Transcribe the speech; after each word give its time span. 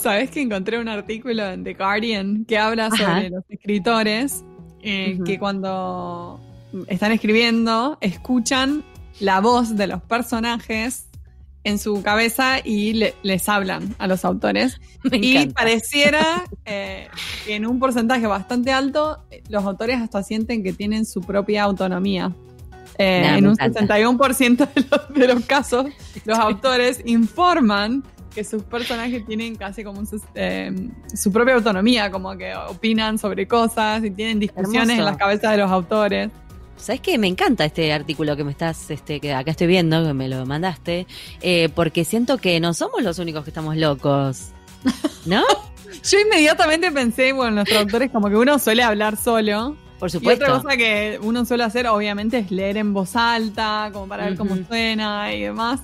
¿sabes 0.00 0.30
que 0.30 0.40
encontré 0.40 0.78
un 0.78 0.88
artículo 0.88 1.46
en 1.46 1.64
The 1.64 1.74
Guardian 1.74 2.44
que 2.44 2.58
habla 2.58 2.90
sobre 2.90 3.30
los 3.30 3.44
escritores 3.48 4.44
eh, 4.82 5.18
que 5.24 5.38
cuando 5.38 6.40
están 6.88 7.12
escribiendo 7.12 7.98
escuchan 8.00 8.82
la 9.20 9.40
voz 9.40 9.76
de 9.76 9.86
los 9.86 10.02
personajes 10.02 11.06
en 11.64 11.78
su 11.78 12.02
cabeza 12.02 12.58
y 12.64 13.12
les 13.22 13.48
hablan 13.48 13.94
a 13.98 14.06
los 14.06 14.24
autores. 14.24 14.80
y 15.12 15.46
pareciera 15.48 16.44
eh, 16.64 17.08
que 17.44 17.56
en 17.56 17.66
un 17.66 17.78
porcentaje 17.78 18.26
bastante 18.26 18.72
alto 18.72 19.24
los 19.48 19.64
autores 19.64 20.00
hasta 20.00 20.22
sienten 20.22 20.62
que 20.62 20.72
tienen 20.72 21.04
su 21.04 21.20
propia 21.20 21.62
autonomía. 21.64 22.32
Eh, 22.98 23.36
en 23.38 23.48
un 23.48 23.56
61% 23.56 24.56
de 24.74 24.84
los, 24.90 25.14
de 25.14 25.34
los 25.34 25.44
casos, 25.46 25.86
los 26.24 26.38
autores 26.40 27.00
informan 27.04 28.02
que 28.34 28.44
sus 28.44 28.62
personajes 28.62 29.24
tienen 29.26 29.56
casi 29.56 29.84
como 29.84 30.02
eh, 30.34 30.88
su 31.14 31.32
propia 31.32 31.54
autonomía, 31.54 32.10
como 32.10 32.36
que 32.36 32.54
opinan 32.54 33.18
sobre 33.18 33.46
cosas 33.46 34.04
y 34.04 34.10
tienen 34.10 34.40
discusiones 34.40 34.98
en 34.98 35.04
las 35.04 35.16
cabezas 35.16 35.52
de 35.52 35.58
los 35.58 35.70
autores. 35.70 36.30
¿Sabes 36.76 37.00
qué? 37.00 37.16
Me 37.16 37.28
encanta 37.28 37.64
este 37.64 37.92
artículo 37.92 38.36
que 38.36 38.42
me 38.42 38.50
estás, 38.50 38.90
este, 38.90 39.20
que 39.20 39.32
acá 39.32 39.52
estoy 39.52 39.68
viendo, 39.68 40.04
que 40.04 40.14
me 40.14 40.28
lo 40.28 40.44
mandaste, 40.46 41.06
eh, 41.40 41.68
porque 41.74 42.04
siento 42.04 42.38
que 42.38 42.58
no 42.58 42.74
somos 42.74 43.02
los 43.02 43.18
únicos 43.18 43.44
que 43.44 43.50
estamos 43.50 43.76
locos. 43.76 44.48
¿No? 45.24 45.44
Yo 46.10 46.18
inmediatamente 46.18 46.90
pensé, 46.90 47.32
bueno, 47.32 47.56
los 47.56 47.68
traductores 47.68 48.10
como 48.10 48.28
que 48.28 48.36
uno 48.36 48.58
suele 48.58 48.82
hablar 48.82 49.16
solo. 49.16 49.76
Por 50.00 50.10
supuesto. 50.10 50.44
Y 50.44 50.48
otra 50.48 50.60
cosa 50.60 50.76
que 50.76 51.20
uno 51.22 51.44
suele 51.44 51.62
hacer, 51.62 51.86
obviamente, 51.86 52.38
es 52.38 52.50
leer 52.50 52.76
en 52.78 52.92
voz 52.92 53.14
alta, 53.14 53.90
como 53.92 54.08
para 54.08 54.24
ver 54.24 54.36
cómo 54.36 54.56
suena 54.66 55.32
y 55.32 55.42
demás. 55.42 55.80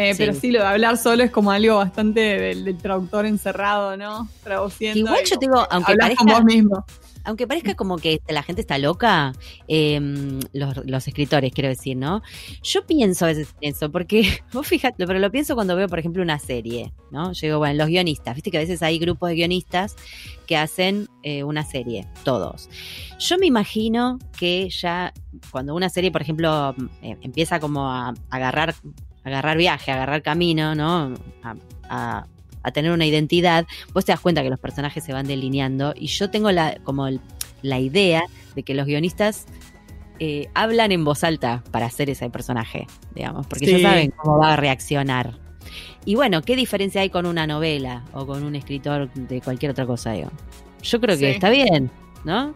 Eh, 0.00 0.14
pero 0.16 0.32
sí, 0.32 0.52
lo 0.52 0.60
de 0.60 0.66
hablar 0.66 0.96
solo 0.96 1.24
es 1.24 1.32
como 1.32 1.50
algo 1.50 1.74
bastante 1.74 2.20
del, 2.20 2.78
traductor 2.78 3.26
encerrado, 3.26 3.96
¿no? 3.96 4.28
Traduciendo. 4.44 5.00
Igual 5.00 5.24
yo 5.24 5.36
tengo, 5.40 5.66
aunque 5.72 5.96
parezca, 5.96 6.24
con 6.24 6.34
vos 6.34 6.44
mismo. 6.44 6.86
Aunque 7.24 7.48
parezca 7.48 7.74
como 7.74 7.96
que 7.96 8.22
la 8.28 8.44
gente 8.44 8.60
está 8.60 8.78
loca, 8.78 9.32
em, 9.66 10.38
los, 10.52 11.08
escritores, 11.08 11.52
quiero 11.52 11.68
decir, 11.68 11.96
¿no? 11.96 12.22
Yo 12.62 12.86
pienso 12.86 13.24
a 13.24 13.28
veces 13.28 13.48
en 13.60 13.72
eso, 13.72 13.90
porque, 13.90 14.40
vos 14.52 14.68
fíjate, 14.68 15.04
pero 15.04 15.18
lo 15.18 15.32
pienso 15.32 15.56
cuando 15.56 15.74
veo, 15.74 15.88
por 15.88 15.98
ejemplo, 15.98 16.22
una 16.22 16.38
serie, 16.38 16.92
¿no? 17.10 17.32
Yo 17.32 17.48
digo, 17.48 17.58
bueno, 17.58 17.74
los 17.74 17.88
guionistas, 17.88 18.36
viste 18.36 18.52
que 18.52 18.58
a 18.58 18.60
veces 18.60 18.80
hay 18.84 19.00
grupos 19.00 19.30
de 19.30 19.34
guionistas 19.34 19.96
que 20.46 20.56
hacen 20.56 21.08
eh, 21.24 21.42
una 21.42 21.64
serie, 21.64 22.06
todos. 22.22 22.70
Yo 23.18 23.36
me 23.36 23.46
imagino 23.46 24.20
que 24.38 24.70
ya 24.70 25.12
cuando 25.50 25.74
una 25.74 25.88
serie, 25.88 26.12
por 26.12 26.22
ejemplo, 26.22 26.76
eh, 27.02 27.16
empieza 27.20 27.58
como 27.58 27.90
a 27.90 28.14
agarrar 28.30 28.76
agarrar 29.28 29.56
viaje, 29.56 29.92
agarrar 29.92 30.22
camino, 30.22 30.74
¿no? 30.74 31.14
A, 31.88 32.26
tener 32.74 32.92
una 32.92 33.06
identidad, 33.06 33.66
vos 33.94 34.04
te 34.04 34.12
das 34.12 34.20
cuenta 34.20 34.42
que 34.42 34.50
los 34.50 34.60
personajes 34.60 35.02
se 35.02 35.14
van 35.14 35.26
delineando 35.26 35.94
y 35.96 36.08
yo 36.08 36.28
tengo 36.28 36.52
la, 36.52 36.76
como 36.84 37.08
la 37.62 37.78
idea 37.78 38.24
de 38.54 38.62
que 38.62 38.74
los 38.74 38.84
guionistas 38.84 39.46
eh, 40.18 40.48
hablan 40.52 40.92
en 40.92 41.02
voz 41.02 41.24
alta 41.24 41.64
para 41.70 41.86
hacer 41.86 42.10
ese 42.10 42.28
personaje, 42.28 42.86
digamos, 43.14 43.46
porque 43.46 43.64
ya 43.64 43.88
saben 43.88 44.10
cómo 44.10 44.36
va 44.36 44.52
a 44.52 44.56
reaccionar. 44.56 45.38
Y 46.04 46.14
bueno, 46.14 46.42
¿qué 46.42 46.56
diferencia 46.56 47.00
hay 47.00 47.08
con 47.08 47.24
una 47.24 47.46
novela 47.46 48.04
o 48.12 48.26
con 48.26 48.44
un 48.44 48.54
escritor 48.54 49.10
de 49.14 49.40
cualquier 49.40 49.70
otra 49.70 49.86
cosa? 49.86 50.12
Digo? 50.12 50.30
Yo 50.82 51.00
creo 51.00 51.16
que 51.16 51.30
está 51.30 51.50
bien, 51.50 51.90
¿no? 52.24 52.54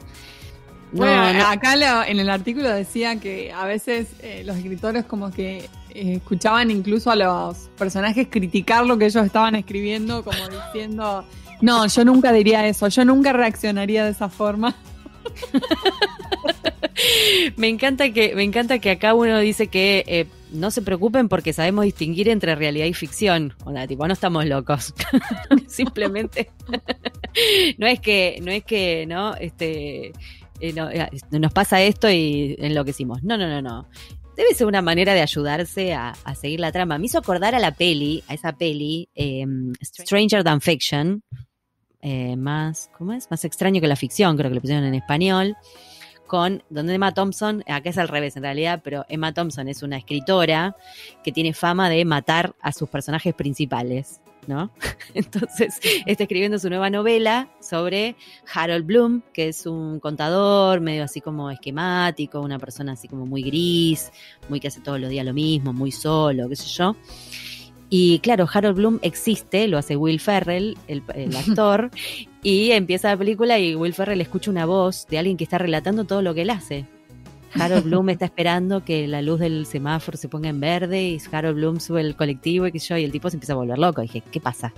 Bueno, 0.92 1.46
acá 1.46 2.06
en 2.06 2.20
el 2.20 2.28
artículo 2.28 2.68
decía 2.68 3.18
que 3.18 3.52
a 3.52 3.64
veces 3.64 4.08
eh, 4.20 4.42
los 4.44 4.56
escritores 4.56 5.04
como 5.04 5.30
que 5.30 5.68
escuchaban 5.94 6.70
incluso 6.70 7.10
a 7.10 7.16
los 7.16 7.70
personajes 7.78 8.28
criticar 8.30 8.86
lo 8.86 8.98
que 8.98 9.06
ellos 9.06 9.24
estaban 9.24 9.54
escribiendo, 9.54 10.24
como 10.24 10.38
diciendo, 10.66 11.24
no, 11.60 11.86
yo 11.86 12.04
nunca 12.04 12.32
diría 12.32 12.66
eso, 12.66 12.88
yo 12.88 13.04
nunca 13.04 13.32
reaccionaría 13.32 14.04
de 14.04 14.10
esa 14.10 14.28
forma. 14.28 14.74
me 17.56 17.68
encanta 17.68 18.12
que 18.12 18.34
me 18.34 18.42
encanta 18.42 18.78
que 18.78 18.90
acá 18.90 19.14
uno 19.14 19.38
dice 19.38 19.68
que 19.68 20.04
eh, 20.06 20.26
no 20.50 20.70
se 20.70 20.82
preocupen 20.82 21.28
porque 21.28 21.52
sabemos 21.52 21.84
distinguir 21.84 22.28
entre 22.28 22.54
realidad 22.54 22.86
y 22.86 22.94
ficción. 22.94 23.54
O 23.64 23.72
sea, 23.72 23.86
tipo, 23.86 24.06
no 24.06 24.12
estamos 24.12 24.46
locos. 24.46 24.94
Simplemente 25.68 26.50
no 27.78 27.86
es 27.86 28.00
que 28.00 28.38
no 28.42 28.50
es 28.50 28.64
que 28.64 29.06
no 29.06 29.34
este 29.36 30.12
eh, 30.60 30.74
nos 31.30 31.52
pasa 31.52 31.82
esto 31.82 32.10
y 32.10 32.56
enloquecimos. 32.58 33.22
No, 33.22 33.36
no, 33.36 33.48
no, 33.48 33.62
no 33.62 33.86
debe 34.36 34.54
ser 34.54 34.66
una 34.66 34.82
manera 34.82 35.14
de 35.14 35.22
ayudarse 35.22 35.94
a, 35.94 36.14
seguir 36.40 36.60
la 36.60 36.72
trama. 36.72 36.98
Me 36.98 37.06
hizo 37.06 37.18
acordar 37.18 37.54
a 37.54 37.58
la 37.58 37.72
peli, 37.72 38.22
a 38.28 38.34
esa 38.34 38.52
peli, 38.52 39.08
em, 39.14 39.72
Stranger 39.82 40.42
Than 40.44 40.60
Fiction, 40.60 41.22
eh, 42.00 42.36
más, 42.36 42.90
¿cómo 42.96 43.12
es? 43.12 43.30
Más 43.30 43.44
extraño 43.44 43.80
que 43.80 43.86
la 43.86 43.96
ficción, 43.96 44.36
creo 44.36 44.50
que 44.50 44.56
lo 44.56 44.60
pusieron 44.60 44.84
en 44.84 44.94
español, 44.94 45.56
con, 46.32 46.62
donde 46.70 46.94
Emma 46.94 47.12
Thompson, 47.12 47.62
acá 47.66 47.90
es 47.90 47.98
al 47.98 48.08
revés 48.08 48.38
en 48.38 48.42
realidad, 48.42 48.80
pero 48.82 49.04
Emma 49.10 49.34
Thompson 49.34 49.68
es 49.68 49.82
una 49.82 49.98
escritora 49.98 50.74
que 51.22 51.30
tiene 51.30 51.52
fama 51.52 51.90
de 51.90 52.06
matar 52.06 52.54
a 52.62 52.72
sus 52.72 52.88
personajes 52.88 53.34
principales. 53.34 54.22
¿no? 54.46 54.70
Entonces 55.14 55.78
está 56.06 56.24
escribiendo 56.24 56.58
su 56.58 56.70
nueva 56.70 56.88
novela 56.88 57.50
sobre 57.60 58.16
Harold 58.50 58.86
Bloom, 58.86 59.20
que 59.34 59.48
es 59.48 59.66
un 59.66 60.00
contador 60.00 60.80
medio 60.80 61.04
así 61.04 61.20
como 61.20 61.50
esquemático, 61.50 62.40
una 62.40 62.58
persona 62.58 62.92
así 62.92 63.08
como 63.08 63.26
muy 63.26 63.42
gris, 63.42 64.10
muy 64.48 64.58
que 64.58 64.68
hace 64.68 64.80
todos 64.80 64.98
los 64.98 65.10
días 65.10 65.26
lo 65.26 65.34
mismo, 65.34 65.74
muy 65.74 65.92
solo, 65.92 66.48
qué 66.48 66.56
sé 66.56 66.66
yo. 66.66 66.96
Y 67.90 68.20
claro, 68.20 68.48
Harold 68.50 68.76
Bloom 68.78 68.98
existe, 69.02 69.68
lo 69.68 69.76
hace 69.76 69.96
Will 69.96 70.18
Ferrell, 70.18 70.78
el, 70.88 71.02
el 71.14 71.36
actor, 71.36 71.90
y 72.42 72.72
empieza 72.72 73.08
la 73.08 73.16
película 73.16 73.58
y 73.58 73.74
Will 73.74 73.94
Ferrell 73.94 74.20
escucha 74.20 74.50
una 74.50 74.66
voz 74.66 75.06
de 75.06 75.18
alguien 75.18 75.36
que 75.36 75.44
está 75.44 75.58
relatando 75.58 76.04
todo 76.04 76.22
lo 76.22 76.34
que 76.34 76.42
él 76.42 76.50
hace. 76.50 76.86
Harold 77.54 77.84
Bloom 77.84 78.08
está 78.10 78.24
esperando 78.24 78.82
que 78.82 79.06
la 79.06 79.20
luz 79.22 79.38
del 79.40 79.66
semáforo 79.66 80.16
se 80.16 80.28
ponga 80.28 80.48
en 80.48 80.58
verde 80.58 81.02
y 81.02 81.20
Harold 81.30 81.56
Bloom 81.56 81.80
sube 81.80 82.00
el 82.00 82.16
colectivo 82.16 82.66
y 82.66 82.72
que 82.72 82.78
yo 82.78 82.96
y 82.96 83.04
el 83.04 83.12
tipo 83.12 83.28
se 83.30 83.36
empieza 83.36 83.52
a 83.52 83.56
volver 83.56 83.78
loco. 83.78 84.02
Y 84.02 84.06
dije, 84.06 84.22
¿qué 84.32 84.40
pasa? 84.40 84.72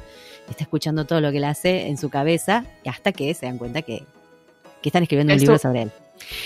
Está 0.49 0.65
escuchando 0.65 1.05
todo 1.07 1.21
lo 1.21 1.31
que 1.31 1.39
él 1.39 1.45
hace 1.45 1.87
en 1.87 1.97
su 1.97 2.11
cabeza 2.11 2.65
hasta 2.85 3.13
que 3.13 3.33
se 3.33 3.47
dan 3.47 3.59
cuenta 3.59 3.83
que, 3.83 4.03
están 4.83 5.03
escribiendo 5.03 5.33
un 5.33 5.39
libro 5.39 5.57
sobre 5.57 5.83
él. 5.83 5.91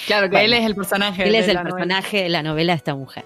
Claro, 0.07 0.31
que 0.31 0.45
él 0.45 0.53
es 0.53 0.65
el 0.65 0.77
personaje. 0.77 1.27
Él 1.27 1.35
es 1.35 1.49
el 1.49 1.61
personaje 1.61 2.23
de 2.23 2.29
la 2.29 2.43
novela 2.45 2.75
de 2.75 2.77
esta 2.77 2.95
mujer. 2.95 3.25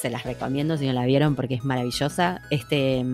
Se 0.00 0.10
las 0.10 0.24
recomiendo 0.24 0.76
si 0.76 0.86
no 0.86 0.92
la 0.92 1.04
vieron 1.06 1.34
porque 1.34 1.54
es 1.54 1.64
maravillosa. 1.64 2.42
Este, 2.50 3.04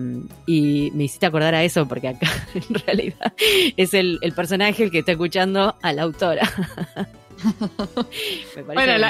y 0.45 0.91
me 0.93 1.05
hiciste 1.05 1.25
acordar 1.25 1.55
a 1.55 1.63
eso 1.63 1.87
porque 1.87 2.09
acá 2.09 2.27
en 2.53 2.73
realidad 2.85 3.33
es 3.77 3.93
el, 3.93 4.19
el 4.21 4.33
personaje 4.33 4.83
el 4.83 4.91
que 4.91 4.99
está 4.99 5.13
escuchando 5.13 5.75
a 5.81 5.93
la 5.93 6.03
autora. 6.03 6.49
bueno, 8.65 9.07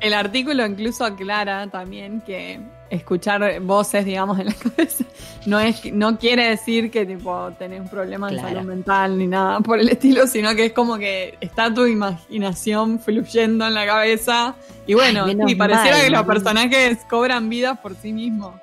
el 0.00 0.14
artículo 0.14 0.66
incluso 0.66 1.04
aclara 1.04 1.66
también 1.68 2.20
que 2.20 2.60
escuchar 2.92 3.60
voces, 3.60 4.04
digamos, 4.04 4.38
en 4.38 4.46
la 4.46 4.52
cabeza 4.76 5.04
no 5.46 5.58
es 5.58 5.92
no 5.92 6.18
quiere 6.18 6.50
decir 6.50 6.90
que 6.90 7.04
tipo 7.04 7.50
tenés 7.58 7.80
un 7.80 7.88
problema 7.88 8.30
de 8.30 8.40
salud 8.40 8.62
mental 8.62 9.18
ni 9.18 9.26
nada 9.26 9.60
por 9.60 9.80
el 9.80 9.88
estilo, 9.88 10.26
sino 10.26 10.54
que 10.54 10.66
es 10.66 10.72
como 10.72 10.98
que 10.98 11.36
está 11.40 11.72
tu 11.72 11.86
imaginación 11.86 13.00
fluyendo 13.00 13.66
en 13.66 13.74
la 13.74 13.86
cabeza 13.86 14.54
y 14.86 14.94
bueno, 14.94 15.26
y 15.28 15.54
pareciera 15.54 16.00
que 16.00 16.10
los 16.10 16.24
personajes 16.24 16.98
cobran 17.08 17.48
vida 17.48 17.76
por 17.76 17.94
sí 17.94 18.12
mismos. 18.12 18.54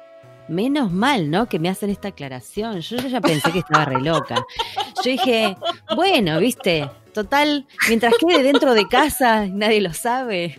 Menos 0.47 0.91
mal, 0.91 1.29
¿no? 1.29 1.47
Que 1.47 1.59
me 1.59 1.69
hacen 1.69 1.91
esta 1.91 2.07
aclaración. 2.07 2.79
Yo 2.79 2.97
ya 2.97 3.21
pensé 3.21 3.51
que 3.51 3.59
estaba 3.59 3.85
re 3.85 4.01
loca. 4.01 4.43
Yo 5.03 5.11
dije, 5.11 5.55
bueno, 5.95 6.39
viste, 6.39 6.89
Total, 7.19 7.67
mientras 7.89 8.13
quede 8.17 8.43
dentro 8.43 8.73
de 8.73 8.87
casa, 8.87 9.45
nadie 9.45 9.81
lo 9.81 9.91
sabe. 9.91 10.57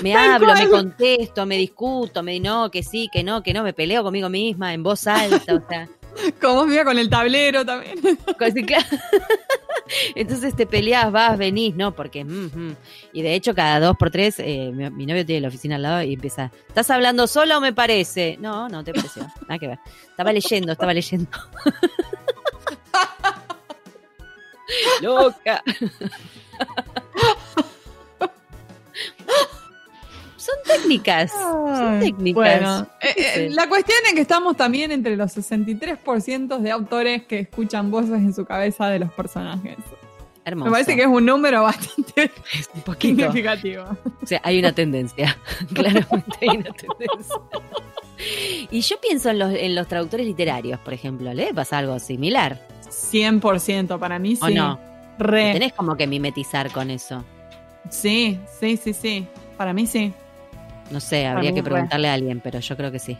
Me 0.00 0.14
hablo, 0.14 0.54
me 0.54 0.68
contesto, 0.68 1.44
me 1.44 1.56
discuto, 1.56 2.22
me 2.22 2.38
no, 2.38 2.70
que 2.70 2.84
sí, 2.84 3.08
que 3.12 3.24
no, 3.24 3.42
que 3.42 3.52
no, 3.52 3.64
me 3.64 3.72
peleo 3.72 4.04
conmigo 4.04 4.28
misma 4.28 4.74
en 4.74 4.84
voz 4.84 5.08
alta, 5.08 5.54
o 5.56 5.68
sea. 5.68 5.88
Como 6.40 6.66
mira 6.66 6.84
con 6.84 7.00
el 7.00 7.10
tablero 7.10 7.66
también. 7.66 7.98
Entonces 10.14 10.54
te 10.54 10.66
peleas, 10.66 11.10
vas, 11.10 11.36
venís, 11.36 11.74
¿no? 11.74 11.96
Porque. 11.96 12.22
Mm, 12.22 12.50
mm. 12.54 12.76
Y 13.12 13.22
de 13.22 13.34
hecho, 13.34 13.52
cada 13.52 13.80
dos 13.80 13.96
por 13.96 14.12
tres, 14.12 14.36
eh, 14.38 14.70
mi, 14.72 15.04
novio 15.04 15.26
tiene 15.26 15.40
la 15.40 15.48
oficina 15.48 15.74
al 15.74 15.82
lado 15.82 16.02
y 16.04 16.14
empieza. 16.14 16.52
¿Estás 16.68 16.90
hablando 16.90 17.26
solo 17.26 17.58
o 17.58 17.60
me 17.60 17.72
parece? 17.72 18.36
No, 18.40 18.68
no 18.68 18.84
te 18.84 18.94
pareció. 18.94 19.22
Nada 19.48 19.58
que 19.58 19.66
ver. 19.66 19.78
Estaba 20.10 20.32
leyendo, 20.32 20.70
estaba 20.70 20.94
leyendo. 20.94 21.28
Loca. 25.00 25.62
Son 30.42 30.56
técnicas, 30.66 31.30
son 31.30 32.00
técnicas. 32.00 32.34
Bueno, 32.34 32.86
eh, 33.00 33.14
eh, 33.16 33.50
la 33.52 33.68
cuestión 33.68 33.98
es 34.06 34.14
que 34.14 34.22
estamos 34.22 34.56
también 34.56 34.90
entre 34.90 35.16
los 35.16 35.36
63% 35.36 36.58
de 36.58 36.70
autores 36.72 37.22
que 37.26 37.38
escuchan 37.38 37.92
voces 37.92 38.14
en 38.14 38.34
su 38.34 38.44
cabeza 38.44 38.88
de 38.88 38.98
los 38.98 39.12
personajes. 39.12 39.76
Hermoso. 40.44 40.68
Me 40.68 40.72
parece 40.72 40.96
que 40.96 41.02
es 41.02 41.06
un 41.06 41.24
número 41.24 41.62
bastante 41.62 42.32
significativo. 42.98 43.84
O 44.20 44.26
sea, 44.26 44.40
hay 44.42 44.58
una 44.58 44.72
tendencia. 44.72 45.38
Claramente 45.72 46.36
hay 46.40 46.56
una 46.56 46.72
tendencia. 46.72 47.36
Y 48.70 48.80
yo 48.80 49.00
pienso 49.00 49.30
en 49.30 49.38
los, 49.38 49.54
en 49.54 49.76
los 49.76 49.86
traductores 49.86 50.26
literarios, 50.26 50.80
por 50.80 50.92
ejemplo. 50.92 51.32
¿Le 51.32 51.54
pasa 51.54 51.78
algo 51.78 52.00
similar? 52.00 52.71
100%, 52.92 53.98
para 53.98 54.18
mí 54.18 54.36
sí. 54.36 54.42
¿O 54.42 54.50
no? 54.50 54.78
Re. 55.18 55.52
Tenés 55.52 55.72
como 55.72 55.96
que 55.96 56.06
mimetizar 56.06 56.70
con 56.70 56.90
eso. 56.90 57.24
Sí, 57.90 58.38
sí, 58.60 58.76
sí, 58.76 58.92
sí. 58.92 59.26
Para 59.56 59.72
mí 59.72 59.86
sí. 59.86 60.12
No 60.90 61.00
sé, 61.00 61.26
habría 61.26 61.54
que 61.54 61.62
preguntarle 61.62 62.08
a 62.08 62.14
alguien, 62.14 62.40
pero 62.40 62.60
yo 62.60 62.76
creo 62.76 62.92
que 62.92 62.98
sí. 62.98 63.16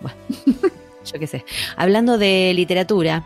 Bueno, 0.00 0.16
yo 1.04 1.18
qué 1.18 1.26
sé. 1.26 1.44
Hablando 1.76 2.18
de 2.18 2.52
literatura, 2.54 3.24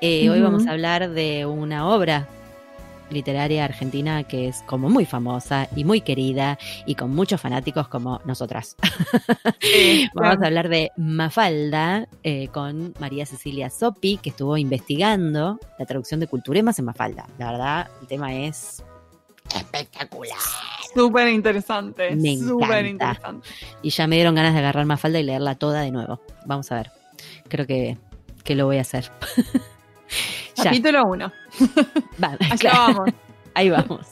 eh, 0.00 0.30
hoy 0.30 0.40
vamos 0.40 0.66
a 0.66 0.72
hablar 0.72 1.10
de 1.10 1.46
una 1.46 1.88
obra 1.88 2.28
literaria 3.10 3.64
argentina 3.64 4.24
que 4.24 4.48
es 4.48 4.62
como 4.66 4.88
muy 4.88 5.04
famosa 5.04 5.68
y 5.74 5.84
muy 5.84 6.00
querida 6.00 6.58
y 6.86 6.94
con 6.94 7.14
muchos 7.14 7.40
fanáticos 7.40 7.88
como 7.88 8.20
nosotras. 8.24 8.76
Vamos 10.14 10.42
a 10.42 10.46
hablar 10.46 10.68
de 10.68 10.90
Mafalda 10.96 12.08
eh, 12.22 12.48
con 12.48 12.94
María 12.98 13.26
Cecilia 13.26 13.70
Sopi, 13.70 14.18
que 14.18 14.30
estuvo 14.30 14.56
investigando 14.56 15.58
la 15.78 15.86
traducción 15.86 16.20
de 16.20 16.26
Culturemas 16.26 16.78
en 16.78 16.86
Mafalda. 16.86 17.26
La 17.38 17.52
verdad, 17.52 17.90
el 18.00 18.06
tema 18.06 18.34
es 18.34 18.82
espectacular. 19.54 20.38
Súper 20.94 21.28
interesante. 21.28 22.14
Me 22.16 22.36
Súper 22.36 22.86
interesante. 22.86 23.48
Y 23.82 23.90
ya 23.90 24.06
me 24.06 24.16
dieron 24.16 24.34
ganas 24.34 24.52
de 24.54 24.60
agarrar 24.60 24.86
Mafalda 24.86 25.20
y 25.20 25.22
leerla 25.22 25.54
toda 25.54 25.82
de 25.82 25.90
nuevo. 25.90 26.20
Vamos 26.46 26.70
a 26.72 26.76
ver. 26.76 26.90
Creo 27.48 27.66
que, 27.66 27.98
que 28.44 28.54
lo 28.54 28.66
voy 28.66 28.78
a 28.78 28.82
hacer. 28.82 29.10
Capítulo 30.62 31.04
1. 31.06 31.32
Allá 32.50 32.72
vamos. 32.72 33.10
Ahí 33.54 33.70
vamos. 33.70 34.06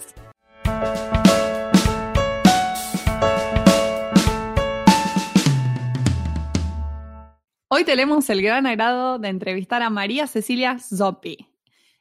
Hoy 7.68 7.84
tenemos 7.84 8.30
el 8.30 8.42
gran 8.42 8.66
agrado 8.66 9.18
de 9.18 9.28
entrevistar 9.28 9.82
a 9.82 9.90
María 9.90 10.26
Cecilia 10.28 10.78
Zoppi. 10.78 11.48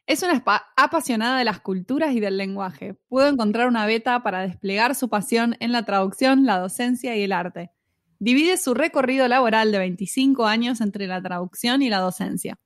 Es 0.06 0.22
una 0.22 0.44
apasionada 0.78 1.40
de 1.40 1.46
las 1.46 1.60
culturas 1.60 2.14
y 2.14 2.20
del 2.20 2.38
lenguaje. 2.38 2.94
Pudo 3.08 3.28
encontrar 3.28 3.68
una 3.68 3.88
beta 3.88 4.22
para 4.22 4.42
desplegar 4.42 4.94
su 4.94 5.10
pasión 5.10 5.58
en 5.60 5.72
la 5.72 5.84
traducción, 5.84 6.46
la 6.46 6.60
docencia 6.60 7.16
y 7.16 7.24
el 7.24 7.32
arte. 7.32 7.72
Divide 8.20 8.58
su 8.58 8.76
recorrido 8.76 9.28
laboral 9.28 9.72
de 9.72 9.80
25 9.80 10.46
años 10.46 10.82
entre 10.82 11.08
la 11.08 11.22
traducción 11.22 11.82
y 11.82 11.90
la 11.90 12.00
docencia. 12.00 12.60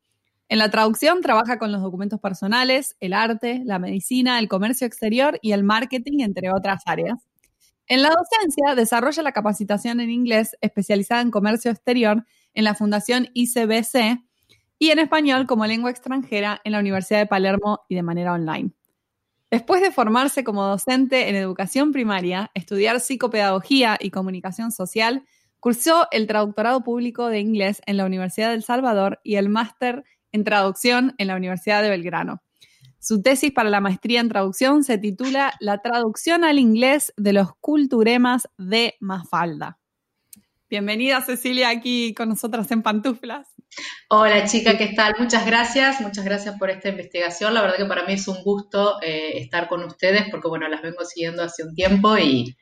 En 0.49 0.57
la 0.57 0.71
traducción 0.71 1.21
trabaja 1.21 1.59
con 1.59 1.71
los 1.71 1.83
documentos 1.83 2.19
personales, 2.19 2.97
el 2.99 3.13
arte, 3.13 3.61
la 3.65 3.77
medicina, 3.77 4.39
el 4.39 4.47
comercio 4.47 4.87
exterior 4.87 5.37
y 5.43 5.51
el 5.51 5.63
marketing, 5.63 6.21
entre 6.21 6.51
otras 6.51 6.81
áreas. 6.87 7.19
En 7.85 8.01
la 8.01 8.09
docencia 8.09 8.73
desarrolla 8.75 9.21
la 9.21 9.31
capacitación 9.31 9.99
en 9.99 10.09
inglés 10.09 10.57
especializada 10.61 11.21
en 11.21 11.29
comercio 11.29 11.69
exterior 11.69 12.25
en 12.55 12.63
la 12.63 12.73
Fundación 12.73 13.29
ICBC 13.35 14.23
y 14.79 14.89
en 14.89 14.97
español 14.97 15.45
como 15.45 15.67
lengua 15.67 15.91
extranjera 15.91 16.61
en 16.63 16.71
la 16.71 16.79
Universidad 16.79 17.19
de 17.19 17.27
Palermo 17.27 17.81
y 17.87 17.93
de 17.93 18.03
manera 18.03 18.33
online. 18.33 18.71
Después 19.51 19.81
de 19.81 19.91
formarse 19.91 20.43
como 20.43 20.63
docente 20.63 21.29
en 21.29 21.35
educación 21.35 21.91
primaria, 21.91 22.49
estudiar 22.55 22.99
psicopedagogía 22.99 23.97
y 23.99 24.09
comunicación 24.09 24.71
social, 24.71 25.23
cursó 25.59 26.07
el 26.11 26.25
traductorado 26.25 26.83
público 26.83 27.27
de 27.27 27.39
inglés 27.39 27.83
en 27.85 27.97
la 27.97 28.05
Universidad 28.05 28.49
del 28.49 28.63
Salvador 28.63 29.19
y 29.23 29.35
el 29.35 29.49
máster 29.49 30.03
en 30.31 30.43
traducción 30.43 31.15
en 31.17 31.27
la 31.27 31.35
Universidad 31.35 31.81
de 31.81 31.89
Belgrano. 31.89 32.41
Su 32.99 33.21
tesis 33.21 33.51
para 33.51 33.69
la 33.69 33.79
maestría 33.79 34.19
en 34.19 34.29
traducción 34.29 34.83
se 34.83 34.97
titula 34.97 35.53
La 35.59 35.81
traducción 35.81 36.43
al 36.43 36.59
inglés 36.59 37.13
de 37.15 37.33
los 37.33 37.49
culturemas 37.61 38.49
de 38.57 38.95
Mafalda. 38.99 39.79
Bienvenida 40.69 41.21
Cecilia 41.21 41.69
aquí 41.69 42.13
con 42.13 42.29
nosotras 42.29 42.69
en 42.71 42.83
Pantuflas. 42.83 43.47
Hola 44.09 44.45
chica, 44.45 44.77
¿qué 44.77 44.93
tal? 44.95 45.15
Muchas 45.17 45.45
gracias, 45.45 46.01
muchas 46.01 46.25
gracias 46.25 46.59
por 46.59 46.69
esta 46.69 46.89
investigación. 46.89 47.53
La 47.53 47.61
verdad 47.61 47.77
que 47.77 47.85
para 47.85 48.05
mí 48.05 48.13
es 48.13 48.27
un 48.27 48.43
gusto 48.43 49.01
eh, 49.01 49.37
estar 49.39 49.67
con 49.67 49.83
ustedes 49.83 50.25
porque 50.29 50.47
bueno, 50.47 50.67
las 50.67 50.81
vengo 50.81 51.03
siguiendo 51.05 51.41
hace 51.41 51.63
un 51.63 51.73
tiempo 51.73 52.17
y, 52.17 52.55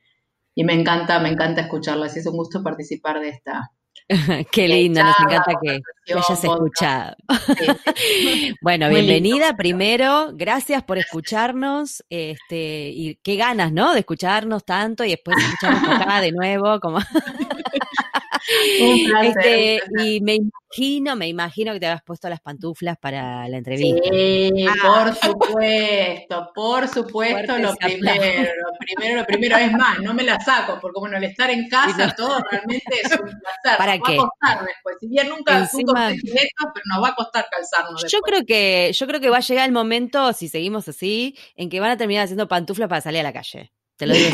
y 0.56 0.64
me 0.64 0.74
encanta, 0.74 1.19
me 1.19 1.30
encanta 1.30 1.62
escucharlas 1.62 2.16
y 2.16 2.19
es 2.19 2.28
un 2.28 2.38
gusto 2.38 2.64
participar 2.64 3.19
de 3.19 3.30
esta, 3.30 3.72
Qué 4.51 4.68
lindo, 4.68 5.04
nos 5.04 5.19
encanta 5.19 5.51
que, 5.62 5.81
hayas 6.13 6.44
escuchado. 6.44 7.15
bueno, 8.62 8.88
bienvenida 8.88 9.57
primero, 9.57 10.31
gracias 10.33 10.81
por 10.83 10.98
escucharnos, 10.98 12.04
este, 12.09 12.92
y 12.95 13.19
qué 13.21 13.36
ganas, 13.36 13.74
¿no? 13.74 13.94
De 13.94 14.00
escucharnos 14.00 14.63
tanto 14.63 15.04
y 15.04 15.09
después 15.09 15.38
escucharnos 15.38 16.01
acá 16.01 16.21
de 16.21 16.31
nuevo, 16.31 16.80
como 16.80 17.00
este, 19.24 19.81
y 20.01 20.21
me 20.21 20.39
imagino, 20.77 21.15
me 21.15 21.27
imagino 21.27 21.74
que 21.74 21.79
te 21.79 21.88
habías 21.88 22.03
puesto 22.03 22.29
las 22.29 22.39
pantuflas 22.39 22.97
para 22.97 23.47
la 23.47 23.57
entrevista. 23.57 24.09
Sí, 24.12 24.65
ah. 24.68 24.74
por 24.83 25.15
supuesto, 25.31 26.51
por 26.53 26.88
supuesto, 26.88 27.57
lo 27.57 27.75
primero, 27.75 28.51
lo 28.53 28.77
primero, 28.79 29.19
lo 29.19 29.25
primero 29.25 29.57
es 29.57 29.71
más, 29.74 30.00
no 30.00 30.13
me 30.13 30.24
la 30.24 30.39
saco, 30.39 30.77
porque 30.81 31.00
bueno, 31.00 31.18
al 31.18 31.24
estar 31.24 31.50
en 31.50 31.68
casa 31.68 32.13
todo 32.15 32.39
realmente 32.50 32.95
es 33.03 33.12
un 33.12 33.25
placer. 33.25 33.77
¿Para 33.77 33.97
nos 33.97 34.07
qué? 34.07 34.18
va 34.18 34.24
a 34.24 34.27
costar 34.27 34.65
después. 34.65 34.95
Si 35.00 35.07
bien 35.07 35.29
nunca 35.29 35.57
Encima, 35.57 36.12
esto, 36.12 36.71
pero 36.74 36.85
nos 36.94 37.03
va 37.03 37.09
a 37.09 37.15
costar 37.15 37.47
calzarnos 37.50 38.01
después. 38.01 38.12
Yo 38.12 38.19
creo 38.21 38.45
que, 38.45 38.91
yo 38.94 39.07
creo 39.07 39.19
que 39.19 39.30
va 39.30 39.38
a 39.38 39.41
llegar 39.41 39.65
el 39.65 39.73
momento, 39.73 40.31
si 40.33 40.47
seguimos 40.47 40.88
así, 40.88 41.35
en 41.56 41.69
que 41.69 41.80
van 41.80 41.91
a 41.91 41.97
terminar 41.97 42.25
haciendo 42.25 42.47
pantuflas 42.47 42.89
para 42.89 43.01
salir 43.01 43.21
a 43.21 43.23
la 43.23 43.33
calle. 43.33 43.71
Te 43.97 44.05
lo 44.05 44.13
digo 44.13 44.29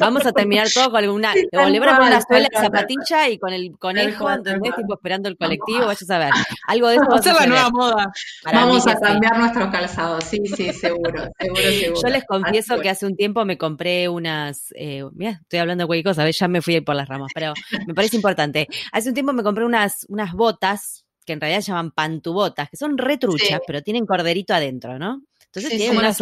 Vamos 0.00 0.26
a 0.26 0.32
terminar 0.32 0.68
todo 0.72 0.90
con 0.90 1.02
alguna. 1.02 1.32
Sí, 1.32 1.46
le 1.50 1.58
van 1.58 1.74
a 1.74 1.78
poner 1.78 2.08
una 2.08 2.20
suela 2.20 2.48
de 2.52 2.58
zapatilla 2.58 3.28
y 3.28 3.38
con 3.38 3.52
el 3.52 3.78
conejo, 3.78 4.30
¿entendés? 4.30 4.74
Tipo 4.74 4.94
esperando 4.94 5.28
el 5.28 5.36
colectivo, 5.36 5.86
vayas 5.86 6.10
a 6.10 6.18
ver. 6.18 6.30
Algo 6.66 6.88
de 6.88 6.96
eso. 6.96 7.04
Va 7.08 7.16
a 7.16 7.40
la 7.40 7.46
nueva 7.46 7.70
moda. 7.70 8.12
Vamos 8.44 8.86
a 8.86 8.98
cambiar 8.98 9.38
nuestros 9.38 9.70
calzados, 9.70 10.24
sí, 10.24 10.40
sí, 10.54 10.72
seguro, 10.72 11.28
seguro, 11.38 11.62
seguro. 11.80 12.00
Yo 12.02 12.08
les 12.08 12.24
confieso 12.24 12.80
que 12.80 12.90
hace 12.90 13.06
un 13.06 13.16
tiempo 13.16 13.44
me 13.44 13.56
compré 13.56 14.08
unas. 14.08 14.72
Eh, 14.76 15.04
mira, 15.12 15.40
estoy 15.42 15.60
hablando 15.60 15.84
de 15.84 15.86
cualquier 15.86 16.12
cosa, 16.12 16.24
¿ves? 16.24 16.38
ya 16.38 16.48
me 16.48 16.60
fui 16.60 16.80
por 16.80 16.94
las 16.94 17.08
ramas, 17.08 17.30
pero 17.34 17.54
me 17.86 17.94
parece 17.94 18.16
importante. 18.16 18.68
Hace 18.92 19.08
un 19.08 19.14
tiempo 19.14 19.32
me 19.32 19.42
compré 19.42 19.64
unas, 19.64 20.06
unas 20.08 20.32
botas 20.32 21.04
que 21.24 21.32
en 21.32 21.40
realidad 21.40 21.60
se 21.60 21.72
llaman 21.72 21.90
pantubotas, 21.90 22.68
que 22.68 22.76
son 22.76 22.98
retruchas, 22.98 23.60
pero 23.66 23.82
tienen 23.82 24.06
corderito 24.06 24.54
adentro, 24.54 24.98
¿no? 24.98 25.22
Entonces 25.46 25.70
tienen 25.70 25.88
como 25.88 26.00
unas, 26.00 26.20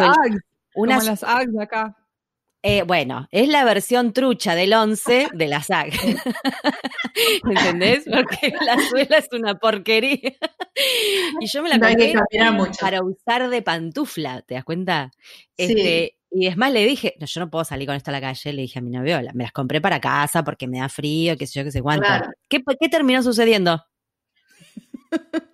unas, 0.74 1.24
acá. 1.60 1.96
Eh, 2.66 2.82
bueno, 2.82 3.28
es 3.30 3.46
la 3.48 3.62
versión 3.62 4.14
trucha 4.14 4.54
del 4.54 4.72
11 4.72 5.28
de 5.34 5.48
la 5.48 5.62
saga. 5.62 5.92
¿Entendés? 7.44 8.04
Porque 8.10 8.54
la 8.64 8.78
suela 8.88 9.18
es 9.18 9.28
una 9.32 9.58
porquería. 9.58 10.32
y 11.40 11.46
yo 11.46 11.62
me 11.62 11.68
la 11.68 11.78
compré 11.78 12.14
para 12.80 13.04
usar 13.04 13.50
de 13.50 13.60
pantufla, 13.60 14.40
¿te 14.40 14.54
das 14.54 14.64
cuenta? 14.64 15.10
Este, 15.58 16.16
Y 16.30 16.46
es 16.46 16.56
más, 16.56 16.72
le 16.72 16.86
dije, 16.86 17.14
no, 17.20 17.26
yo 17.26 17.40
no 17.40 17.50
puedo 17.50 17.66
salir 17.66 17.86
con 17.86 17.96
esto 17.96 18.10
a 18.10 18.12
la 18.12 18.22
calle, 18.22 18.54
le 18.54 18.62
dije 18.62 18.78
a 18.78 18.82
mi 18.82 18.90
novio, 18.90 19.20
me 19.34 19.44
las 19.44 19.52
compré 19.52 19.82
para 19.82 20.00
casa 20.00 20.42
porque 20.42 20.66
me 20.66 20.78
da 20.78 20.88
frío, 20.88 21.36
qué 21.36 21.46
sé 21.46 21.60
yo, 21.60 21.64
qué 21.64 21.70
sé 21.70 21.82
cuánto. 21.82 22.08
¿Qué, 22.48 22.62
¿Qué 22.80 22.88
terminó 22.88 23.22
sucediendo? 23.22 23.84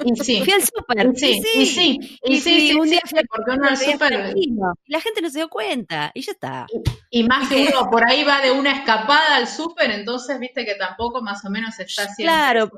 Y 0.04 0.16
sí. 0.24 0.42
Fui 0.44 0.52
al 0.52 0.62
súper. 0.62 1.12
Sí, 1.16 1.42
y 1.54 1.66
sí. 1.66 2.18
Y 2.24 2.40
sí, 2.40 2.74
un 2.74 2.88
día 2.88 3.00
fui 3.04 3.20
porque 3.28 3.50
uno 3.52 3.68
al 3.68 3.76
súper. 3.76 4.32
Y 4.36 4.52
la 4.86 5.00
gente 5.00 5.20
no 5.22 5.30
se 5.30 5.38
dio 5.38 5.48
cuenta 5.48 6.10
y 6.14 6.22
ya 6.22 6.32
está. 6.32 6.66
Y, 7.10 7.24
más 7.24 7.48
que 7.48 7.68
uno 7.72 7.90
por 7.90 8.04
ahí 8.04 8.24
va 8.24 8.40
de 8.40 8.50
una 8.50 8.72
escapada 8.72 9.36
al 9.36 9.48
súper, 9.48 9.90
entonces 9.90 10.38
viste 10.38 10.64
que 10.64 10.74
tampoco 10.74 11.22
más 11.22 11.44
o 11.44 11.50
menos 11.50 11.78
está 11.78 12.04
haciendo. 12.04 12.32
Claro, 12.32 12.70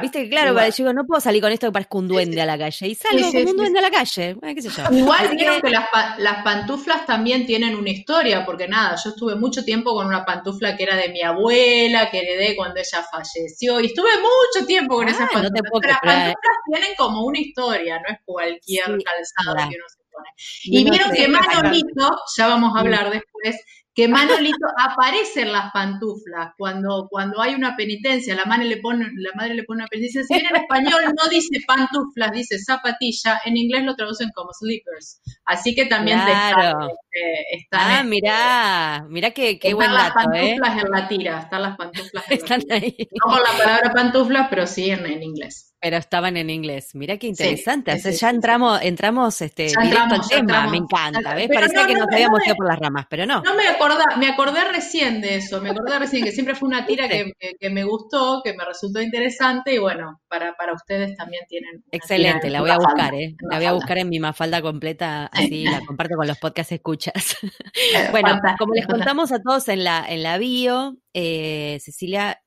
viste 0.00 0.24
que 0.24 0.30
claro, 0.30 0.54
para, 0.54 0.70
digo, 0.70 0.92
no 0.92 1.04
puedo 1.04 1.20
salir 1.20 1.42
con 1.42 1.52
esto 1.52 1.66
que 1.68 1.72
parezca 1.72 1.98
un 1.98 2.08
duende 2.08 2.40
a 2.40 2.46
la 2.46 2.58
calle. 2.58 2.88
Y 2.88 2.94
salgo 2.94 3.30
como 3.32 3.50
un 3.50 3.56
duende 3.56 3.78
a 3.78 3.82
la 3.82 3.90
calle. 3.90 4.36
qué 4.54 4.62
sé 4.62 4.68
yo. 4.68 4.84
Igual 4.90 5.36
vieron 5.36 5.60
que, 5.60 5.70
las, 5.70 5.86
las 6.18 6.42
pantuflas 6.42 7.06
también 7.06 7.46
tienen 7.46 7.76
una 7.76 7.90
historia, 7.90 8.44
porque 8.44 8.68
nada, 8.68 8.96
yo 9.02 9.10
estuve 9.10 9.34
mucho 9.34 9.64
tiempo 9.64 9.94
con 9.94 10.06
una 10.06 10.24
pantufla 10.24 10.76
que 10.76 10.84
era 10.84 10.96
de 10.96 11.08
mi 11.10 11.22
abuela, 11.22 12.10
que 12.10 12.20
heredé 12.20 12.56
cuando 12.56 12.80
ella 12.80 13.04
falleció, 13.10 13.80
y 13.80 13.86
estuve 13.86 14.10
mucho 14.20 14.66
tiempo 14.66 14.96
con 14.96 15.08
esas 15.08 15.30
pantuflas. 15.30 15.50
No 15.50 15.62
te 15.62 16.29
tienen 16.66 16.94
como 16.96 17.24
una 17.24 17.38
historia, 17.38 17.98
no 17.98 18.14
es 18.14 18.20
cualquier 18.24 18.84
calzado 18.84 19.68
que 19.68 19.76
uno 19.76 19.88
se 19.88 20.00
pone. 20.10 20.28
Y, 20.64 20.90
vieron 20.90 21.12
que 21.12 21.28
Manolito, 21.28 22.10
ya 22.36 22.46
vamos 22.46 22.76
a 22.76 22.80
hablar 22.80 23.10
después, 23.10 23.56
que 23.94 24.08
Manolito 24.08 24.66
aparece 24.78 25.42
en 25.42 25.52
las 25.52 25.72
pantuflas 25.72 26.52
cuando, 26.56 27.08
cuando 27.10 27.40
hay 27.40 27.54
una 27.54 27.76
penitencia, 27.76 28.34
la 28.34 28.44
madre 28.44 28.66
le 28.66 28.76
pone, 28.78 29.06
la 29.16 29.30
madre 29.34 29.54
le 29.54 29.64
pone 29.64 29.82
una 29.82 29.88
penitencia, 29.88 30.22
si 30.24 30.34
bien 30.34 30.46
en 30.50 30.62
español 30.62 31.02
no 31.16 31.28
dice 31.28 31.58
pantuflas, 31.66 32.32
dice 32.32 32.58
zapatilla, 32.58 33.40
en 33.44 33.56
inglés 33.56 33.84
lo 33.84 33.94
traducen 33.96 34.30
como 34.34 34.52
slippers. 34.52 35.20
Así 35.44 35.74
que 35.74 35.86
también 35.86 36.20
claro. 36.20 36.88
te 37.10 37.56
están, 37.56 37.90
ah, 37.92 38.02
mirá, 38.04 39.04
mirá 39.08 39.32
qué, 39.32 39.58
qué 39.58 39.74
buen 39.74 39.92
dato, 39.92 40.14
las 40.14 40.26
¿eh? 40.36 40.56
pantuflas 40.58 40.84
en 40.84 40.90
la 40.90 41.08
tira, 41.08 41.40
están 41.40 41.62
las 41.62 41.76
pantuflas 41.76 42.24
en 42.30 42.36
están 42.36 42.60
la 42.68 42.80
tira. 42.80 42.86
Ahí. 42.86 43.08
No 43.10 43.34
con 43.34 43.42
la 43.42 43.58
palabra 43.58 43.92
pantuflas, 43.92 44.46
pero 44.48 44.66
sí 44.66 44.90
en, 44.90 45.04
en 45.06 45.22
inglés. 45.22 45.69
Pero 45.80 45.96
estaban 45.96 46.36
en 46.36 46.50
inglés. 46.50 46.94
Mira 46.94 47.16
qué 47.16 47.28
interesante. 47.28 47.98
ya 47.98 48.30
entramos, 48.30 48.80
entramos 48.82 49.40
este, 49.40 49.68
directo 49.68 50.14
al 50.14 50.28
tema. 50.28 50.70
Me 50.70 50.76
encanta. 50.76 51.34
¿ves? 51.34 51.48
Parecía 51.52 51.86
que 51.86 51.94
nos 51.94 52.06
habíamos 52.12 52.46
ido 52.46 52.54
por 52.54 52.68
las 52.68 52.78
ramas, 52.78 53.06
pero 53.08 53.24
no. 53.24 53.40
No 53.42 53.54
me 53.54 53.66
acordé, 53.66 54.04
me 54.18 54.28
acordé 54.28 54.64
recién 54.70 55.22
de 55.22 55.36
eso. 55.36 55.60
Me 55.62 55.70
acordé 55.70 55.98
recién 55.98 56.22
que 56.22 56.32
siempre 56.32 56.54
fue 56.54 56.68
una 56.68 56.84
tira 56.84 57.08
que, 57.08 57.70
me 57.70 57.84
gustó, 57.84 58.42
que 58.44 58.52
me 58.54 58.64
resultó 58.64 59.00
interesante 59.00 59.74
y 59.74 59.78
bueno, 59.78 60.20
para, 60.28 60.54
para 60.54 60.74
ustedes 60.74 61.16
también 61.16 61.44
tienen. 61.48 61.82
Excelente, 61.90 62.50
la 62.50 62.60
voy 62.60 62.70
a 62.70 62.76
buscar, 62.76 63.14
¿eh? 63.14 63.34
La 63.50 63.56
voy 63.56 63.66
a 63.66 63.72
buscar 63.72 63.96
en 63.98 64.10
mi 64.10 64.20
mafalda 64.20 64.60
completa, 64.60 65.26
así 65.32 65.64
la 65.64 65.80
comparto 65.86 66.16
con 66.16 66.26
los 66.26 66.38
podcast 66.38 66.72
escuchas. 66.72 67.36
bueno, 68.10 68.38
como 68.58 68.74
les 68.74 68.86
contamos 68.86 69.32
a 69.32 69.40
todos 69.40 69.68
en 69.68 69.84
la, 69.84 70.04
en 70.06 70.22
la 70.22 70.36
bio, 70.36 70.98
eh, 71.14 71.78
Cecilia 71.80 72.38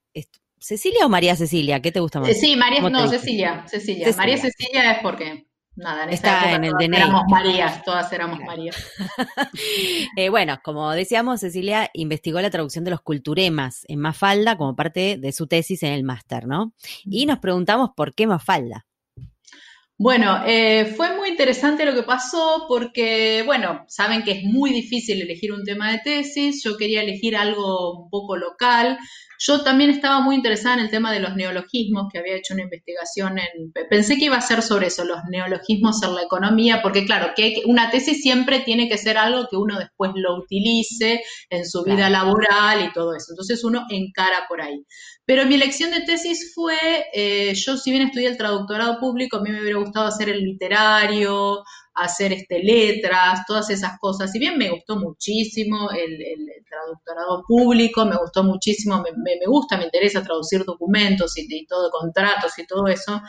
¿Cecilia 0.63 1.05
o 1.05 1.09
María 1.09 1.35
Cecilia? 1.35 1.81
¿Qué 1.81 1.91
te 1.91 1.99
gusta 1.99 2.21
más? 2.21 2.39
Sí, 2.39 2.55
María, 2.55 2.79
no, 2.79 3.07
Cecilia, 3.09 3.65
Cecilia, 3.67 4.07
María 4.15 4.37
Cecilia 4.37 4.93
es 4.93 4.99
porque, 5.01 5.45
nada, 5.75 6.05
en 6.05 6.09
Está 6.11 6.55
en 6.55 6.63
el 6.63 6.71
DNI. 6.79 6.95
Éramos 6.95 7.23
Marías, 7.29 7.83
todas 7.83 8.13
éramos 8.13 8.39
Marías. 8.39 8.77
Eh, 10.15 10.29
bueno, 10.29 10.61
como 10.63 10.89
decíamos, 10.91 11.41
Cecilia 11.41 11.89
investigó 11.93 12.39
la 12.39 12.49
traducción 12.49 12.85
de 12.85 12.91
los 12.91 13.01
culturemas 13.01 13.83
en 13.89 13.99
Mafalda 13.99 14.55
como 14.55 14.73
parte 14.73 15.17
de 15.17 15.31
su 15.33 15.47
tesis 15.47 15.83
en 15.83 15.91
el 15.91 16.05
máster, 16.05 16.47
¿no? 16.47 16.73
Y 17.03 17.25
nos 17.25 17.39
preguntamos 17.39 17.89
por 17.93 18.15
qué 18.15 18.25
Mafalda. 18.25 18.85
Bueno, 19.97 20.43
eh, 20.45 20.93
fue 20.97 21.15
muy 21.15 21.29
interesante 21.29 21.85
lo 21.85 21.93
que 21.93 22.03
pasó 22.03 22.65
porque, 22.67 23.43
bueno, 23.45 23.85
saben 23.87 24.23
que 24.23 24.31
es 24.31 24.43
muy 24.43 24.71
difícil 24.71 25.21
elegir 25.21 25.51
un 25.53 25.63
tema 25.63 25.91
de 25.91 25.99
tesis, 25.99 26.63
yo 26.63 26.77
quería 26.77 27.01
elegir 27.01 27.37
algo 27.37 28.03
un 28.03 28.09
poco 28.09 28.35
local, 28.35 28.97
yo 29.39 29.63
también 29.63 29.89
estaba 29.89 30.21
muy 30.21 30.35
interesada 30.35 30.75
en 30.75 30.81
el 30.81 30.89
tema 30.89 31.11
de 31.11 31.19
los 31.19 31.35
neologismos, 31.35 32.07
que 32.11 32.19
había 32.19 32.35
hecho 32.35 32.53
una 32.53 32.63
investigación 32.63 33.39
en... 33.39 33.71
Pensé 33.89 34.17
que 34.17 34.25
iba 34.25 34.37
a 34.37 34.41
ser 34.41 34.61
sobre 34.61 34.87
eso, 34.87 35.03
los 35.05 35.19
neologismos 35.29 36.01
en 36.03 36.15
la 36.15 36.23
economía, 36.23 36.81
porque 36.81 37.05
claro, 37.05 37.33
que 37.35 37.61
una 37.65 37.89
tesis 37.89 38.21
siempre 38.21 38.59
tiene 38.61 38.87
que 38.87 38.97
ser 38.97 39.17
algo 39.17 39.47
que 39.49 39.57
uno 39.57 39.77
después 39.79 40.11
lo 40.15 40.35
utilice 40.37 41.23
en 41.49 41.65
su 41.65 41.83
vida 41.83 42.09
laboral 42.09 42.85
y 42.85 42.93
todo 42.93 43.15
eso. 43.15 43.27
Entonces 43.31 43.63
uno 43.63 43.85
encara 43.89 44.45
por 44.47 44.61
ahí. 44.61 44.83
Pero 45.25 45.45
mi 45.45 45.55
elección 45.55 45.91
de 45.91 46.01
tesis 46.01 46.53
fue, 46.53 46.75
eh, 47.13 47.53
yo 47.55 47.77
si 47.77 47.91
bien 47.91 48.03
estudié 48.07 48.27
el 48.27 48.37
traductorado 48.37 48.99
público, 48.99 49.37
a 49.37 49.41
mí 49.41 49.51
me 49.51 49.61
hubiera 49.61 49.79
gustado 49.79 50.07
hacer 50.07 50.29
el 50.29 50.41
literario 50.41 51.63
hacer 51.95 52.33
este, 52.33 52.63
letras, 52.63 53.41
todas 53.47 53.69
esas 53.69 53.99
cosas. 53.99 54.31
Si 54.31 54.39
bien 54.39 54.57
me 54.57 54.69
gustó 54.69 54.97
muchísimo 54.97 55.89
el, 55.91 56.17
traductorado 56.67 57.43
público, 57.47 58.05
me 58.05 58.17
gustó 58.17 58.43
muchísimo, 58.43 59.01
me, 59.01 59.11
me, 59.11 59.45
gusta, 59.45 59.77
me 59.77 59.85
interesa 59.85 60.23
traducir 60.23 60.65
documentos 60.65 61.37
y, 61.37 61.45
y, 61.47 61.65
todo, 61.67 61.91
contratos 61.91 62.57
y 62.57 62.65
todo 62.65 62.87
eso. 62.87 63.21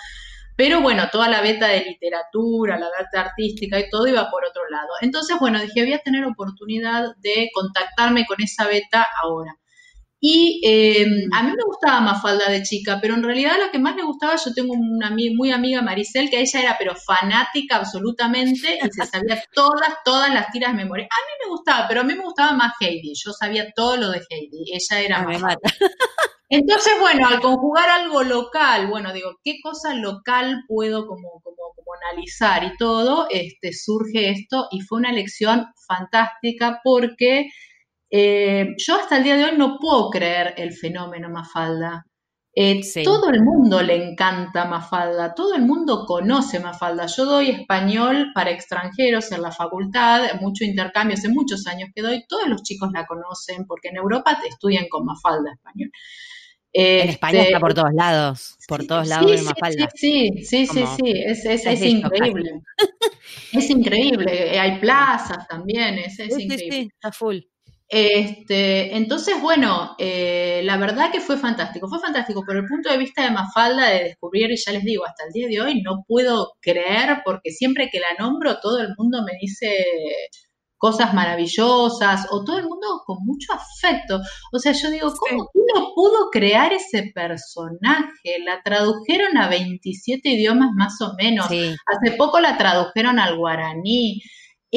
Pero 0.57 0.81
bueno, 0.81 1.09
toda 1.11 1.29
la 1.29 1.43
beta 1.43 1.69
de 1.69 1.85
literatura, 1.85 2.79
la 2.79 2.87
beta 2.87 3.29
artística 3.29 3.79
y 3.79 3.91
todo 3.91 4.07
iba 4.07 4.31
por 4.31 4.45
otro 4.47 4.63
lado. 4.71 4.89
Entonces, 5.03 5.37
bueno, 5.39 5.61
dije, 5.61 5.83
voy 5.83 5.93
a 5.93 5.99
tener 5.99 6.25
oportunidad 6.25 7.15
de 7.19 7.51
contactarme 7.53 8.25
con 8.25 8.41
esa 8.43 8.67
beta 8.67 9.07
ahora. 9.23 9.59
Y 10.27 10.59
em, 10.65 11.29
a 11.35 11.43
mí 11.43 11.51
me 11.51 11.65
gustaba 11.67 12.01
Mafalda 12.01 12.49
de 12.49 12.63
chica, 12.63 12.99
pero 12.99 13.13
en 13.13 13.23
realidad 13.23 13.57
lo 13.63 13.71
que 13.71 13.79
más 13.79 13.95
me 13.95 14.05
gustaba, 14.05 14.37
yo 14.43 14.55
tengo 14.55 14.73
una 14.73 15.11
muy 15.11 15.53
amiga, 15.53 15.83
Maricel, 15.83 16.31
que 16.31 16.41
ella 16.41 16.61
era 16.63 16.77
pero 16.79 16.95
fanática 16.97 17.77
absolutamente 17.77 18.79
y 18.83 18.91
se 18.91 19.05
sabía 19.05 19.45
todas, 19.53 19.99
todas 20.03 20.33
las 20.33 20.51
tiras 20.51 20.73
de 20.73 20.79
memoria. 20.79 21.05
A 21.05 21.21
mí 21.27 21.45
me 21.45 21.51
gustaba, 21.51 21.87
pero 21.87 22.01
a 22.01 22.05
mí 22.05 22.15
me 22.15 22.25
gustaba 22.25 22.55
más 22.55 22.73
Heidi. 22.81 23.13
Yo 23.23 23.33
sabía 23.33 23.71
todo 23.77 23.99
lo 23.99 24.11
de 24.13 24.23
Heidi. 24.31 24.73
Ella 24.73 25.01
era 25.03 25.23
más. 25.25 25.57
Entonces, 26.49 26.95
bueno, 27.01 27.29
al 27.29 27.41
conjugar 27.43 27.91
algo 27.91 28.23
local, 28.23 28.87
bueno, 28.87 29.13
digo, 29.13 29.39
¿qué 29.45 29.59
cosa 29.63 29.93
local 29.93 30.65
puedo 30.67 31.07
como, 31.07 31.43
como, 31.43 31.75
como 31.77 31.91
analizar 32.09 32.65
y 32.65 32.75
todo? 32.79 33.27
Este, 33.29 33.75
surge 33.75 34.31
esto 34.31 34.69
y 34.71 34.81
fue 34.81 35.01
una 35.01 35.13
lección 35.13 35.67
fantástica 35.87 36.81
porque 36.83 37.51
eh, 38.11 38.75
yo 38.77 38.97
hasta 38.97 39.17
el 39.17 39.25
día 39.25 39.37
de 39.37 39.45
hoy 39.45 39.57
no 39.57 39.79
puedo 39.79 40.11
creer 40.11 40.55
el 40.57 40.73
fenómeno 40.73 41.29
Mafalda. 41.31 42.07
Eh, 42.57 42.83
todo 43.03 43.31
el 43.31 43.43
mundo 43.43 43.83
le 43.83 43.97
encanta 43.97 44.65
Mafalda, 44.65 45.35
todo 45.35 45.57
el 45.57 45.63
mundo 45.63 46.05
conoce 46.07 46.61
Mafalda. 46.61 47.07
Yo 47.07 47.25
doy 47.25 47.51
español 47.51 48.31
para 48.33 48.53
extranjeros 48.53 49.33
en 49.33 49.43
la 49.43 49.51
facultad, 49.51 50.41
mucho 50.41 50.65
intercambio, 50.65 51.15
hace 51.15 51.29
muchos 51.29 51.67
años 51.67 51.89
que 51.93 52.03
doy, 52.03 52.25
todos 52.29 52.47
los 52.47 52.63
chicos 52.63 52.91
la 52.95 53.07
conocen 53.07 53.67
porque 53.67 53.89
en 53.89 53.97
Europa 53.97 54.39
te 54.41 54.49
estudian 54.49 54.87
con 54.89 55.05
Mafalda 55.05 55.53
español. 55.53 55.91
en 56.73 57.09
España 57.09 57.43
está 57.43 57.59
por 57.59 57.75
todos 57.75 57.93
lados, 57.93 58.57
por 58.69 58.87
todos 58.87 59.09
lados 59.09 59.33
de 59.33 59.43
Mafalda. 59.43 59.89
Sí, 59.93 60.31
sí, 60.45 60.69
sí, 60.69 60.85
sí, 60.97 61.13
es, 61.27 61.45
es, 61.45 61.83
increíble. 61.83 62.63
es 63.53 63.69
increíble, 63.69 64.61
hay 64.61 64.79
plazas 64.79 65.49
también, 65.49 65.99
es, 65.99 66.21
es 66.21 66.39
increíble. 66.39 66.83
Sí, 66.83 66.91
está 66.95 67.11
full. 67.11 67.39
Este, 67.89 68.97
entonces, 68.97 69.41
bueno, 69.41 69.95
eh, 69.99 70.63
la 70.65 70.77
verdad 70.79 71.13
que 71.13 71.21
fue 71.21 71.37
fantástico. 71.37 71.89
Fue 71.89 72.01
fantástico 72.01 72.43
por 72.45 72.57
el 72.57 72.67
punto 72.67 72.91
de 72.91 72.99
vista 72.99 73.23
de 73.23 73.31
Mafalda 73.31 73.89
de 73.89 74.05
descubrir, 74.05 74.51
y 74.51 74.57
ya 74.57 74.73
les 74.73 74.85
digo, 74.85 75.05
hasta 75.07 75.25
el 75.27 75.33
día 75.33 75.49
de 75.49 75.61
hoy 75.61 75.83
no 75.83 76.05
puedo 76.07 76.53
creer, 76.61 77.23
porque 77.25 77.51
siempre 77.51 77.91
que 77.91 78.01
la 78.01 78.25
nombro, 78.25 78.59
todo 78.61 78.81
el 78.81 78.95
mundo 78.97 79.23
me 79.25 79.33
dice 79.41 79.85
cosas 80.77 81.15
maravillosas, 81.15 82.27
o 82.31 82.45
todo 82.45 82.59
el 82.59 82.65
mundo 82.65 83.03
con 83.07 83.19
mucho 83.25 83.53
afecto. 83.53 84.21
O 84.53 84.59
sea, 84.59 84.73
yo 84.73 84.91
digo, 84.91 85.13
¿cómo 85.17 85.49
uno 85.55 85.93
pudo 85.95 86.31
crear 86.31 86.73
ese 86.73 87.11
personaje? 87.15 88.39
La 88.45 88.61
tradujeron 88.63 89.39
a 89.39 89.49
27 89.49 90.29
idiomas 90.29 90.71
más 90.77 91.01
o 91.01 91.13
menos. 91.17 91.47
Hace 91.47 92.17
poco 92.19 92.41
la 92.41 92.59
tradujeron 92.59 93.19
al 93.19 93.37
guaraní. 93.37 94.21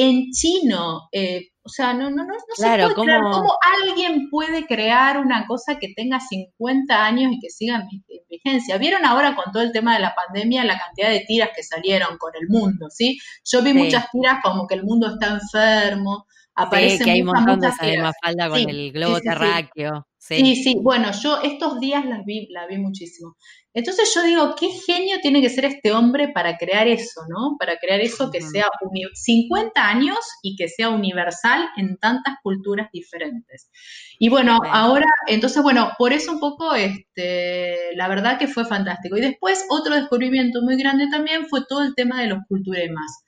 En 0.00 0.30
chino, 0.30 1.08
eh, 1.10 1.48
o 1.64 1.68
sea, 1.68 1.92
no, 1.92 2.08
no, 2.08 2.24
no, 2.24 2.32
no 2.32 2.54
claro, 2.56 2.88
se 2.88 2.94
puede 2.94 3.06
creer 3.06 3.20
cómo 3.20 3.52
alguien 3.82 4.30
puede 4.30 4.64
crear 4.64 5.18
una 5.18 5.44
cosa 5.46 5.76
que 5.80 5.92
tenga 5.94 6.20
50 6.20 7.04
años 7.04 7.32
y 7.32 7.40
que 7.40 7.50
siga 7.50 7.76
en 7.76 8.04
vigencia. 8.30 8.78
Vieron 8.78 9.04
ahora 9.04 9.34
con 9.34 9.52
todo 9.52 9.64
el 9.64 9.72
tema 9.72 9.94
de 9.94 10.00
la 10.00 10.14
pandemia 10.14 10.64
la 10.64 10.78
cantidad 10.78 11.10
de 11.10 11.24
tiras 11.26 11.50
que 11.54 11.64
salieron 11.64 12.16
con 12.16 12.32
el 12.40 12.48
mundo, 12.48 12.86
¿sí? 12.90 13.18
Yo 13.44 13.60
vi 13.62 13.74
muchas 13.74 14.08
tiras 14.12 14.38
como 14.40 14.68
que 14.68 14.76
el 14.76 14.84
mundo 14.84 15.08
está 15.08 15.26
enfermo, 15.26 16.26
aparece 16.54 16.98
sí, 16.98 17.04
que 17.04 17.10
hay 17.10 17.22
un 17.22 17.26
montón 17.26 17.60
de 17.60 17.70
falda 17.72 18.48
con 18.48 18.58
el 18.58 18.92
globo 18.92 19.20
terráqueo. 19.20 20.06
Sí. 20.16 20.56
sí, 20.56 20.76
bueno, 20.82 21.10
yo 21.12 21.40
estos 21.42 21.80
días 21.80 22.04
las 22.04 22.24
vi, 22.24 22.48
la 22.50 22.66
vi 22.66 22.78
muchísimo. 22.78 23.36
Entonces 23.78 24.12
yo 24.12 24.24
digo, 24.24 24.56
qué 24.58 24.70
genio 24.70 25.18
tiene 25.22 25.40
que 25.40 25.50
ser 25.50 25.64
este 25.64 25.92
hombre 25.92 26.30
para 26.34 26.56
crear 26.56 26.88
eso, 26.88 27.20
¿no? 27.28 27.56
Para 27.60 27.76
crear 27.76 28.00
eso 28.00 28.28
que 28.28 28.40
sea 28.40 28.66
50 29.14 29.88
años 29.88 30.18
y 30.42 30.56
que 30.56 30.68
sea 30.68 30.88
universal 30.88 31.68
en 31.76 31.96
tantas 31.98 32.34
culturas 32.42 32.88
diferentes. 32.92 33.70
Y 34.18 34.30
bueno, 34.30 34.58
ahora, 34.68 35.06
entonces, 35.28 35.62
bueno, 35.62 35.92
por 35.96 36.12
eso 36.12 36.32
un 36.32 36.40
poco, 36.40 36.74
este, 36.74 37.94
la 37.94 38.08
verdad 38.08 38.36
que 38.36 38.48
fue 38.48 38.64
fantástico. 38.64 39.16
Y 39.16 39.20
después 39.20 39.64
otro 39.70 39.94
descubrimiento 39.94 40.60
muy 40.62 40.76
grande 40.76 41.06
también 41.08 41.46
fue 41.46 41.60
todo 41.68 41.84
el 41.84 41.94
tema 41.94 42.20
de 42.20 42.26
los 42.26 42.40
culturemas 42.48 43.22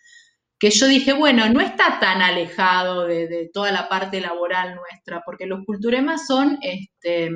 que 0.58 0.70
yo 0.70 0.88
dije, 0.88 1.14
bueno, 1.14 1.48
no 1.48 1.60
está 1.62 1.98
tan 2.00 2.20
alejado 2.20 3.06
de, 3.06 3.48
toda 3.50 3.72
la 3.72 3.88
parte 3.88 4.20
laboral 4.20 4.74
nuestra, 4.74 5.22
porque 5.24 5.46
los 5.46 5.64
culturemas 5.64 6.26
son 6.26 6.58
este, 6.60 7.30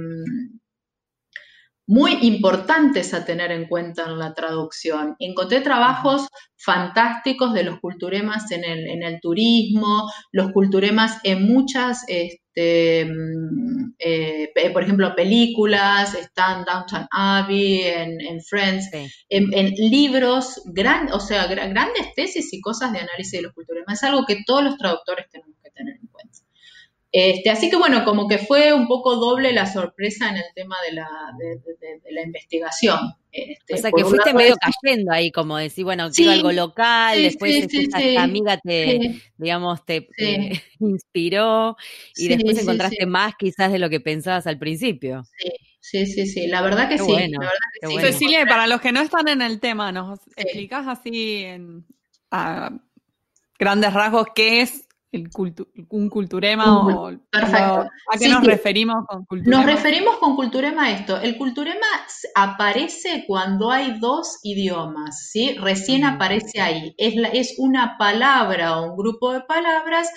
muy 1.87 2.19
importantes 2.23 3.13
a 3.13 3.25
tener 3.25 3.53
en 3.53 3.67
cuenta 3.67 4.05
en 4.05 4.19
la 4.19 4.35
traducción. 4.35 5.17
Encontré 5.19 5.61
trabajos 5.61 6.29
fantásticos 6.57 7.53
de 7.53 7.65
los 7.65 7.79
culturemas 7.81 8.51
en 8.51 8.65
el, 8.65 8.87
en 8.89 9.03
el 9.03 9.21
turismo, 9.21 10.11
los 10.33 10.53
culturemas 10.53 11.19
en 11.25 11.47
muchas... 11.47 12.05
Este, 12.09 13.05
mm, 13.05 13.95
eh, 13.99 14.53
por 14.73 14.83
ejemplo, 14.83 15.15
películas, 15.15 16.15
están 16.15 16.65
Downtown 16.65 17.07
Abbey, 17.11 17.83
en, 17.83 18.41
Friends, 18.43 18.91
en, 19.29 19.71
libros, 19.91 20.63
gran, 20.67 21.13
o 21.13 21.21
sea, 21.21 21.47
grandes 21.47 22.15
tesis 22.15 22.53
y 22.53 22.61
cosas 22.61 22.93
de 22.93 23.01
análisis 23.01 23.33
de 23.33 23.43
los 23.43 23.53
culturemas. 23.53 24.03
Es 24.03 24.09
algo 24.09 24.25
que 24.27 24.43
todos 24.47 24.65
los 24.65 24.77
traductores 24.77 25.27
tenemos 25.31 25.57
que 25.63 25.71
tener 25.71 25.95
en 25.95 26.07
cuenta. 26.09 26.14
Este, 27.17 27.49
así 27.49 27.71
que 27.71 27.77
bueno, 27.77 28.05
como 28.05 28.27
que 28.27 28.39
fue 28.39 28.73
un 28.73 28.89
poco 28.89 29.15
doble 29.15 29.53
la 29.53 29.67
sorpresa 29.67 30.31
en 30.31 30.39
el 30.39 30.47
tema 30.53 30.75
de 30.85 30.97
la, 30.97 31.09
de, 31.39 32.13
la 32.13 32.23
investigación. 32.23 32.99
Este, 33.31 33.75
o 33.75 33.77
sea, 33.77 33.93
que 33.93 34.05
fuiste 34.05 34.35
medio 34.35 34.57
cayendo 34.57 35.13
ahí, 35.13 35.31
como 35.31 35.57
decir, 35.57 35.85
bueno, 35.85 36.11
quiero 36.11 36.33
algo 36.33 36.51
local, 36.51 37.23
después 37.23 37.73
esta 37.73 38.21
amiga 38.21 38.59
te, 38.59 39.23
digamos, 39.37 39.87
te, 39.87 40.09
inspiró 40.81 41.77
y 42.17 42.27
después 42.27 42.59
encontraste 42.59 43.07
más 43.07 43.35
quizás 43.39 43.71
de 43.71 43.79
lo 43.79 43.89
que 43.89 44.01
pensabas 44.01 44.49
al 44.49 44.59
principio. 44.59 45.23
Sí, 45.79 46.07
sí, 46.07 46.27
sí, 46.27 46.49
la 46.49 46.63
verdad 46.63 46.89
que, 46.89 46.99
sí, 46.99 47.13
la 47.13 47.39
verdad 47.39 47.59
que 47.81 47.87
sí. 47.87 47.97
Cecilia, 48.01 48.45
para 48.45 48.67
los 48.67 48.81
que 48.81 48.91
no 48.91 49.01
están 49.01 49.29
en 49.29 49.41
el 49.41 49.61
tema, 49.61 49.93
¿nos 49.93 50.19
explicas 50.35 50.89
así 50.89 51.45
en, 51.45 51.87
grandes 53.57 53.93
rasgos 53.95 54.27
qué 54.35 54.63
es 54.63 54.89
el 55.17 55.29
un 55.91 56.09
culturema 56.09 56.79
o, 56.79 57.11
Perfecto. 57.31 57.89
a 58.13 58.19
qué 58.19 58.29
nos 58.29 58.45
referimos 58.45 59.07
con 59.07 59.25
culturema. 59.25 59.57
Nos 59.57 59.67
referimos 59.67 60.17
con 60.19 60.37
culturema 60.37 60.85
a 60.85 60.91
esto. 60.93 61.21
El 61.21 61.37
culturema 61.37 61.87
aparece 62.35 63.25
cuando 63.27 63.71
hay 63.71 63.99
dos 63.99 64.39
idiomas, 64.43 65.31
¿sí? 65.31 65.57
Recién 65.61 66.05
aparece 66.05 66.61
ahí. 66.61 66.95
Es, 66.99 67.15
es 67.33 67.55
una 67.59 67.97
palabra 67.99 68.79
o 68.79 68.91
un 68.91 68.97
grupo 68.97 69.33
de 69.33 69.43
palabras 69.43 70.11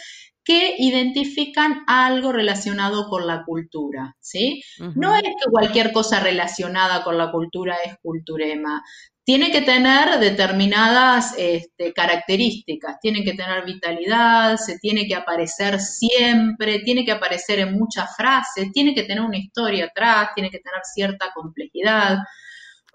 que 0.48 0.76
identifican 0.78 1.84
algo 1.88 2.32
relacionado 2.32 3.10
con 3.10 3.28
la 3.28 3.44
cultura, 3.44 4.16
¿sí? 4.22 4.64
No 4.96 5.14
es 5.14 5.24
que 5.24 5.52
cualquier 5.52 5.92
cosa 5.92 6.22
relacionada 6.22 7.04
con 7.04 7.18
la 7.18 7.32
cultura 7.32 7.76
es 7.84 7.98
culturema 8.02 8.82
tiene 9.26 9.52
que 9.52 9.60
tener 9.60 10.20
determinadas 10.22 11.36
este, 11.38 11.92
características, 11.92 12.96
tiene 13.02 13.26
que 13.26 13.34
tener 13.34 13.66
vitalidad, 13.66 14.56
se 14.56 14.80
tiene 14.80 15.06
que 15.06 15.16
aparecer 15.16 15.82
siempre, 15.82 16.80
tiene 16.80 17.04
que 17.04 17.12
aparecer 17.12 17.60
en 17.60 17.74
muchas 17.74 18.16
frases, 18.16 18.72
tiene 18.72 18.96
que 18.96 19.04
tener 19.04 19.22
una 19.22 19.38
historia 19.38 19.88
atrás, 19.88 20.30
tiene 20.34 20.50
que 20.50 20.60
tener 20.60 20.80
cierta 20.86 21.34
complejidad. 21.36 22.20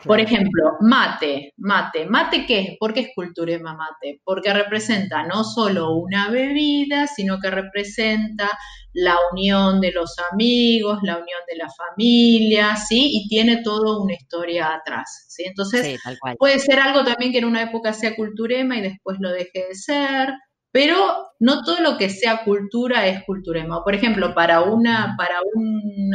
Por 0.04 0.20
ejemplo, 0.20 0.72
mate, 0.80 1.52
mate. 1.58 2.06
¿Mate 2.06 2.46
qué 2.46 2.60
es? 2.60 2.76
¿Por 2.78 2.92
qué 2.92 3.00
es 3.00 3.08
culturema 3.14 3.74
mate? 3.74 4.20
Porque 4.24 4.52
representa 4.52 5.24
no 5.24 5.44
solo 5.44 5.94
una 5.96 6.30
bebida, 6.30 7.06
sino 7.06 7.38
que 7.40 7.50
representa 7.50 8.50
la 8.94 9.16
unión 9.32 9.80
de 9.80 9.92
los 9.92 10.16
amigos, 10.32 10.98
la 11.02 11.14
unión 11.14 11.40
de 11.48 11.56
la 11.56 11.68
familia, 11.70 12.76
¿sí? 12.76 13.10
Y 13.14 13.28
tiene 13.28 13.62
toda 13.62 14.02
una 14.02 14.14
historia 14.14 14.74
atrás, 14.74 15.26
¿sí? 15.28 15.44
Entonces, 15.44 15.98
puede 16.38 16.58
ser 16.58 16.78
algo 16.78 17.04
también 17.04 17.32
que 17.32 17.38
en 17.38 17.46
una 17.46 17.62
época 17.62 17.92
sea 17.92 18.14
culturema 18.14 18.76
y 18.76 18.82
después 18.82 19.18
lo 19.20 19.30
deje 19.30 19.66
de 19.68 19.74
ser, 19.74 20.34
pero 20.72 21.28
no 21.38 21.62
todo 21.62 21.80
lo 21.80 21.98
que 21.98 22.08
sea 22.08 22.44
cultura 22.44 23.06
es 23.06 23.22
culturema. 23.24 23.84
Por 23.84 23.94
ejemplo, 23.94 24.34
para, 24.34 24.62
una, 24.62 25.14
para 25.18 25.40
un, 25.54 26.10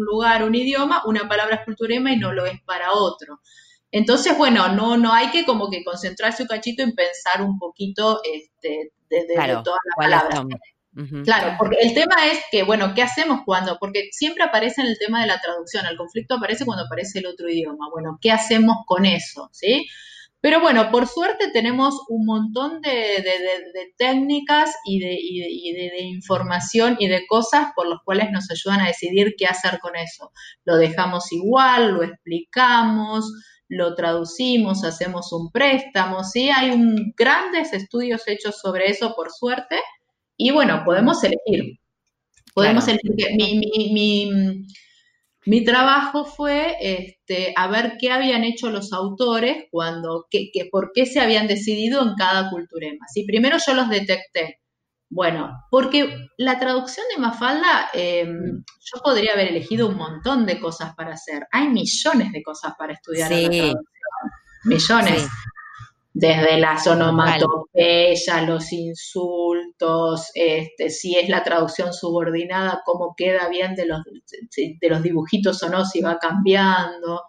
lugar, 0.00 0.42
un 0.42 0.54
idioma, 0.54 1.02
una 1.06 1.28
palabra 1.28 1.56
es 1.56 1.64
culturema 1.64 2.12
y 2.12 2.18
no 2.18 2.32
lo 2.32 2.44
es 2.44 2.60
para 2.62 2.92
otro. 2.92 3.40
Entonces, 3.90 4.36
bueno, 4.36 4.68
no, 4.68 4.96
no 4.96 5.12
hay 5.12 5.30
que 5.30 5.44
como 5.44 5.70
que 5.70 5.84
concentrarse 5.84 6.42
un 6.42 6.48
cachito 6.48 6.82
en 6.82 6.94
pensar 6.94 7.40
un 7.40 7.58
poquito 7.58 8.20
este, 8.24 8.92
desde 9.08 9.34
todas 9.34 9.80
las 9.84 9.96
palabras. 9.96 10.42
Claro, 11.22 11.54
porque 11.56 11.76
el 11.80 11.94
tema 11.94 12.26
es 12.26 12.40
que, 12.50 12.64
bueno, 12.64 12.92
¿qué 12.94 13.02
hacemos 13.02 13.42
cuando? 13.46 13.78
Porque 13.78 14.08
siempre 14.10 14.42
aparece 14.42 14.80
en 14.80 14.88
el 14.88 14.98
tema 14.98 15.20
de 15.20 15.28
la 15.28 15.40
traducción, 15.40 15.86
el 15.86 15.96
conflicto 15.96 16.34
aparece 16.34 16.64
cuando 16.64 16.86
aparece 16.86 17.20
el 17.20 17.26
otro 17.26 17.48
idioma. 17.48 17.88
Bueno, 17.92 18.18
¿qué 18.20 18.32
hacemos 18.32 18.78
con 18.84 19.06
eso? 19.06 19.48
¿Sí? 19.52 19.86
Pero 20.40 20.60
bueno, 20.60 20.90
por 20.92 21.08
suerte 21.08 21.50
tenemos 21.52 21.94
un 22.08 22.24
montón 22.24 22.80
de, 22.80 23.24
técnicas 23.96 24.72
y, 24.84 25.00
de, 25.00 26.00
información 26.02 26.96
y 27.00 27.08
de 27.08 27.26
cosas 27.26 27.72
por 27.74 27.88
las 27.88 27.98
cuales 28.04 28.30
nos 28.30 28.48
ayudan 28.50 28.80
a 28.80 28.86
decidir 28.86 29.34
qué 29.36 29.46
hacer 29.46 29.80
con 29.80 29.96
eso. 29.96 30.30
Lo 30.64 30.76
dejamos 30.76 31.32
igual, 31.32 31.94
lo 31.94 32.04
explicamos, 32.04 33.24
lo 33.68 33.96
traducimos, 33.96 34.84
hacemos 34.84 35.32
un 35.32 35.50
préstamo, 35.50 36.22
¿sí? 36.22 36.50
Hay 36.50 36.70
un, 36.70 37.12
grandes 37.16 37.72
estudios 37.72 38.22
hechos 38.28 38.60
sobre 38.60 38.90
eso, 38.90 39.14
por 39.16 39.32
suerte, 39.32 39.80
y 40.36 40.52
bueno, 40.52 40.82
podemos 40.84 41.22
elegir. 41.24 41.80
Podemos 42.54 42.86
elegir. 42.86 43.36
Mi, 43.36 43.58
mi, 43.58 43.92
mi 43.92 44.66
trabajo 45.64 46.24
fue 46.24 46.76
este, 46.80 47.52
a 47.56 47.68
ver 47.68 47.96
qué 47.98 48.10
habían 48.10 48.44
hecho 48.44 48.70
los 48.70 48.92
autores 48.92 49.64
cuando, 49.70 50.26
que, 50.30 50.50
por 50.70 50.92
qué 50.94 51.06
se 51.06 51.20
habían 51.20 51.46
decidido 51.46 52.02
en 52.02 52.14
cada 52.16 52.50
culturema. 52.50 53.06
¿sí? 53.12 53.24
Primero 53.24 53.56
yo 53.64 53.74
los 53.74 53.88
detecté. 53.88 54.60
Bueno, 55.10 55.64
porque 55.70 56.28
la 56.36 56.58
traducción 56.58 57.06
de 57.14 57.20
Mafalda, 57.20 57.88
em, 57.94 58.62
yo 58.80 59.00
podría 59.02 59.32
haber 59.32 59.48
elegido 59.48 59.88
un 59.88 59.96
montón 59.96 60.44
de 60.44 60.60
cosas 60.60 60.94
para 60.94 61.14
hacer. 61.14 61.46
Hay 61.50 61.68
millones 61.68 62.30
de 62.30 62.42
cosas 62.42 62.74
para 62.78 62.92
estudiar 62.92 63.32
en 63.32 63.42
la 63.44 63.48
traducción. 63.48 63.84
Millones 64.64 65.28
desde 66.12 66.58
las 66.58 66.86
onomatopeyas, 66.86 68.46
los 68.46 68.72
insultos, 68.72 70.30
este, 70.34 70.90
si 70.90 71.16
es 71.16 71.28
la 71.28 71.44
traducción 71.44 71.92
subordinada, 71.92 72.82
cómo 72.84 73.14
queda 73.16 73.48
bien 73.48 73.74
de 73.74 73.86
los, 73.86 74.00
de 74.04 74.88
los 74.88 75.02
dibujitos 75.02 75.62
o 75.62 75.68
no, 75.68 75.84
si 75.84 76.00
va 76.00 76.18
cambiando. 76.18 77.22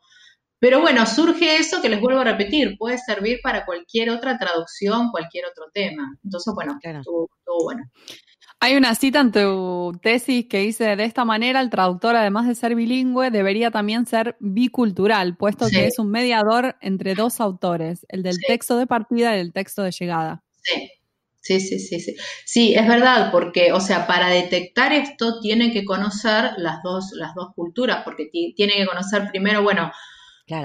Pero 0.60 0.82
bueno, 0.82 1.06
surge 1.06 1.58
eso 1.58 1.82
que 1.82 1.89
les 1.89 2.02
vuelvo 2.02 2.20
a 2.20 2.26
repetir, 2.26 2.78
puede 2.78 2.98
servir 2.98 3.39
para 3.42 3.65
cualquier 3.65 4.10
otra 4.10 4.38
traducción, 4.38 5.10
cualquier 5.12 5.46
otro 5.46 5.65
tema. 5.74 6.18
Entonces, 6.24 6.54
bueno, 6.54 6.78
estuvo 6.82 7.30
bueno. 7.63 7.84
Hay 8.62 8.76
una 8.76 8.93
cita 8.93 9.22
en 9.22 9.32
tu 9.32 9.98
tesis 10.02 10.48
que 10.50 10.60
dice, 10.60 10.98
de 10.98 11.06
esta 11.06 11.24
manera 11.24 11.62
el 11.62 11.69
traductor, 11.69 12.17
además 12.17 12.45
de 12.45 12.56
ser 12.56 12.76
bilingüe, 12.76 13.32
debería 13.32 13.72
también 13.72 14.06
ser 14.06 14.36
bicultural, 14.41 15.38
puesto 15.38 15.67
que 15.69 15.86
es 15.88 15.98
un 15.98 16.12
mediador 16.12 16.76
entre 16.82 17.15
dos 17.15 17.39
autores, 17.39 18.06
el 18.10 18.22
del 18.22 18.38
texto 18.45 18.78
de 18.78 18.86
partida 18.86 19.38
y 19.38 19.39
el 19.39 19.54
texto 19.54 19.84
de 19.84 19.91
llegada. 19.91 20.43
Sí. 20.62 20.91
Sí, 21.41 21.62
sí, 21.62 21.80
sí, 21.80 22.02
sí. 22.02 22.15
Sí, 22.45 22.74
es 22.76 22.86
verdad, 22.86 23.32
porque, 23.32 23.72
o 23.72 23.80
sea, 23.80 24.06
para 24.06 24.28
detectar 24.28 24.91
esto 24.91 25.39
tiene 25.39 25.72
que 25.72 25.86
conocer 25.86 26.52
las 26.58 26.84
dos, 26.84 27.12
las 27.13 27.34
dos 27.34 27.54
culturas, 27.56 28.04
porque 28.04 28.30
tiene 28.30 28.74
que 28.74 28.86
conocer 28.86 29.30
primero, 29.32 29.63
bueno, 29.63 29.89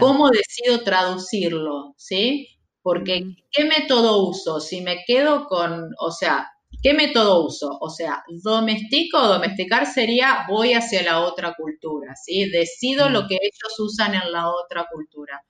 cómo 0.01 0.31
decido 0.31 0.83
traducirlo, 0.83 1.95
¿sí? 1.97 2.49
Porque, 2.83 3.23
¿qué 3.53 3.65
método 3.67 4.29
uso? 4.29 4.59
Si 4.59 4.81
me 4.81 5.05
quedo 5.07 5.47
con, 5.47 5.91
o 6.01 6.11
sea, 6.11 6.51
¿Qué 6.85 6.93
método 6.93 7.47
uso? 7.47 7.79
O 7.81 7.89
sea, 7.89 8.23
domestico 8.29 9.17
o 9.17 9.27
domesticar 9.27 9.87
sería 9.87 10.45
voy 10.47 10.75
hacia 10.75 11.03
la 11.03 11.21
otra 11.21 11.55
cultura, 11.55 12.15
¿sí? 12.15 12.51
Decido 12.51 13.09
lo 13.09 13.23
mm. 13.23 13.27
que 13.27 13.35
ellos 13.37 13.81
usan 13.81 14.15
en 14.15 14.31
la 14.31 14.51
otra 14.51 14.87
cultura. 14.93 15.43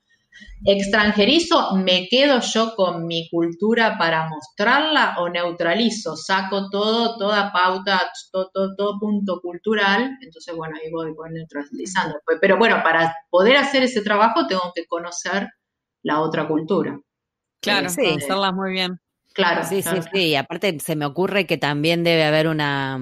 Extranjerizo, 0.63 1.75
me 1.75 2.07
quedo 2.07 2.39
yo 2.39 2.73
con 2.77 3.05
mi 3.05 3.27
cultura 3.29 3.97
para 3.97 4.29
mostrarla 4.29 5.17
o 5.19 5.27
neutralizo, 5.27 6.15
saco 6.15 6.69
todo, 6.69 7.17
toda 7.17 7.51
pauta, 7.51 8.09
todo, 8.31 8.73
todo, 8.77 8.97
punto 8.97 9.41
cultural, 9.41 10.17
entonces 10.21 10.55
bueno, 10.55 10.77
ahí 10.81 10.89
voy, 10.89 11.11
voy 11.11 11.31
neutralizando. 11.31 12.17
Pero 12.39 12.57
bueno, 12.57 12.81
para 12.81 13.13
poder 13.29 13.57
hacer 13.57 13.83
ese 13.83 14.01
trabajo 14.01 14.47
tengo 14.47 14.71
que 14.73 14.85
conocer 14.85 15.49
la 16.01 16.21
otra 16.21 16.47
cultura. 16.47 16.97
Claro, 17.59 17.89
sí. 17.89 18.03
conocerla 18.03 18.53
muy 18.53 18.71
bien. 18.71 19.01
Claro. 19.35 19.65
Sí, 19.65 19.81
sí, 19.81 19.89
sí. 20.13 20.19
Y 20.29 20.35
aparte 20.35 20.79
se 20.79 20.95
me 20.95 21.05
ocurre 21.05 21.45
que 21.45 21.57
también 21.57 22.05
debe 22.05 22.23
haber 22.23 22.47
una, 22.47 22.97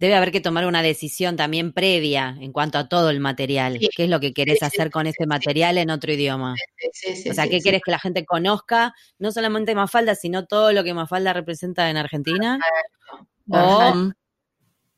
debe 0.00 0.16
haber 0.16 0.32
que 0.32 0.40
tomar 0.40 0.66
una 0.66 0.82
decisión 0.82 1.36
también 1.36 1.72
previa 1.72 2.36
en 2.40 2.50
cuanto 2.50 2.78
a 2.78 2.88
todo 2.88 3.08
el 3.08 3.20
material. 3.20 3.78
¿Qué 3.78 4.04
es 4.04 4.10
lo 4.10 4.18
que 4.18 4.32
querés 4.32 4.64
hacer 4.64 4.90
con 4.90 5.06
ese 5.06 5.26
material 5.26 5.78
en 5.78 5.90
otro 5.90 6.12
idioma? 6.12 6.56
o 7.30 7.34
sea, 7.34 7.46
¿qué 7.46 7.60
querés 7.60 7.82
que 7.84 7.92
la 7.92 8.00
gente 8.00 8.24
conozca? 8.24 8.94
No 9.20 9.30
solamente 9.30 9.76
Mafalda, 9.76 10.16
sino 10.16 10.44
todo 10.46 10.72
lo 10.72 10.82
que 10.82 10.92
Mafalda 10.92 11.32
representa 11.32 11.88
en 11.88 11.98
Argentina. 11.98 12.58
O, 13.48 14.10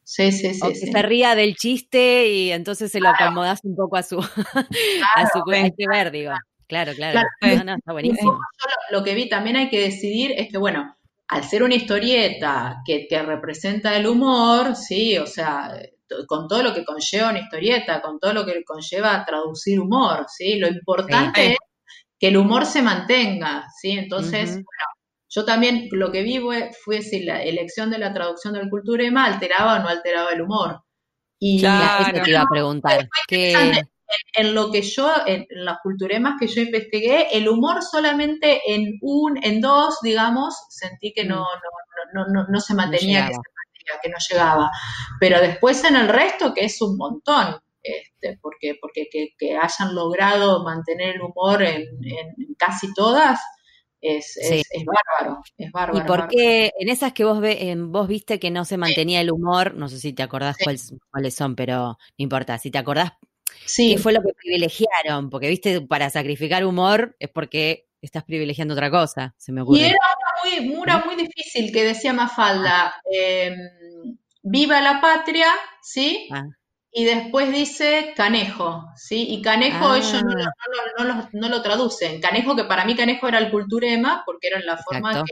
Sí, 0.05 0.33
sí, 0.33 0.55
sí. 0.55 0.61
O 0.62 0.68
que 0.68 0.74
se 0.74 1.03
ría 1.03 1.35
del 1.35 1.55
chiste 1.55 2.29
y 2.29 2.51
entonces 2.51 2.90
se 2.90 2.98
lo 2.98 3.11
acomodás 3.11 3.61
un 3.62 3.77
poco 3.77 3.98
a 3.98 4.03
su, 4.03 4.18
a 5.16 5.29
su 5.31 5.42
hay 5.53 5.70
que 5.72 5.87
ver, 5.87 6.11
digo. 6.11 6.33
Claro, 6.68 6.92
claro. 6.94 7.20
está 7.40 7.92
buenísimo. 7.92 8.38
lo, 8.90 9.02
que 9.02 9.14
vi 9.14 9.28
también 9.28 9.57
hay 9.57 9.70
que 9.70 9.81
decidir 9.81 10.33
es 10.37 10.50
que, 10.50 10.59
bueno, 10.59 10.96
al 11.28 11.44
ser 11.44 11.62
una 11.62 11.74
historieta 11.74 12.83
que, 12.85 13.07
que 13.09 13.22
representa 13.22 13.96
el 13.96 14.07
humor, 14.07 14.76
sí, 14.76 15.16
o 15.18 15.26
sea, 15.26 15.72
con 16.26 16.48
todo 16.48 16.62
lo 16.62 16.74
que 16.74 16.85
conlleva 16.85 17.31
una 17.31 17.40
historieta, 17.40 18.00
con 18.00 18.18
todo 18.18 18.33
lo 18.33 18.46
que 18.46 18.64
conlleva 18.64 19.24
traducir 19.24 19.81
humor, 19.81 20.26
¿sí? 20.28 20.59
Lo 20.59 20.68
importante 20.68 21.52
es 21.52 21.59
que 22.18 22.28
el 22.28 22.37
humor 22.37 22.66
se 22.66 22.83
mantenga, 22.83 23.66
¿sí? 23.81 23.92
Entonces, 23.92 24.50
bueno, 24.50 24.85
yo 25.28 25.44
también 25.44 25.88
lo 25.92 26.11
que 26.11 26.22
vi 26.22 26.40
fue, 26.85 27.02
si 27.02 27.22
la 27.24 27.42
elección 27.42 27.90
de 27.90 27.98
la 27.98 28.12
traducción 28.12 28.54
del 28.54 28.70
culturema 28.70 29.26
alteraba 29.26 29.76
o 29.76 29.78
no 29.81 29.88
alteraba 29.88 30.33
el 30.33 30.42
humor. 30.42 30.83
Y 31.38 31.61
claro. 31.61 32.22
te 32.22 32.31
iba 32.31 32.42
a 32.42 32.48
preguntar. 32.50 33.09
¿Qué, 33.28 33.83
en, 34.33 34.55
lo 34.55 34.71
que 34.71 34.83
yo, 34.83 35.11
en, 35.27 35.47
las 35.51 35.79
culturemas 35.83 36.35
que 36.38 36.47
yo 36.47 36.62
investigué, 36.62 37.37
el 37.37 37.49
humor 37.49 37.83
solamente 37.83 38.61
en 38.66 38.99
un, 39.03 39.42
en 39.42 39.61
dos, 39.61 39.99
digamos, 40.03 40.55
sentí 40.71 41.12
que 41.12 41.25
no, 41.25 41.42
mm. 41.42 42.14
no, 42.14 42.27
no, 42.27 42.47
no, 42.49 42.61
se 42.61 42.75
mantenía, 42.75 43.29
que, 43.29 43.35
se 43.35 44.01
que 44.03 44.09
no 44.09 44.16
llegaba. 44.31 44.71
Pero 45.21 45.40
después 45.40 45.83
en 45.85 45.97
el 45.97 46.09
resto, 46.09 46.55
que 46.55 46.64
es 46.64 46.81
un 46.81 46.97
montón, 46.97 47.57
este, 47.83 48.38
porque, 48.40 48.77
porque 48.81 49.09
que, 49.11 49.29
que 49.38 49.57
hayan 49.57 49.94
logrado 49.94 50.64
mantener 50.64 51.16
el 51.16 51.23
humor 51.23 51.62
en, 51.62 51.83
en 52.05 52.55
casi 52.59 52.92
todas, 52.94 53.40
es, 54.01 54.37
es, 54.37 54.64
bárbaro, 54.85 55.40
es 55.57 55.73
bárbaro. 55.73 56.05
¿Y 56.05 56.07
por 56.07 56.29
qué 56.29 56.73
en 56.79 56.88
esas 56.88 57.12
que 57.12 57.25
vos, 57.25 57.40
ve, 57.40 57.75
vos 57.79 58.07
viste 58.07 58.38
que 58.38 58.51
no 58.51 58.64
se 58.64 58.77
mantenía 58.77 59.21
el 59.21 59.33
humor, 59.33 59.75
no 59.75 59.88
sé 59.88 59.99
si 59.99 60.12
te 60.12 60.23
acordás 60.23 60.57
cuáles, 60.62 60.94
cuáles 61.11 61.35
son, 61.35 61.57
pero 61.57 61.77
no 61.87 61.99
importa, 62.18 62.59
si 62.59 62.71
te 62.71 62.79
acordás 62.79 63.12
Sí. 63.68 63.94
¿Qué 63.94 63.98
fue 64.02 64.12
lo 64.12 64.22
que 64.22 64.33
privilegiaron? 64.35 65.31
Porque, 65.31 65.48
viste, 65.48 65.81
para 65.83 66.11
sacrificar 66.11 66.64
humor 66.64 67.16
es 67.18 67.28
porque 67.28 67.88
estás 68.00 68.24
privilegiando 68.24 68.74
otra 68.74 68.90
cosa, 68.90 69.35
se 69.37 69.52
me 69.52 69.62
ocurre. 69.62 69.81
Y 69.81 69.85
era 69.85 69.98
muy, 70.44 70.68
mura 70.68 71.02
muy 71.04 71.16
difícil 71.16 71.72
que 71.72 71.85
decía 71.85 72.12
Mafalda, 72.12 72.94
eh, 73.12 73.54
viva 74.42 74.81
la 74.81 75.00
patria, 75.00 75.46
¿sí? 75.83 76.28
Ah. 76.33 76.46
Y 76.90 77.04
después 77.04 77.52
dice 77.52 78.14
canejo, 78.16 78.87
¿sí? 78.96 79.26
Y 79.28 79.42
canejo 79.42 79.94
ellos 79.94 80.24
no, 80.24 81.04
lo, 81.04 81.28
no, 81.33 81.48
lo, 81.48 81.62
traducen. 81.62 82.20
Canejo, 82.20 82.57
que 82.57 82.64
para 82.64 82.85
mí 82.87 82.96
canejo 82.96 83.28
era 83.28 83.38
el 83.38 83.50
culturema, 83.50 84.22
porque 84.24 84.48
era 84.48 84.61
la 84.61 84.78
forma 84.78 85.22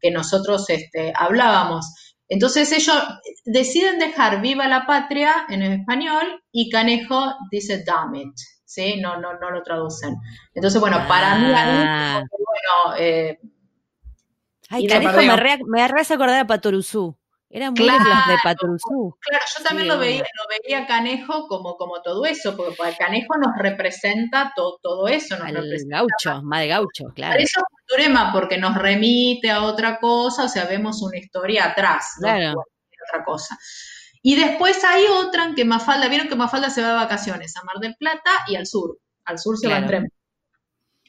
que, 0.00 0.10
nosotros 0.12 0.70
este, 0.70 1.12
hablábamos. 1.16 2.15
Entonces 2.28 2.72
ellos 2.72 2.96
deciden 3.44 3.98
dejar 3.98 4.40
viva 4.40 4.66
la 4.66 4.86
patria 4.86 5.46
en 5.48 5.62
español 5.62 6.42
y 6.50 6.70
canejo 6.70 7.34
dice 7.50 7.84
damn 7.84 8.14
it, 8.16 8.34
¿sí? 8.64 9.00
No, 9.00 9.20
no, 9.20 9.38
no 9.38 9.50
lo 9.50 9.62
traducen. 9.62 10.16
Entonces, 10.54 10.80
bueno, 10.80 10.98
para 11.08 11.36
mí, 11.36 11.52
ah. 11.54 12.22
bueno... 12.30 12.96
Eh, 12.98 13.38
Ay, 14.68 14.88
canejo 14.88 15.18
me, 15.18 15.36
re, 15.36 15.58
me 15.66 15.82
hace 15.82 16.14
acordar 16.14 16.40
a 16.40 16.46
Patoruzú. 16.46 17.16
Era 17.48 17.70
muy 17.70 17.78
claro, 17.78 18.04
de 18.04 18.36
Patrulzú. 18.42 19.16
Claro, 19.20 19.44
yo 19.56 19.64
también 19.64 19.88
lo, 19.88 19.98
veía, 19.98 20.18
lo 20.18 20.44
veía 20.64 20.86
Canejo 20.86 21.46
como, 21.46 21.76
como 21.76 22.02
todo 22.02 22.26
eso, 22.26 22.56
porque 22.56 22.74
el 22.88 22.96
Canejo 22.96 23.36
nos 23.38 23.56
representa 23.56 24.52
todo 24.56 25.06
eso. 25.06 25.38
Nos 25.38 25.48
el 25.48 25.86
gaucho, 25.88 26.42
más 26.42 26.60
de 26.60 26.68
gaucho, 26.68 27.04
claro. 27.14 27.34
Por 27.34 27.40
eso 27.40 27.60
es 27.60 27.66
culturema, 27.70 28.32
porque 28.32 28.58
nos 28.58 28.76
remite 28.76 29.50
a 29.50 29.62
otra 29.62 30.00
cosa, 30.00 30.44
o 30.44 30.48
sea, 30.48 30.64
vemos 30.64 31.02
una 31.02 31.18
historia 31.18 31.66
atrás, 31.66 32.16
claro. 32.18 32.64
otra 33.08 33.24
cosa. 33.24 33.56
Y 34.22 34.34
después 34.34 34.82
hay 34.82 35.04
otra 35.06 35.44
en 35.44 35.54
que 35.54 35.64
Mafalda, 35.64 36.08
vieron 36.08 36.28
que 36.28 36.34
Mafalda 36.34 36.68
se 36.68 36.82
va 36.82 36.88
de 36.88 36.94
vacaciones 36.94 37.56
a 37.56 37.62
Mar 37.62 37.76
del 37.80 37.94
Plata 37.96 38.30
y 38.48 38.56
al 38.56 38.66
sur. 38.66 38.98
Al 39.24 39.38
sur 39.38 39.56
se 39.56 39.68
va 39.68 39.78
en 39.78 39.86
tren. 39.86 40.12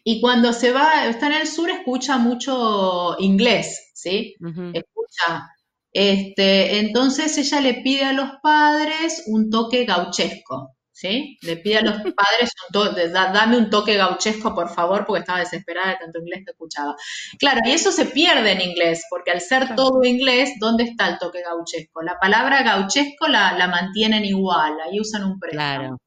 Y 0.04 0.22
cuando 0.22 0.54
se 0.54 0.72
va, 0.72 1.08
está 1.08 1.26
en 1.26 1.34
el 1.34 1.48
sur, 1.48 1.70
escucha 1.72 2.18
mucho 2.20 3.16
inglés, 3.20 3.92
¿sí? 3.96 4.36
Escucha 4.72 5.50
este, 5.94 6.80
entonces 6.80 7.38
ella 7.38 7.62
le 7.62 7.76
pide 7.76 8.04
a 8.06 8.14
los 8.14 8.30
padres 8.42 9.24
un 9.28 9.50
toque 9.50 9.86
gauchesco, 9.86 10.76
¿sí? 10.92 11.38
Le 11.42 11.58
pide 11.58 11.78
a 11.78 11.82
los 11.82 11.94
padres 12.16 12.52
un 12.68 12.74
toque, 12.74 13.10
dame 13.10 13.58
un 13.58 13.70
toque 13.70 13.96
gauchesco, 13.96 14.54
por 14.54 14.70
favor, 14.70 15.06
porque 15.06 15.22
estaba 15.22 15.40
desesperada 15.40 15.92
de 15.92 15.98
tanto 15.98 16.20
inglés 16.20 16.44
que 16.46 16.52
escuchaba. 16.52 16.96
Claro, 17.40 17.62
y 17.66 17.72
eso 17.72 17.92
se 17.92 18.06
pierde 18.06 18.52
en 18.52 18.62
inglés, 18.62 19.06
porque 19.10 19.32
al 19.32 19.42
ser 19.42 19.76
todo 19.76 20.04
inglés, 20.04 20.54
¿dónde 20.60 20.84
está 20.84 21.08
el 21.08 21.18
toque 21.18 21.42
gauchesco? 21.42 22.02
La 22.02 22.20
palabra 22.20 22.64
gauchesco 22.64 23.28
la, 23.28 23.58
la 23.58 23.68
mantienen 23.68 24.26
igual, 24.26 24.78
ahí 24.82 25.00
usan 25.00 25.24
un 25.24 25.40
préstamo. 25.40 25.98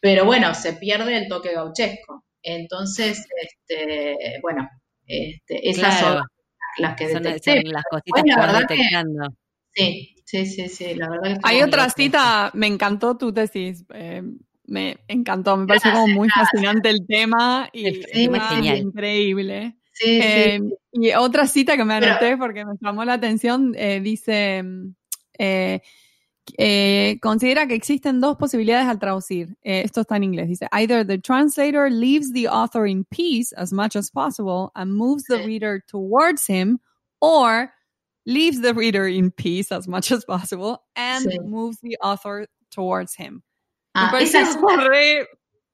Pero 0.00 0.26
bueno, 0.26 0.54
se 0.54 0.74
pierde 0.74 1.16
el 1.16 1.28
toque 1.28 1.54
gauchesco. 1.54 2.24
Entonces, 2.42 3.24
este, 3.40 4.38
bueno, 4.42 4.68
este, 5.06 5.70
esas 5.70 5.98
son 5.98 6.22
las 6.78 6.96
que 6.96 7.08
detecté. 7.08 7.62
las 7.64 7.84
cositas 7.90 8.22
que 8.22 8.34
vas 8.36 8.58
detectando. 8.60 9.34
sí, 9.72 10.16
sí, 10.24 10.46
sí, 10.46 10.68
sí, 10.68 10.94
la 10.94 11.10
verdad 11.10 11.38
Hay 11.42 11.62
otra 11.62 11.88
cita, 11.90 12.50
me 12.54 12.66
encantó 12.66 13.16
tu 13.16 13.32
tesis, 13.32 13.84
eh, 13.94 14.22
me 14.66 14.98
encantó, 15.08 15.56
me 15.56 15.66
parece 15.66 15.90
como 15.92 16.08
muy 16.08 16.28
fascinante 16.30 16.88
el 16.90 17.06
tema 17.06 17.68
y 17.72 17.86
es 17.86 18.80
increíble. 18.80 19.76
Sí, 19.92 20.18
eh, 20.20 20.60
y 20.92 21.12
otra 21.12 21.46
cita 21.46 21.76
que 21.76 21.84
me 21.84 21.94
anoté 21.94 22.36
porque 22.36 22.64
me 22.64 22.74
llamó 22.80 23.04
la 23.04 23.12
atención, 23.14 23.74
eh, 23.76 24.00
dice, 24.00 24.64
Eh, 25.38 25.80
considera 27.20 27.66
que 27.66 27.74
existen 27.74 28.20
dos 28.20 28.36
posibilidades 28.36 28.86
al 28.86 28.98
traducir. 28.98 29.56
Eh, 29.62 29.82
esto 29.84 30.02
está 30.02 30.16
en 30.16 30.24
inglés. 30.24 30.48
Dice, 30.48 30.68
either 30.72 31.04
the 31.04 31.18
translator 31.18 31.90
leaves 31.90 32.32
the 32.32 32.48
author 32.48 32.86
in 32.86 33.04
peace 33.04 33.52
as 33.56 33.72
much 33.72 33.96
as 33.96 34.10
possible 34.10 34.70
and 34.74 34.94
moves 34.94 35.24
the 35.24 35.38
reader 35.44 35.82
towards 35.86 36.46
him, 36.46 36.78
or 37.20 37.72
leaves 38.26 38.60
the 38.60 38.74
reader 38.74 39.06
in 39.06 39.30
peace 39.30 39.72
as 39.72 39.86
much 39.88 40.10
as 40.10 40.24
possible 40.24 40.82
and 40.96 41.26
moves 41.44 41.78
the 41.82 41.96
author 42.02 42.46
towards 42.70 43.14
him. 43.14 43.42
Ah, 43.94 44.12
esa 44.18 44.38
es 44.38 44.56
re 44.56 45.26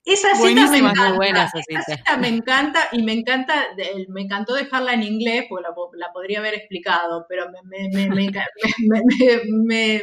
esa 0.05 0.35
cita 0.35 0.71
me 0.71 0.79
encanta. 0.79 1.45
esa 1.45 1.63
cita. 1.63 2.17
me 2.19 2.29
encanta 2.29 2.89
y 2.93 3.03
me 3.03 3.13
encanta, 3.13 3.67
me 4.09 4.23
encantó 4.23 4.55
dejarla 4.55 4.95
en 4.95 5.03
inglés 5.03 5.45
porque 5.49 5.67
la, 5.97 6.13
podría 6.13 6.39
haber 6.39 6.55
explicado, 6.55 7.27
pero 7.29 7.47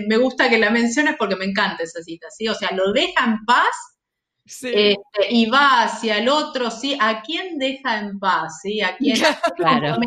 me, 0.08 0.18
gusta 0.18 0.50
que 0.50 0.58
la 0.58 0.70
menciones 0.70 1.16
porque 1.18 1.36
me 1.36 1.46
encanta 1.46 1.84
esa 1.84 2.02
cita, 2.02 2.28
¿sí? 2.30 2.48
O 2.48 2.54
sea, 2.54 2.70
lo 2.72 2.94
deja 2.94 3.26
en 3.26 3.44
paz 3.46 3.97
este, 4.48 4.98
y 5.30 5.50
va 5.50 5.84
hacia 5.84 6.20
el 6.20 6.30
otro, 6.30 6.72
¿sí? 6.72 6.98
¿A 7.00 7.22
quién 7.22 7.58
deja 7.58 8.00
en 8.00 8.18
paz? 8.18 8.60
¿sí? 8.62 8.82
¿A 8.82 8.96
quién? 8.96 9.18
Claro. 9.58 9.98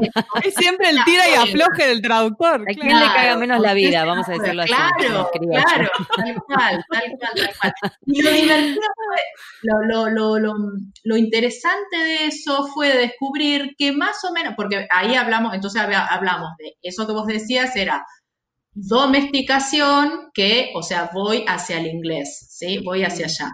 Es 0.42 0.54
siempre 0.54 0.90
el 0.90 1.04
tira 1.04 1.28
y 1.28 1.34
afloje 1.34 1.86
del 1.86 2.00
traductor. 2.00 2.62
¿A 2.62 2.74
quién 2.74 2.98
le 2.98 3.06
caga 3.06 3.36
menos 3.36 3.60
la 3.60 3.74
vida? 3.74 4.04
Vamos 4.04 4.28
a 4.28 4.32
decirlo 4.32 4.62
así. 4.62 4.72
Claro, 4.72 5.30
claro, 5.32 5.90
tal 6.16 6.34
cual, 6.46 6.84
tal 6.90 7.02
cual, 7.18 7.32
tal 7.36 7.50
cual. 7.60 7.72
Y 8.06 8.22
lo 8.22 8.30
divertido 8.30 8.80
lo, 9.62 10.08
lo, 10.08 10.38
lo, 10.38 10.54
lo, 11.04 11.16
interesante 11.16 11.96
de 11.96 12.26
eso 12.26 12.66
fue 12.66 12.96
descubrir 12.96 13.74
que 13.76 13.92
más 13.92 14.24
o 14.24 14.32
menos, 14.32 14.54
porque 14.56 14.86
ahí 14.90 15.14
hablamos, 15.14 15.54
entonces 15.54 15.82
hablamos 15.82 16.50
de 16.58 16.76
eso 16.82 17.06
que 17.06 17.12
vos 17.12 17.26
decías 17.26 17.76
era 17.76 18.04
domesticación, 18.72 20.30
que, 20.32 20.72
o 20.74 20.82
sea, 20.82 21.10
voy 21.12 21.44
hacia 21.46 21.78
el 21.78 21.86
inglés, 21.88 22.46
¿sí? 22.50 22.78
Voy 22.78 23.04
hacia 23.04 23.26
allá. 23.26 23.52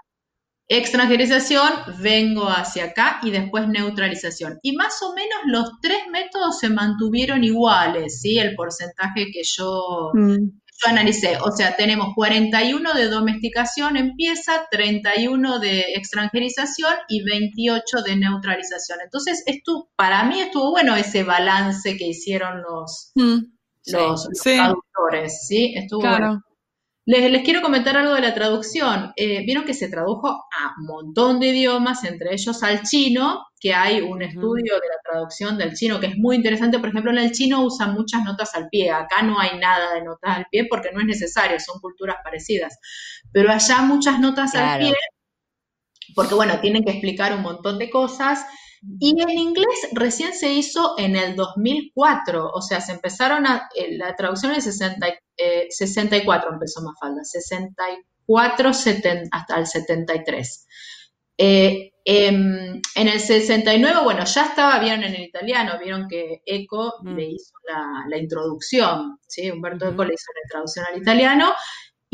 Extranjerización, 0.69 1.71
vengo 2.01 2.49
hacia 2.49 2.87
acá 2.87 3.21
y 3.23 3.31
después 3.31 3.69
neutralización. 3.69 4.59
Y 4.63 4.73
más 4.77 5.01
o 5.01 5.15
menos 5.15 5.39
los 5.47 5.71
tres 5.81 5.99
métodos 6.11 6.59
se 6.59 6.69
mantuvieron 6.69 7.45
iguales, 7.45 8.21
¿sí? 8.21 8.39
El 8.39 8.57
porcentaje 8.57 9.27
que 9.33 9.43
yo, 9.45 10.11
mm. 10.13 10.37
yo 10.37 10.89
analicé. 10.89 11.39
O 11.41 11.53
sea, 11.53 11.77
tenemos 11.77 12.09
41 12.17 12.95
de 12.95 13.09
domesticación 13.09 13.97
empieza, 13.97 14.67
31 14.69 15.61
de 15.61 15.85
extranjerización 15.95 16.95
y 17.09 17.23
28 17.23 18.03
de 18.03 18.17
neutralización. 18.17 18.99
Entonces, 19.05 19.45
esto, 19.47 19.91
para 19.95 20.25
mí 20.25 20.41
estuvo 20.41 20.73
bueno 20.73 20.97
ese 20.97 21.23
balance 21.23 21.97
que 21.97 22.09
hicieron 22.09 22.63
los, 22.63 23.13
mm. 23.15 23.39
los, 23.93 24.29
traductores, 24.43 25.47
¿sí? 25.47 25.75
Estuvo 25.77 26.01
bueno. 26.01 26.43
Les, 27.09 27.45
quiero 27.45 27.63
comentar 27.63 27.97
algo 27.97 28.15
de 28.15 28.21
la 28.21 28.35
traducción. 28.35 29.13
Eh, 29.15 29.45
vieron 29.47 29.65
que 29.65 29.75
se 29.75 29.89
tradujo 29.89 30.29
a 30.29 30.75
un 30.77 30.87
montón 30.87 31.39
de 31.39 31.49
idiomas, 31.49 32.03
entre 32.03 32.35
ellos 32.35 32.61
al 32.65 32.83
chino, 32.83 33.47
que 33.61 33.73
hay 33.73 34.01
un 34.01 34.23
estudio 34.23 34.75
de 34.75 34.89
la 34.89 35.01
traducción 35.05 35.57
del 35.57 35.75
chino 35.75 36.01
que 36.01 36.09
es 36.09 36.17
muy 36.17 36.35
interesante. 36.35 36.81
Por 36.81 36.89
ejemplo, 36.89 37.13
en 37.13 37.19
el 37.19 37.31
chino 37.31 37.63
usan 37.63 37.95
muchas 37.95 38.25
notas 38.25 38.57
al 38.57 38.69
pie. 38.69 38.91
Acá 38.91 39.23
no 39.23 39.39
hay 39.39 39.57
nada 39.57 39.95
de 39.95 40.03
notas 40.03 40.37
al 40.37 40.47
pie 40.51 40.67
porque 40.69 40.91
no 40.93 40.99
es 40.99 41.07
necesario, 41.07 41.61
son 41.61 41.81
culturas 41.81 42.17
parecidas. 42.25 42.77
Pero 43.33 43.53
allá 43.53 43.83
muchas 43.83 44.19
notas 44.19 44.57
al 44.57 44.81
pie, 44.81 44.95
porque 46.17 46.35
bueno, 46.35 46.59
tienen 46.61 46.83
que 46.83 46.91
explicar 46.91 47.33
un 47.35 47.43
montón 47.43 47.79
de 47.79 47.89
cosas 47.89 48.45
y 49.01 49.21
en 49.21 49.31
inglés 49.31 49.89
recién 49.93 50.33
se 50.33 50.53
hizo 50.53 50.95
en 50.99 51.17
el 51.17 51.35
2004, 51.37 52.51
o 52.53 52.63
sea, 52.63 52.81
se 52.81 52.93
empezaron 52.93 53.47
a, 53.47 53.69
eh, 53.75 53.97
la 53.97 54.15
traducción 54.15 54.55
en 54.55 54.63
60, 54.63 55.07
64 55.69 56.53
empezó 56.53 56.83
Mafalda, 56.83 57.25
64 57.25 58.71
hasta 58.71 59.59
el 59.59 59.67
73. 59.67 60.67
Eh, 61.39 61.93
em, 62.05 62.81
en 62.95 63.09
el 63.09 63.21
69, 63.21 64.01
bueno, 64.05 64.25
ya 64.25 64.47
estaba, 64.47 64.79
vieron 64.79 65.05
en 65.05 65.15
el 65.15 65.23
italiano, 65.23 65.79
vieron 65.79 66.09
que 66.09 66.41
Eco 66.47 66.95
mm. 67.03 67.15
le 67.15 67.25
hizo 67.25 67.53
la, 68.09 68.17
introducción, 68.19 69.19
¿sí? 69.27 69.51
Humberto 69.51 69.89
Eco 69.89 70.05
le 70.05 70.15
hizo 70.15 70.33
la 70.35 70.49
traducción 70.49 70.87
al 70.89 70.99
italiano, 70.99 71.53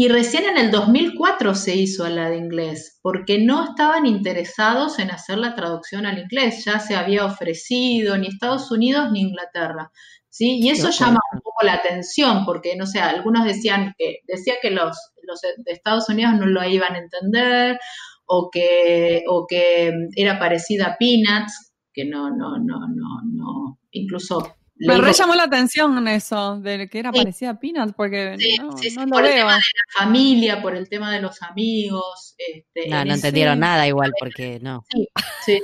y 0.03 0.09
recién 0.09 0.47
en 0.47 0.59
el 0.59 0.73
2004 0.73 1.55
se 1.55 1.77
hizo 1.77 2.05
a 2.05 2.11
la 2.11 2.29
de 2.29 2.37
inglés, 2.37 2.99
porque 3.03 3.39
no 3.39 3.63
estaban 3.63 4.05
interesados 4.05 4.99
en 4.99 5.13
hacer 5.13 5.39
la 5.39 5.55
traducción 5.55 6.07
al 6.07 6.19
inglés, 6.19 6.65
ya 6.65 6.81
se 6.81 6.97
había 6.97 7.25
ofrecido 7.25 8.19
ni 8.19 8.27
Estados 8.27 8.73
Unidos 8.73 9.13
ni 9.13 9.21
Inglaterra. 9.21 9.93
¿sí? 10.29 10.59
Y 10.61 10.71
eso 10.71 10.91
llama 10.91 11.21
un 11.33 11.41
poco 11.41 11.65
la 11.65 11.75
atención, 11.75 12.45
porque, 12.45 12.75
no 12.75 12.85
sé, 12.85 12.99
algunos 12.99 13.45
decían 13.45 13.95
que, 13.97 14.23
decía 14.27 14.55
que 14.61 14.73
los, 14.73 14.99
los 15.23 15.41
de 15.41 15.73
Estados 15.73 16.09
Unidos 16.09 16.35
no 16.35 16.47
lo 16.47 16.65
iban 16.65 16.95
a 16.97 16.99
entender, 16.99 17.79
o 18.27 18.51
que, 18.51 19.23
o 19.29 19.47
que 19.47 19.93
era 20.17 20.41
parecida 20.41 20.87
a 20.87 20.97
Peanuts, 20.99 21.75
que 21.95 22.07
no, 22.07 22.29
no, 22.29 22.59
no, 22.59 22.89
no, 22.89 23.21
no, 23.25 23.79
incluso 23.93 24.53
me 24.87 24.99
re 24.99 25.13
llamó 25.13 25.35
la 25.35 25.45
atención 25.45 26.09
eso, 26.09 26.59
de 26.61 26.89
que 26.89 26.99
era 26.99 27.13
parecida 27.13 27.51
a 27.51 27.61
Peanuts, 27.61 27.95
porque 27.97 28.37
no, 28.61 28.77
sí, 28.77 28.95
no 28.95 29.07
por 29.07 29.25
el 29.25 29.33
tema 29.35 29.55
de 29.55 29.61
la 29.61 30.05
familia, 30.05 30.63
por 30.63 30.77
el 30.77 30.89
tema 30.89 31.13
de 31.13 31.21
los 31.21 31.43
amigos. 31.43 32.35
Este, 32.39 32.89
no, 32.89 33.05
no 33.05 33.15
entendieron 33.15 33.61
nada 33.61 33.87
igual, 33.87 34.13
porque 34.19 34.59
no. 34.61 34.85
Sí, 34.91 35.09
sí, 35.45 35.63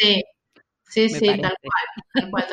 sí. 0.00 0.22
Sí, 0.90 1.10
sí, 1.10 1.26
tal 1.26 1.54
cual, 2.30 2.46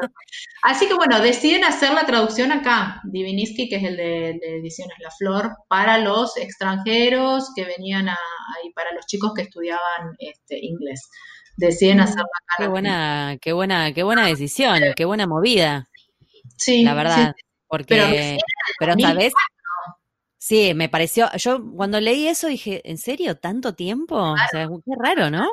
Así 0.61 0.87
que 0.87 0.93
bueno, 0.93 1.21
deciden 1.21 1.63
hacer 1.63 1.93
la 1.93 2.05
traducción 2.05 2.51
acá, 2.51 2.99
Diviniski, 3.05 3.69
que 3.69 3.77
es 3.77 3.83
el 3.85 3.95
de, 3.95 4.29
Ediciones 4.59 4.97
La 4.99 5.09
Flor, 5.09 5.51
para 5.69 5.99
los 5.99 6.35
extranjeros 6.35 7.51
que 7.55 7.63
venían 7.63 8.09
ahí, 8.09 8.73
para 8.75 8.91
los 8.93 9.05
chicos 9.05 9.31
que 9.33 9.43
estudiaban 9.43 10.15
este, 10.19 10.59
inglés 10.59 11.09
deciden 11.57 11.97
mm, 11.97 12.01
hacerlo 12.01 12.23
acá. 12.23 12.55
Qué 12.57 12.67
buena, 12.67 13.37
qué 13.41 13.53
buena, 13.53 13.93
qué 13.93 14.03
buena 14.03 14.27
decisión, 14.27 14.79
qué 14.95 15.05
buena 15.05 15.27
movida. 15.27 15.87
Sí. 16.57 16.83
La 16.83 16.93
verdad. 16.93 17.35
Porque, 17.67 18.37
pero, 18.79 18.93
sabes, 18.99 19.33
Sí, 20.45 20.75
me 20.75 20.89
pareció, 20.89 21.27
yo 21.37 21.59
cuando 21.75 21.99
leí 21.99 22.27
eso 22.27 22.45
dije, 22.45 22.79
¿en 22.87 22.99
serio? 22.99 23.35
¿Tanto 23.35 23.73
tiempo? 23.73 24.15
O 24.15 24.35
sea, 24.51 24.67
qué 24.67 24.91
raro, 24.95 25.31
¿no? 25.31 25.49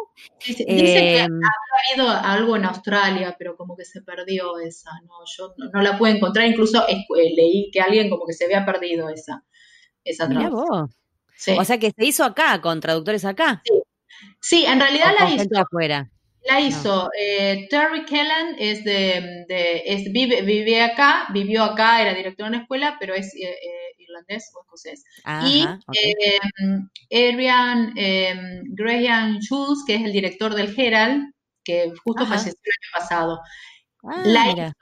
Dice, 0.47 0.67
que 0.67 1.17
eh, 1.17 1.23
ha 1.23 1.95
habido 1.95 2.11
algo 2.11 2.57
en 2.57 2.67
Australia, 2.67 3.35
pero 3.39 3.57
como 3.57 3.75
que 3.75 3.87
se 3.87 4.03
perdió 4.03 4.59
esa, 4.59 4.91
¿no? 5.07 5.15
Yo 5.39 5.55
no, 5.73 5.81
la 5.81 5.97
pude 5.97 6.11
encontrar, 6.11 6.47
incluso 6.47 6.87
eh, 6.87 7.07
leí 7.09 7.71
que 7.73 7.81
alguien 7.81 8.11
como 8.11 8.27
que 8.27 8.35
se 8.35 8.45
había 8.45 8.67
perdido 8.67 9.09
esa, 9.09 9.43
esa 10.05 10.29
traducción. 10.29 10.91
O 11.59 11.65
sea 11.65 11.79
que 11.79 11.91
se 11.97 12.05
hizo 12.05 12.23
acá, 12.23 12.61
con 12.61 12.79
traductores 12.81 13.25
acá. 13.25 13.63
Sí, 13.65 13.73
sí 14.41 14.65
en 14.65 14.81
realidad 14.81 15.13
la 15.19 15.31
hizo. 15.31 15.59
afuera. 15.59 16.09
La 16.45 16.61
hizo 16.61 17.09
eh, 17.17 17.69
Terry 17.71 18.05
Kellan, 18.05 18.57
es 18.59 18.83
de, 18.83 19.47
es, 19.87 20.13
vive, 20.13 20.43
vive, 20.43 20.83
acá, 20.83 21.29
vivió 21.33 21.63
acá, 21.63 22.03
era 22.03 22.15
director 22.15 22.47
en 22.47 22.55
una 22.55 22.63
escuela, 22.63 22.97
pero 22.99 23.15
es 23.15 23.33
irlandés 24.13 24.53
o 24.55 24.63
escocés. 24.63 25.05
y 25.47 25.67
eh, 25.97 26.39
Adrian 27.11 27.93
eh, 27.97 28.61
Graham 28.65 29.39
Schultz, 29.41 29.85
que 29.87 29.97
es 29.97 30.03
el 30.03 30.13
director 30.13 30.55
del 30.55 30.75
Herald, 30.77 31.33
que 31.65 31.93
justo 32.05 32.27
falleció 32.27 32.51
el 32.51 32.73
año 32.83 32.99
pasado. 32.99 33.41
Ah, 34.05 34.23
la, 34.25 34.51
hizo, 34.51 34.75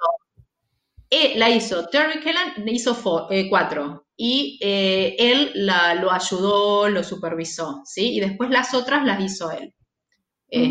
eh, 1.10 1.34
la 1.36 1.50
hizo 1.50 1.88
Terry 1.88 2.20
Kellan, 2.20 2.68
hizo 2.68 3.28
eh, 3.30 3.48
cuatro. 3.48 4.06
Y 4.22 4.58
él 4.60 5.50
la, 5.54 5.94
lo 5.94 6.12
ayudó, 6.12 6.88
lo 6.88 7.02
supervisó, 7.02 7.82
¿sí? 7.86 8.16
Y 8.16 8.20
después 8.20 8.50
las 8.50 8.74
otras 8.74 9.04
las 9.04 9.20
hizo 9.20 9.50
él. 9.50 9.74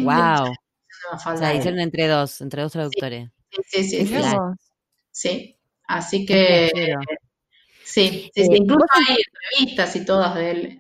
wow. 0.04 0.54
O 1.14 1.38
sea, 1.38 1.56
hicieron 1.56 1.80
entre 1.80 2.08
dos, 2.08 2.42
entre 2.42 2.62
dos 2.62 2.72
traductores. 2.72 3.30
Sí, 3.66 3.84
sí, 3.84 4.06
sí. 4.06 4.16
Sí, 5.12 5.58
así 5.88 6.26
que 6.26 6.96
Sí, 7.90 8.30
sí, 8.36 8.44
incluso 8.54 8.86
hay 9.08 9.18
entrevistas 9.18 9.96
y 9.96 10.06
todas 10.06 10.36
de 10.36 10.52
él. 10.52 10.80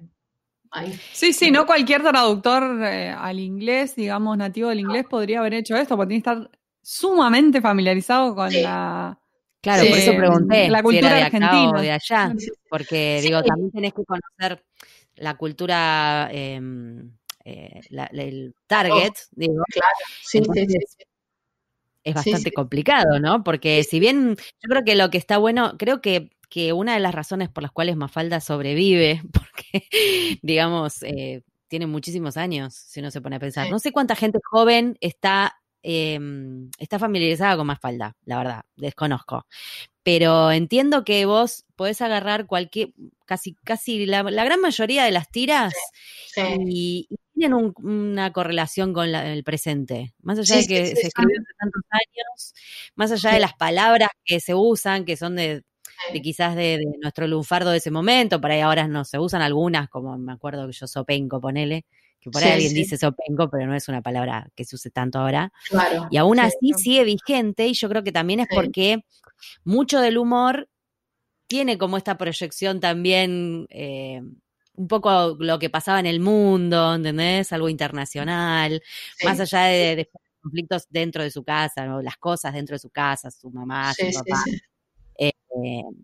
Sí, 1.11 1.33
sí, 1.33 1.49
no 1.49 1.65
cualquier 1.65 2.03
traductor 2.03 2.83
eh, 2.83 3.09
al 3.09 3.39
inglés, 3.39 3.95
digamos, 3.95 4.37
nativo 4.37 4.69
del 4.69 4.81
inglés 4.81 5.05
podría 5.09 5.39
haber 5.39 5.55
hecho 5.55 5.75
esto, 5.75 5.97
porque 5.97 6.09
tiene 6.09 6.23
que 6.23 6.29
estar 6.29 6.51
sumamente 6.83 7.61
familiarizado 7.61 8.35
con 8.35 8.53
la... 8.53 9.19
Claro, 9.61 9.87
por 9.89 9.97
eso 9.97 10.15
pregunté 10.15 10.69
la 10.69 10.81
cultura 10.81 11.15
de 11.15 11.21
argentina. 11.23 11.71
o 11.71 11.81
de 11.81 11.91
allá, 11.91 12.33
porque 12.69 13.19
digo, 13.21 13.43
también 13.43 13.71
tenés 13.71 13.93
que 13.93 14.03
conocer 14.05 14.63
la 15.15 15.35
cultura, 15.35 16.29
em, 16.31 17.11
eh, 17.43 17.81
el 18.13 18.55
target, 18.67 19.11
oh, 19.11 19.27
digo. 19.31 19.63
Claro, 19.73 19.95
sí, 20.23 20.41
sí, 20.53 20.65
sí 20.67 21.05
es 22.03 22.15
bastante 22.15 22.51
complicado, 22.51 23.19
¿no? 23.19 23.43
Porque 23.43 23.83
si 23.83 23.99
bien 23.99 24.35
yo 24.37 24.69
creo 24.69 24.83
que 24.83 24.95
lo 24.95 25.09
que 25.09 25.17
está 25.17 25.37
bueno, 25.37 25.75
creo 25.77 26.01
que 26.01 26.29
que 26.49 26.73
una 26.73 26.95
de 26.95 26.99
las 26.99 27.13
razones 27.13 27.47
por 27.49 27.63
las 27.63 27.71
cuales 27.71 27.95
Mafalda 27.95 28.39
sobrevive, 28.41 29.21
porque, 29.31 29.87
digamos, 30.41 31.03
eh, 31.03 31.43
tiene 31.67 31.85
muchísimos 31.85 32.37
años, 32.37 32.73
si 32.73 32.99
uno 32.99 33.11
se 33.11 33.21
pone 33.21 33.35
a 33.35 33.39
pensar. 33.39 33.69
No 33.69 33.79
sé 33.79 33.91
cuánta 33.91 34.15
gente 34.15 34.39
joven 34.49 34.97
está, 34.99 35.58
em, 35.83 36.69
está 36.77 36.99
familiarizada 36.99 37.57
con 37.57 37.67
Mafalda, 37.67 38.15
la 38.25 38.37
verdad, 38.37 38.61
desconozco. 38.75 39.45
Pero 40.03 40.51
entiendo 40.51 41.03
que 41.03 41.25
vos 41.25 41.65
podés 41.75 42.01
agarrar 42.01 42.47
cualquier, 42.47 42.89
casi, 43.25 43.53
casi 43.63 44.05
la, 44.05 44.23
gran 44.23 44.61
mayoría 44.61 45.03
de 45.03 45.11
las 45.11 45.29
tiras 45.29 45.73
Y, 46.65 47.07
tienen 47.33 47.73
una 47.77 48.33
correlación 48.33 48.93
con 48.93 49.07
el 49.15 49.43
presente. 49.45 50.13
Más 50.21 50.37
allá 50.39 50.57
de 50.57 50.67
que 50.67 50.87
se 50.87 51.07
escribió 51.07 51.37
hace 51.39 51.53
tantos 51.57 51.83
años, 51.89 52.53
más 52.95 53.11
allá 53.11 53.31
de 53.31 53.39
las 53.39 53.53
palabras 53.53 54.09
que 54.25 54.41
se 54.41 54.53
usan, 54.55 55.05
que 55.05 55.15
son 55.15 55.37
de 55.37 55.63
de 56.13 56.21
quizás 56.21 56.55
de, 56.55 56.79
nuestro 57.01 57.27
lunfardo 57.27 57.71
de 57.71 57.77
ese 57.77 57.91
momento, 57.91 58.41
por 58.41 58.51
ahí 58.51 58.61
ahora 58.61 58.87
no 58.87 59.05
se 59.05 59.19
usan 59.19 59.41
algunas, 59.41 59.89
como 59.89 60.17
me 60.17 60.33
acuerdo 60.33 60.67
que 60.67 60.73
yo 60.73 60.87
sopenco, 60.87 61.39
ponele, 61.41 61.85
que 62.19 62.29
por 62.29 62.43
ahí 62.43 62.51
alguien 62.51 62.73
dice 62.73 62.97
sopenco, 62.97 63.49
pero 63.49 63.65
no 63.65 63.75
es 63.75 63.87
una 63.87 64.01
palabra 64.01 64.49
que 64.55 64.65
se 64.65 64.75
use 64.75 64.89
tanto 64.89 65.19
ahora. 65.19 65.51
y 66.11 66.17
aún 66.17 66.39
así 66.39 66.73
sigue 66.77 67.03
vigente 67.03 67.67
y 67.67 67.73
yo 67.73 67.89
creo 67.89 68.03
que 68.03 68.11
también 68.11 68.41
es 68.41 68.47
porque 68.53 69.03
mucho 69.63 69.99
del 70.01 70.17
humor 70.17 70.69
tiene 71.47 71.77
como 71.77 71.97
esta 71.97 72.17
proyección 72.17 72.79
también, 72.79 73.65
eh, 73.69 74.21
un 74.73 74.87
poco 74.87 75.35
lo 75.39 75.59
que 75.59 75.69
pasaba 75.69 75.99
en 75.99 76.05
el 76.05 76.19
mundo, 76.19 76.95
¿entendés? 76.95 77.51
Algo 77.51 77.69
internacional, 77.69 78.81
más 79.23 79.39
allá 79.39 79.63
de, 79.63 80.09
conflictos 80.41 80.87
dentro 80.89 81.23
de 81.23 81.31
su 81.31 81.43
casa, 81.43 81.85
las 82.01 82.17
cosas 82.17 82.53
dentro 82.53 82.75
de 82.75 82.79
su 82.79 82.89
casa, 82.89 83.31
su 83.31 83.49
mamá, 83.49 83.93
su 83.93 84.05
papá. 84.13 84.43
Eh, 85.17 85.33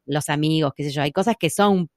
los 0.06 0.30
amigos, 0.30 0.74
qué 0.76 0.84
sé 0.84 0.92
yo, 0.92 1.02
hay 1.02 1.12
cosas 1.12 1.36
que 1.40 1.50
son 1.50 1.90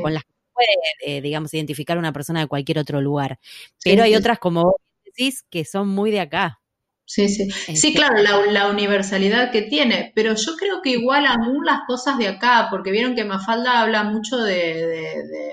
con 0.00 0.14
las 0.14 0.24
que 0.24 0.33
puede, 0.54 1.16
eh, 1.16 1.20
digamos, 1.20 1.52
identificar 1.54 1.98
una 1.98 2.12
persona 2.12 2.40
de 2.40 2.46
cualquier 2.46 2.78
otro 2.78 3.00
lugar, 3.00 3.38
pero 3.82 4.02
hay 4.04 4.14
otras 4.14 4.38
como 4.38 4.62
vos 4.62 4.74
decís 5.04 5.44
que 5.50 5.64
son 5.64 5.88
muy 5.88 6.10
de 6.10 6.20
acá. 6.20 6.60
Sí, 7.06 7.28
sí. 7.28 7.50
Sí, 7.50 7.72
este 7.72 7.92
claro, 7.92 8.16
la, 8.50 8.68
universalidad 8.68 9.52
que 9.52 9.62
tiene, 9.62 10.12
pero 10.14 10.34
yo 10.34 10.56
creo 10.56 10.80
que 10.82 10.90
igual 10.90 11.26
aún 11.26 11.64
las 11.64 11.80
cosas 11.86 12.16
de 12.16 12.28
acá, 12.28 12.68
porque 12.70 12.92
vieron 12.92 13.14
que 13.14 13.24
Mafalda 13.24 13.82
habla 13.82 14.04
mucho 14.04 14.38
de 14.38 15.52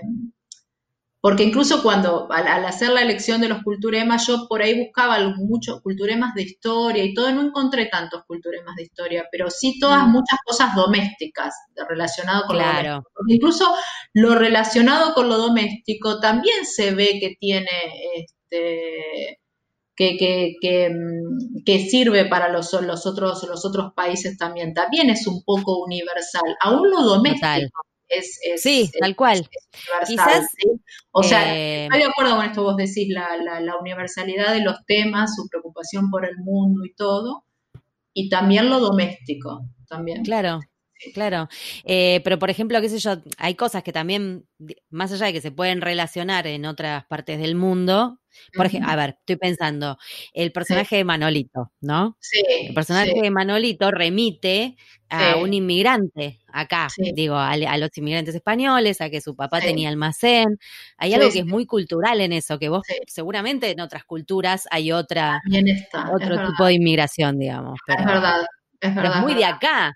porque 1.21 1.43
incluso 1.43 1.83
cuando, 1.83 2.27
al, 2.31 2.65
hacer 2.65 2.89
la 2.89 3.03
elección 3.03 3.41
de 3.41 3.47
los 3.47 3.61
culturemas, 3.61 4.25
yo 4.25 4.47
por 4.47 4.63
ahí 4.63 4.85
buscaba 4.85 5.19
muchos 5.37 5.79
culturemas 5.81 6.33
de 6.33 6.41
historia 6.41 7.03
y 7.03 7.13
todo, 7.13 7.31
no 7.31 7.41
encontré 7.43 7.85
tantos 7.85 8.23
culturemas 8.25 8.75
de 8.75 8.83
historia, 8.83 9.27
pero 9.31 9.51
sí 9.51 9.77
todas 9.79 10.07
mm. 10.07 10.11
muchas 10.11 10.39
cosas 10.43 10.75
domésticas 10.75 11.53
relacionado 11.87 12.45
con 12.47 12.55
claro. 12.55 12.73
lo 12.73 12.93
doméstico. 12.95 13.23
Incluso 13.27 13.75
lo 14.13 14.33
relacionado 14.33 15.13
con 15.13 15.29
lo 15.29 15.37
doméstico 15.37 16.19
también 16.19 16.65
se 16.65 16.95
ve 16.95 17.19
que 17.19 17.35
tiene 17.39 17.69
este, 18.15 19.39
que, 19.95 20.17
que, 20.17 20.55
que, 20.59 20.89
mm, 20.89 21.63
que, 21.63 21.87
sirve 21.87 22.25
para 22.25 22.49
los, 22.49 22.73
los, 22.81 23.05
otros, 23.05 23.43
los 23.43 23.63
otros 23.63 23.93
países 23.93 24.39
también. 24.39 24.73
También 24.73 25.11
es 25.11 25.27
un 25.27 25.43
poco 25.43 25.83
universal. 25.83 26.57
Aún 26.61 26.89
lo 26.89 27.03
doméstico 27.03 27.69
sí, 28.57 28.91
tal 28.99 29.15
cual. 29.15 29.47
Quizás, 30.05 30.47
O 31.11 31.23
sea, 31.23 31.55
eh, 31.55 31.85
estoy 31.85 31.99
de 31.99 32.05
acuerdo 32.05 32.35
con 32.35 32.45
esto, 32.45 32.63
vos 32.63 32.77
decís, 32.77 33.07
la, 33.09 33.37
la, 33.37 33.77
universalidad 33.77 34.53
de 34.53 34.61
los 34.61 34.85
temas, 34.85 35.35
su 35.35 35.47
preocupación 35.49 36.09
por 36.09 36.25
el 36.25 36.37
mundo 36.37 36.83
y 36.85 36.93
todo, 36.93 37.45
y 38.13 38.29
también 38.29 38.69
lo 38.69 38.79
doméstico, 38.79 39.65
también. 39.87 40.23
Claro, 40.23 40.59
Claro, 41.13 41.49
eh, 41.83 42.21
pero 42.23 42.37
por 42.39 42.49
ejemplo, 42.49 42.79
qué 42.81 42.89
sé 42.89 42.99
yo, 42.99 43.17
hay 43.37 43.55
cosas 43.55 43.83
que 43.83 43.91
también, 43.91 44.45
más 44.89 45.11
allá 45.11 45.27
de 45.27 45.33
que 45.33 45.41
se 45.41 45.51
pueden 45.51 45.81
relacionar 45.81 46.47
en 46.47 46.65
otras 46.65 47.05
partes 47.05 47.39
del 47.39 47.55
mundo, 47.55 48.19
por 48.55 48.65
ejemplo, 48.65 48.91
a 48.91 48.95
ver, 48.95 49.15
estoy 49.19 49.35
pensando, 49.35 49.97
el 50.33 50.51
personaje 50.51 50.97
de 50.97 51.03
Manolito, 51.03 51.71
¿no? 51.81 52.17
Sí. 52.19 52.41
El 52.67 52.73
personaje 52.73 53.13
de 53.21 53.29
Manolito 53.29 53.91
remite 53.91 54.77
a 55.09 55.35
un 55.35 55.53
inmigrante 55.53 56.39
acá, 56.47 56.87
digo, 57.13 57.35
a, 57.35 57.55
los 57.77 57.89
inmigrantes 57.97 58.35
españoles, 58.35 59.01
a 59.01 59.09
que 59.09 59.21
su 59.21 59.35
papá 59.35 59.59
tenía 59.59 59.89
almacén. 59.89 60.59
Hay 60.97 61.13
algo 61.13 61.29
que 61.31 61.39
es 61.39 61.45
muy 61.45 61.65
cultural 61.65 62.21
en 62.21 62.31
eso, 62.31 62.59
que 62.59 62.69
vos 62.69 62.83
seguramente 63.07 63.69
en 63.69 63.81
otras 63.81 64.05
culturas 64.05 64.67
hay 64.71 64.91
otra, 64.91 65.41
otro 66.13 66.47
tipo 66.47 66.65
de 66.65 66.73
inmigración, 66.73 67.39
digamos. 67.39 67.79
es 67.87 68.05
verdad. 68.05 68.45
Es, 68.79 68.95
verdad, 68.95 69.17
es 69.17 69.21
muy 69.21 69.35
de 69.35 69.45
acá, 69.45 69.95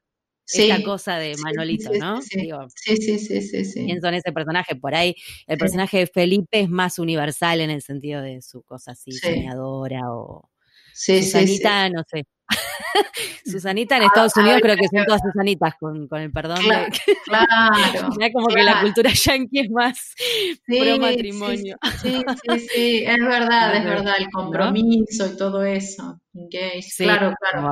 esa 0.51 0.83
cosa 0.83 1.17
de 1.17 1.35
Manolito, 1.37 1.91
¿no? 1.99 2.21
Sí, 2.21 2.49
sí, 2.97 3.19
sí, 3.19 3.41
sí, 3.41 3.65
sí, 3.65 3.85
Pienso 3.85 4.07
en 4.07 4.15
ese 4.15 4.31
personaje, 4.31 4.75
por 4.75 4.95
ahí 4.95 5.15
el 5.47 5.57
personaje 5.57 5.99
de 5.99 6.07
Felipe 6.07 6.59
es 6.61 6.69
más 6.69 6.99
universal 6.99 7.61
en 7.61 7.69
el 7.69 7.81
sentido 7.81 8.21
de 8.21 8.41
su 8.41 8.61
cosa 8.63 8.91
así, 8.91 9.11
soñadora 9.11 10.11
o... 10.13 10.49
Sí, 10.93 11.23
Susanita, 11.23 11.89
no 11.89 12.03
sé. 12.09 12.25
Susanita 13.45 13.97
en 13.97 14.03
Estados 14.03 14.35
Unidos 14.37 14.59
creo 14.61 14.75
que 14.75 14.87
son 14.87 15.05
todas 15.05 15.21
Susanitas, 15.21 15.75
con, 15.79 16.07
con 16.07 16.21
el 16.21 16.31
perdón. 16.31 16.57
Claro, 16.57 16.87
claro 17.25 18.33
como 18.33 18.47
que 18.47 18.63
la 18.63 18.81
cultura 18.81 19.11
yankee 19.11 19.59
es 19.59 19.69
más 19.69 20.13
pro 20.65 20.97
matrimonio. 20.99 21.77
Sí, 22.01 22.21
sí, 22.43 22.59
sí, 22.59 23.03
es 23.05 23.19
verdad, 23.19 23.75
es 23.77 23.85
verdad, 23.85 24.15
el 24.19 24.29
compromiso 24.29 25.27
y 25.27 25.37
todo 25.37 25.63
eso. 25.63 26.19
claro, 26.97 27.33
claro. 27.39 27.71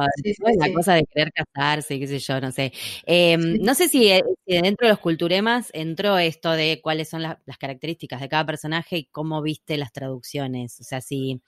la 0.60 0.74
cosa 0.74 0.96
de 0.96 1.06
querer 1.06 1.32
casarse, 1.34 2.00
qué 2.00 2.08
sé 2.08 2.20
yo, 2.20 2.42
no 2.42 2.52
sé. 2.52 2.72
Em, 3.06 3.60
no 3.62 3.74
sé 3.76 3.90
si, 3.90 4.10
eh, 4.10 4.24
si, 4.46 4.62
dentro 4.62 4.88
de 4.88 4.94
los 4.94 5.00
culturemas 5.00 5.70
entró 5.74 6.18
esto 6.18 6.52
de 6.52 6.80
cuáles 6.82 7.10
son 7.10 7.22
las 7.22 7.58
características 7.60 8.22
de 8.22 8.30
cada 8.30 8.46
personaje 8.46 8.98
y 8.98 9.06
cómo 9.06 9.42
viste 9.42 9.78
las 9.78 9.92
traducciones. 9.92 10.80
O 10.80 10.84
sea, 10.84 11.02
si, 11.02 11.42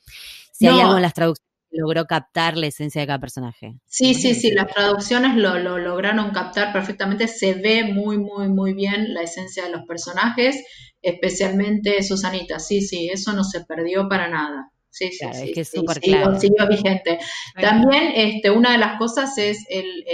si 0.51 0.67
hay 0.67 0.79
algo 0.79 0.95
en 0.95 1.01
las 1.01 1.13
traducciones 1.13 1.54
logró 1.75 2.05
captar 2.05 2.57
la 2.57 2.67
esencia 2.67 3.01
de 3.01 3.07
cada 3.07 3.19
personaje. 3.19 3.75
Sí, 3.85 4.13
sí, 4.13 4.33
sí, 4.33 4.51
las 4.51 4.67
traducciones 4.67 5.35
lo, 5.35 5.57
lograron 5.59 6.31
captar 6.31 6.73
perfectamente, 6.73 7.27
se 7.27 7.53
ve 7.53 7.83
muy, 7.83 8.17
muy, 8.17 8.47
muy 8.49 8.73
bien 8.73 9.13
la 9.13 9.21
esencia 9.21 9.65
de 9.65 9.71
los 9.71 9.83
personajes, 9.85 10.63
especialmente 11.01 12.01
Susanita, 12.03 12.59
sí, 12.59 12.81
sí, 12.81 13.09
eso 13.11 13.33
no 13.33 13.43
se 13.43 13.63
perdió 13.65 14.07
para 14.09 14.27
nada. 14.27 14.71
Sí, 14.89 15.11
sí, 15.11 15.25
sí, 15.33 15.49
es 15.49 15.53
que 15.53 15.61
es 15.61 15.69
súper 15.71 15.99
claro. 15.99 16.39
Siguió 16.39 16.69
vigente. 16.69 17.19
También 17.59 18.13
este, 18.15 18.49
una 18.49 18.71
de 18.71 18.77
las 18.77 18.97
cosas 18.97 19.37
es 19.37 19.65
el, 19.69 20.05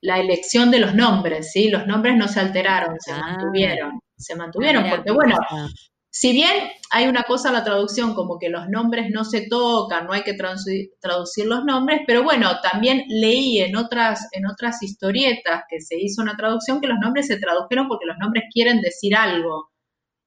la 0.00 0.18
elección 0.18 0.70
de 0.70 0.78
los 0.78 0.94
nombres, 0.94 1.52
¿sí? 1.52 1.68
Los 1.68 1.86
nombres 1.86 2.16
no 2.16 2.28
se 2.28 2.40
alteraron, 2.40 2.96
se 2.98 3.12
ah. 3.12 3.20
mantuvieron, 3.20 4.00
se 4.16 4.36
mantuvieron, 4.36 4.88
porque 4.88 5.12
bueno, 5.12 5.36
si 6.14 6.32
bien 6.32 6.70
hay 6.90 7.06
una 7.06 7.22
cosa 7.22 7.48
en 7.48 7.54
la 7.54 7.64
traducción 7.64 8.14
como 8.14 8.38
que 8.38 8.50
los 8.50 8.68
nombres 8.68 9.06
no 9.10 9.24
se 9.24 9.48
tocan, 9.48 10.06
no 10.06 10.12
hay 10.12 10.22
que 10.22 10.34
traducir, 10.34 11.46
los 11.46 11.64
nombres, 11.64 12.02
pero 12.06 12.22
bueno, 12.22 12.60
también 12.60 13.04
leí 13.08 13.60
en 13.60 13.76
otras, 13.76 14.28
en 14.32 14.46
otras 14.46 14.82
historietas 14.82 15.62
que 15.70 15.80
se 15.80 15.98
hizo 15.98 16.20
una 16.20 16.36
traducción 16.36 16.82
que 16.82 16.86
los 16.86 16.98
nombres 16.98 17.28
se 17.28 17.38
tradujeron 17.38 17.88
porque 17.88 18.04
los 18.04 18.18
nombres 18.18 18.44
quieren 18.52 18.82
decir 18.82 19.16
algo. 19.16 19.70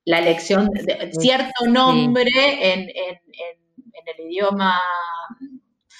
La 0.05 0.19
elección 0.19 0.71
de 0.71 1.11
cierto 1.19 1.67
nombre 1.67 2.31
en, 2.33 2.81
en, 2.81 2.89
en 2.89 4.03
el 4.17 4.25
idioma 4.25 4.79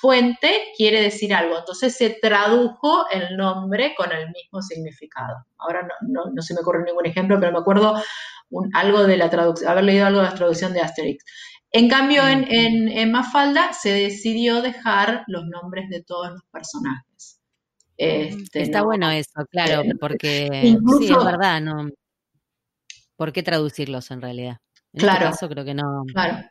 fuente 0.06 0.74
quiere 0.78 1.02
decir 1.02 1.34
algo. 1.34 1.58
Entonces 1.58 1.96
se 1.96 2.12
tradujo 2.22 3.06
el 3.12 3.36
nombre 3.38 3.96
con 3.96 4.12
el 4.12 4.30
mismo 4.32 4.62
significado. 4.62 5.36
Ahora 5.58 5.88
no, 6.02 6.42
se 6.42 6.54
me 6.54 6.62
ocurre 6.62 6.84
ningún 6.84 7.06
ejemplo, 7.06 7.40
pero 7.40 7.52
me 7.52 7.60
acuerdo 7.60 7.96
algo 8.74 9.04
de 9.04 9.18
la 9.18 9.30
traducción, 9.30 9.70
haber 9.70 9.84
leído 9.84 10.06
algo 10.06 10.20
de 10.20 10.26
la 10.26 10.36
traducción 10.36 10.74
de 10.74 10.82
Asterix. 10.82 11.24
En 11.72 11.90
cambio, 11.90 12.26
en, 12.28 12.46
en, 12.50 13.12
Mafalda 13.12 13.74
se 13.74 13.92
decidió 13.92 14.62
dejar 14.62 15.24
los 15.28 15.46
nombres 15.46 15.90
de 15.90 16.04
todos 16.04 16.32
los 16.32 16.42
personajes. 16.52 17.42
Este, 17.98 18.62
Está 18.62 18.84
bueno 18.84 19.10
eso, 19.12 19.46
claro, 19.50 19.82
eh, 19.82 19.94
porque 20.00 20.48
sí, 21.00 21.06
es 21.12 21.26
verdad, 21.26 21.62
¿no? 21.62 21.90
¿Por 23.18 23.34
qué 23.34 23.44
traducirlos 23.44 24.12
en 24.12 24.22
realidad? 24.22 24.58
En 24.94 25.02
este 25.02 25.08
claro. 25.08 25.26
caso 25.32 25.50
creo 25.50 25.66
que 25.66 25.74
no. 25.74 26.04
Claro. 26.14 26.48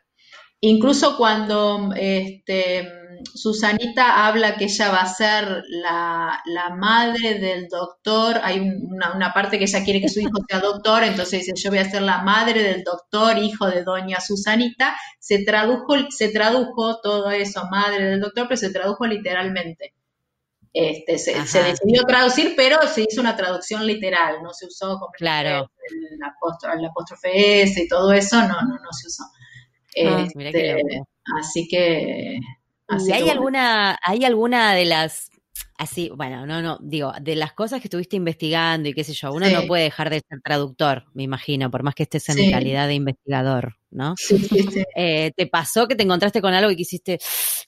Incluso 0.61 1.17
cuando 1.17 1.93
este, 1.95 2.91
Susanita 3.35 4.27
habla 4.27 4.57
que 4.57 4.64
ella 4.64 4.90
va 4.90 5.03
a 5.03 5.07
ser 5.07 5.62
la, 5.68 6.42
madre 6.77 7.38
del 7.38 7.68
doctor, 7.68 8.40
hay 8.42 8.61
una, 8.61 9.33
parte 9.33 9.59
que 9.59 9.64
ella 9.64 9.85
quiere 9.85 10.00
que 10.00 10.09
su 10.09 10.20
hijo 10.20 10.38
sea 10.48 10.61
doctor, 10.61 11.03
entonces 11.05 11.40
dice, 11.40 11.53
yo 11.57 11.70
voy 11.70 11.79
a 11.79 11.90
ser 11.90 12.03
la 12.03 12.22
madre 12.22 12.62
del 12.62 12.83
doctor, 12.85 13.38
hijo 13.38 13.66
de 13.66 13.83
doña 13.83 14.20
Susanita, 14.20 14.96
se 15.18 15.44
tradujo, 15.44 15.94
se 16.11 16.29
tradujo 16.29 17.00
todo 17.00 17.31
eso, 17.31 17.66
madre 17.70 18.05
del 18.05 18.20
doctor, 18.20 18.46
pero 18.48 18.59
se 18.59 18.70
tradujo 18.70 19.07
literalmente. 19.07 19.94
Este, 20.72 21.18
se, 21.18 21.35
decidió 21.35 22.03
traducir, 22.03 22.55
pero 22.57 22.83
se 22.88 23.05
hizo 23.09 23.20
una 23.20 23.37
traducción 23.37 23.87
literal, 23.87 24.42
no 24.42 24.53
se 24.53 24.66
usó 24.66 24.98
claro. 25.16 25.70
el, 25.88 26.87
apóstrofe 26.88 27.62
S 27.62 27.81
y 27.81 27.87
todo 27.87 28.12
eso, 28.12 28.40
no, 28.40 28.61
no, 28.61 28.74
no 28.79 28.92
se 28.92 29.07
usó. 29.07 29.22
Ah, 30.05 30.27
este, 30.27 30.83
así 31.38 31.68
que... 31.68 32.38
¿Y 33.07 33.12
hay 33.12 33.29
alguna, 33.31 33.99
hay 34.03 34.25
alguna 34.25 34.75
de 34.75 34.85
las 34.85 35.31
así, 35.77 36.11
bueno, 36.14 36.47
no, 36.47 36.62
no, 36.62 36.79
digo, 36.81 37.12
de 37.20 37.35
las 37.37 37.53
cosas 37.53 37.81
que 37.81 37.88
estuviste 37.88 38.16
investigando 38.16 38.88
y 38.88 38.94
qué 38.94 39.05
sé 39.05 39.12
yo, 39.12 39.33
uno 39.33 39.49
no 39.51 39.66
puede 39.66 39.85
dejar 39.85 40.11
de 40.11 40.23
ser 40.29 40.40
traductor, 40.42 41.05
me 41.14 41.25
imagino, 41.25 41.70
por 41.70 41.83
más 41.83 41.94
que 41.94 42.05
estés 42.05 42.29
en 42.29 42.51
calidad 42.51 42.87
de 42.87 42.94
investigador, 42.94 43.77
¿no? 43.90 44.14
Sí, 44.16 44.38
sí, 44.38 44.85
eh, 44.94 45.33
¿Te 45.37 45.47
pasó 45.47 45.88
que 45.88 45.97
te 45.97 46.05
encontraste 46.05 46.40
con 46.40 46.55
algo 46.55 46.70
y 46.70 46.77
quisiste, 46.77 47.18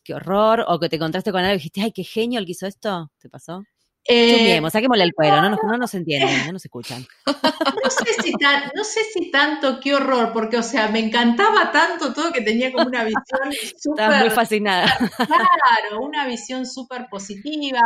qué 0.05 0.15
horror, 0.15 0.65
o 0.69 0.79
que 0.79 0.89
te 0.89 0.97
encontraste 0.97 1.33
con 1.33 1.41
algo 1.41 1.55
y 1.55 1.59
dijiste, 1.59 1.81
ay, 1.83 1.93
qué 1.93 2.05
genio 2.05 2.39
el 2.39 2.47
que 2.47 2.53
hizo 2.53 2.67
esto? 2.67 3.11
¿Te 3.19 3.29
pasó? 3.29 3.65
Eh, 4.09 4.61
saquémosle 4.71 5.05
el 5.05 5.15
cuero, 5.15 5.41
no 5.43 5.51
nos, 5.51 5.59
no 5.65 5.77
nos 5.77 5.95
entienden, 5.95 6.47
no 6.47 6.53
nos 6.53 6.65
escuchan. 6.65 7.07
No 7.87 7.91
sé, 7.91 8.23
si 8.23 8.33
no 8.33 8.85
sé 8.85 9.01
si 9.13 9.31
tanto, 9.31 9.79
qué 9.81 9.95
horror, 9.95 10.33
porque, 10.33 10.57
o 10.57 10.63
sea, 10.63 10.89
me 10.89 10.99
encantaba 10.99 11.71
tanto 11.71 12.13
todo 12.13 12.33
que 12.33 12.41
tenía 12.41 12.73
como 12.73 12.87
una 12.87 13.05
visión 13.05 13.53
súper... 13.79 14.05
Estaba 14.05 14.19
muy 14.21 14.31
fascinada. 14.31 14.93
Claro, 15.17 16.01
una 16.01 16.27
visión 16.27 16.67
súper 16.67 17.07
positiva. 17.09 17.81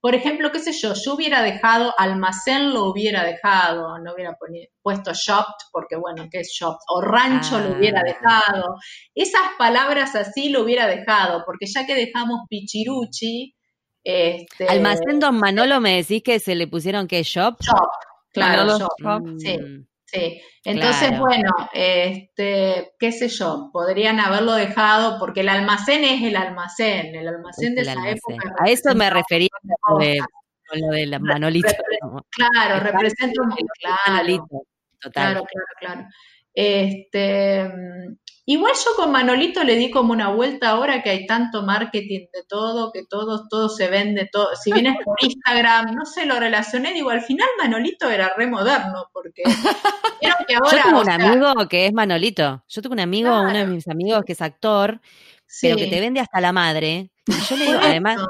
Por 0.00 0.14
ejemplo, 0.14 0.50
qué 0.50 0.58
sé 0.58 0.72
yo, 0.72 0.92
yo 0.94 1.14
hubiera 1.14 1.42
dejado, 1.42 1.94
almacén 1.96 2.74
lo 2.74 2.90
hubiera 2.90 3.24
dejado, 3.24 3.98
no 3.98 4.12
hubiera 4.12 4.36
puesto 4.82 5.12
shopped, 5.14 5.66
porque 5.72 5.96
bueno, 5.96 6.26
¿qué 6.30 6.40
es 6.40 6.48
shopped? 6.48 6.84
O 6.88 7.00
rancho 7.00 7.60
lo 7.60 7.76
hubiera 7.76 8.00
ah. 8.00 8.04
dejado. 8.04 8.76
Esas 9.14 9.52
palabras 9.56 10.14
así 10.16 10.50
lo 10.50 10.62
hubiera 10.62 10.86
dejado, 10.88 11.44
porque 11.46 11.66
ya 11.66 11.86
que 11.86 11.94
dejamos 11.94 12.40
pichiruchi, 12.48 13.54
este, 14.04 14.68
Almacén 14.68 15.18
Don 15.18 15.38
Manolo, 15.38 15.80
me 15.80 15.96
decís 15.96 16.22
que 16.22 16.38
se 16.38 16.54
le 16.54 16.66
pusieron 16.66 17.08
que 17.08 17.22
shop. 17.22 17.56
Shop, 17.60 17.88
claro, 18.32 18.78
shop. 18.78 19.38
Sí, 19.38 19.58
mm, 19.58 19.86
sí. 20.04 20.42
Entonces, 20.64 21.18
bueno, 21.18 21.50
este, 21.72 22.92
qué 22.98 23.12
sé 23.12 23.28
yo, 23.28 23.70
podrían 23.72 24.20
haberlo 24.20 24.52
dejado 24.52 25.18
porque 25.18 25.40
el 25.40 25.48
almacén 25.48 26.04
es 26.04 26.22
el 26.22 26.36
almacén, 26.36 27.14
el 27.14 27.28
almacén 27.28 27.74
de 27.74 27.82
esa 27.82 28.08
época. 28.08 28.54
A 28.60 28.68
eso 28.68 28.94
me 28.94 29.10
refería 29.10 29.48
con 29.82 30.80
lo 30.80 30.88
del 30.88 31.20
Manolito. 31.20 31.68
claro, 32.30 32.80
representa 32.80 33.42
un 33.42 33.50
claro, 33.80 34.46
Claro, 35.12 35.44
claro, 35.44 35.44
claro. 35.80 36.08
Este, 36.54 37.68
Igual 38.46 38.72
yo 38.74 38.90
con 38.96 39.10
Manolito 39.10 39.64
le 39.64 39.76
di 39.76 39.90
como 39.90 40.12
una 40.12 40.28
vuelta 40.28 40.68
ahora 40.70 41.02
que 41.02 41.08
hay 41.08 41.26
tanto 41.26 41.62
marketing 41.62 42.26
de 42.30 42.44
todo, 42.46 42.92
que 42.92 43.06
todo, 43.08 43.48
todo 43.48 43.70
se 43.70 43.88
vende, 43.88 44.28
todo. 44.30 44.48
Si 44.54 44.70
vienes 44.70 44.96
por 45.02 45.16
Instagram, 45.22 45.94
no 45.94 46.04
sé, 46.04 46.26
lo 46.26 46.38
relacioné, 46.38 46.92
digo, 46.92 47.08
al 47.08 47.22
final 47.22 47.48
Manolito 47.58 48.10
era 48.10 48.34
re 48.36 48.46
moderno, 48.46 49.08
porque 49.14 49.44
que 50.46 50.54
ahora. 50.54 50.76
Yo 50.76 50.82
tengo 50.82 51.00
un 51.00 51.10
amigo 51.10 51.68
que 51.68 51.86
es 51.86 51.94
Manolito. 51.94 52.62
Yo 52.68 52.82
tengo 52.82 52.92
un 52.92 53.00
amigo, 53.00 53.30
uno 53.30 53.54
de 53.54 53.66
mis 53.66 53.88
amigos 53.88 54.22
que 54.26 54.32
es 54.32 54.42
actor, 54.42 55.00
pero 55.62 55.76
que 55.76 55.86
te 55.86 56.00
vende 56.00 56.20
hasta 56.20 56.42
la 56.42 56.52
madre. 56.52 57.10
Y 57.26 57.32
yo 57.48 57.56
le 57.56 57.64
digo, 57.64 57.78
además, 57.82 58.20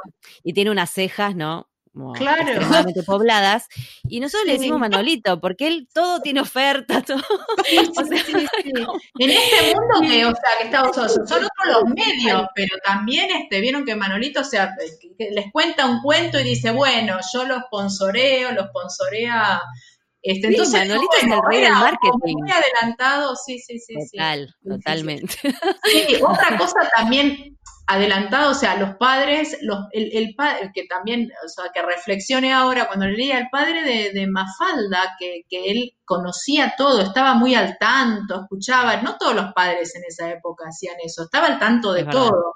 y 0.45 0.53
tiene 0.53 0.71
unas 0.71 0.91
cejas, 0.91 1.35
¿no? 1.35 1.69
Claro. 2.17 2.43
extremadamente 2.43 3.03
pobladas. 3.03 3.69
Y 4.09 4.21
nosotros 4.21 4.47
le 4.47 4.55
decimos 4.55 4.79
Manolito, 4.79 5.41
porque 5.41 5.69
él 5.69 5.89
todo 5.93 6.21
tiene 6.21 6.41
oferta, 6.41 7.03
todo. 7.07 7.23
En 7.71 9.31
este 9.31 9.75
mundo 9.75 10.01
que, 10.01 10.27
o 10.27 10.35
sea, 10.35 10.59
que 10.59 10.65
estamos 10.65 10.97
son 10.97 11.45
otros 11.45 11.49
los 11.67 11.85
medios, 11.95 12.47
pero 12.55 12.77
también 12.85 13.31
este, 13.31 13.61
vieron 13.61 13.85
que 13.85 13.97
Manolito, 13.97 14.41
o 14.41 14.45
sea, 14.45 14.75
les 15.19 15.53
cuenta 15.53 15.87
un 15.87 16.01
cuento 16.03 16.41
y 16.41 16.45
dice, 16.45 16.71
bueno, 16.73 17.19
yo 17.33 17.45
lo 17.45 17.61
sponsoreo, 17.67 18.53
lo 18.53 18.69
sponsorea. 18.69 19.61
Este, 20.23 20.49
entonces, 20.49 20.81
Manolito 20.81 21.17
es 21.19 21.25
el 21.25 21.41
rey 21.49 21.61
del 21.61 21.73
marketing. 21.73 22.37
Muy 22.39 22.51
adelantado, 22.51 23.37
sí, 23.37 23.59
sí, 23.59 23.79
sí. 23.79 23.95
Total, 23.95 24.55
totalmente. 24.67 25.35
Sí, 25.85 26.17
otra 26.23 26.57
cosa 26.57 26.89
también 26.97 27.59
adelantado, 27.87 28.53
o 28.53 28.55
sea, 28.55 28.77
los 28.77 28.97
padres, 28.97 29.59
los, 29.61 29.79
el, 29.93 30.11
el 30.17 30.35
padre, 30.35 30.71
que 30.75 30.87
también, 30.87 31.31
o 31.45 31.49
sea, 31.49 31.71
que 31.73 31.83
reflexione 31.83 32.53
ahora, 32.53 32.87
cuando 32.87 33.07
leía 33.07 33.39
el 33.39 33.49
padre 33.51 33.83
de, 33.83 34.19
de 34.19 34.27
Mafalda, 34.27 35.17
que, 35.19 35.43
que, 35.49 35.71
él 35.71 35.93
conocía 36.05 36.75
todo, 36.79 37.03
estaba 37.03 37.35
muy 37.35 37.55
al 37.55 37.77
tanto, 37.79 38.43
escuchaba, 38.43 38.97
no 39.03 39.17
todos 39.19 39.35
los 39.35 39.53
padres 39.53 39.95
en 39.97 40.03
esa 40.07 40.31
época 40.31 40.67
hacían 40.69 40.97
eso, 41.05 41.25
estaba 41.25 41.47
al 41.47 41.59
tanto 41.59 41.93
de 41.93 42.05
todo. 42.05 42.55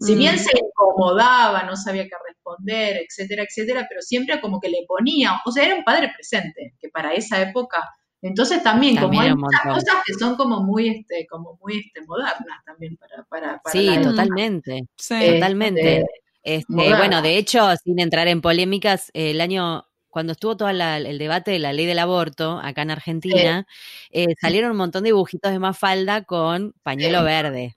Si 0.00 0.14
bien 0.14 0.36
mm. 0.36 0.38
se 0.38 0.50
incomodaba, 0.58 1.62
no 1.64 1.76
sabía 1.76 2.04
qué 2.04 2.16
responder, 2.26 3.02
etcétera, 3.06 3.44
etcétera, 3.44 3.86
pero 3.88 4.00
siempre 4.00 4.40
como 4.40 4.60
que 4.60 4.70
le 4.70 4.84
ponía, 4.88 5.40
o 5.44 5.52
sea, 5.52 5.64
era 5.64 5.74
un 5.74 5.84
padre 5.84 6.10
presente, 6.14 6.74
que 6.80 6.88
para 6.88 7.12
esa 7.12 7.40
época 7.40 7.86
entonces 8.22 8.62
también, 8.62 8.96
como 8.96 9.20
hay 9.20 9.34
muchas 9.34 9.62
cosas 9.62 9.96
que 10.04 10.14
son 10.14 10.36
como 10.36 10.62
muy, 10.62 10.88
este, 10.88 11.26
como 11.26 11.58
muy 11.62 11.78
este, 11.78 12.02
modernas 12.02 12.64
también 12.64 12.96
para, 12.96 13.24
para, 13.24 13.62
Sí, 13.72 13.88
totalmente, 14.02 14.86
totalmente. 15.08 16.04
Este, 16.42 16.64
bueno, 16.72 17.22
de 17.22 17.36
hecho, 17.36 17.68
sin 17.82 17.98
entrar 17.98 18.28
en 18.28 18.40
polémicas, 18.40 19.10
el 19.14 19.40
año 19.40 19.86
cuando 20.10 20.32
estuvo 20.32 20.56
todo 20.56 20.68
el 20.68 21.18
debate 21.18 21.52
de 21.52 21.60
la 21.60 21.72
ley 21.72 21.86
del 21.86 22.00
aborto 22.00 22.60
acá 22.62 22.82
en 22.82 22.90
Argentina, 22.90 23.66
eh, 24.10 24.34
salieron 24.40 24.72
un 24.72 24.76
montón 24.76 25.04
de 25.04 25.08
dibujitos 25.08 25.52
de 25.52 25.58
Mafalda 25.58 26.24
con 26.24 26.74
pañuelo 26.82 27.22
verde. 27.24 27.76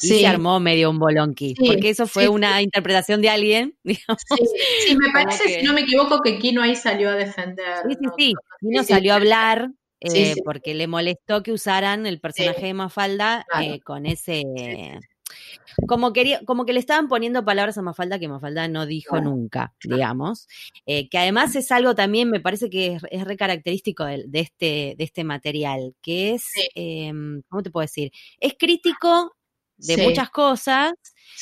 Y 0.00 0.08
se 0.08 0.26
armó 0.26 0.60
medio 0.60 0.88
un 0.88 0.98
bolonqui, 0.98 1.54
porque 1.54 1.90
eso 1.90 2.06
fue 2.06 2.28
una 2.28 2.62
interpretación 2.62 3.20
de 3.20 3.28
alguien, 3.28 3.76
digamos. 3.84 4.22
Sí, 4.86 4.96
me 4.96 5.12
parece, 5.12 5.60
si 5.60 5.62
no 5.64 5.74
me 5.74 5.82
equivoco, 5.82 6.20
que 6.22 6.38
Kino 6.38 6.62
ahí 6.62 6.74
salió 6.74 7.10
a 7.10 7.16
defender. 7.16 7.82
Sí, 7.88 7.96
sí, 8.00 8.08
sí, 8.16 8.34
Kino 8.60 8.82
salió 8.82 9.12
a 9.12 9.16
hablar 9.16 9.70
eh, 10.04 10.34
porque 10.44 10.74
le 10.74 10.86
molestó 10.86 11.42
que 11.42 11.52
usaran 11.52 12.06
el 12.06 12.20
personaje 12.20 12.66
de 12.66 12.74
Mafalda 12.74 13.46
eh, 13.60 13.80
con 13.80 14.06
ese... 14.06 14.42
Como, 15.88 16.12
quería, 16.12 16.40
como 16.44 16.64
que 16.64 16.72
le 16.72 16.78
estaban 16.78 17.08
poniendo 17.08 17.44
palabras 17.44 17.76
a 17.76 17.82
Mafalda 17.82 18.20
que 18.20 18.28
Mafalda 18.28 18.68
no 18.68 18.86
dijo 18.86 19.20
nunca, 19.20 19.74
digamos. 19.82 20.46
Eh, 20.86 21.08
que 21.08 21.18
además 21.18 21.56
es 21.56 21.72
algo 21.72 21.96
también, 21.96 22.30
me 22.30 22.38
parece 22.38 22.70
que 22.70 22.94
es, 22.94 23.02
es 23.10 23.24
re 23.24 23.36
característico 23.36 24.04
de, 24.04 24.28
este, 24.34 24.94
de 24.96 25.04
este 25.04 25.24
material, 25.24 25.94
que 26.00 26.34
es, 26.34 26.44
em, 26.76 27.42
¿cómo 27.48 27.62
te 27.62 27.70
puedo 27.70 27.82
decir? 27.82 28.12
Es 28.38 28.54
crítico 28.56 29.34
de 29.76 29.96
muchas 29.96 30.30
cosas, 30.30 30.92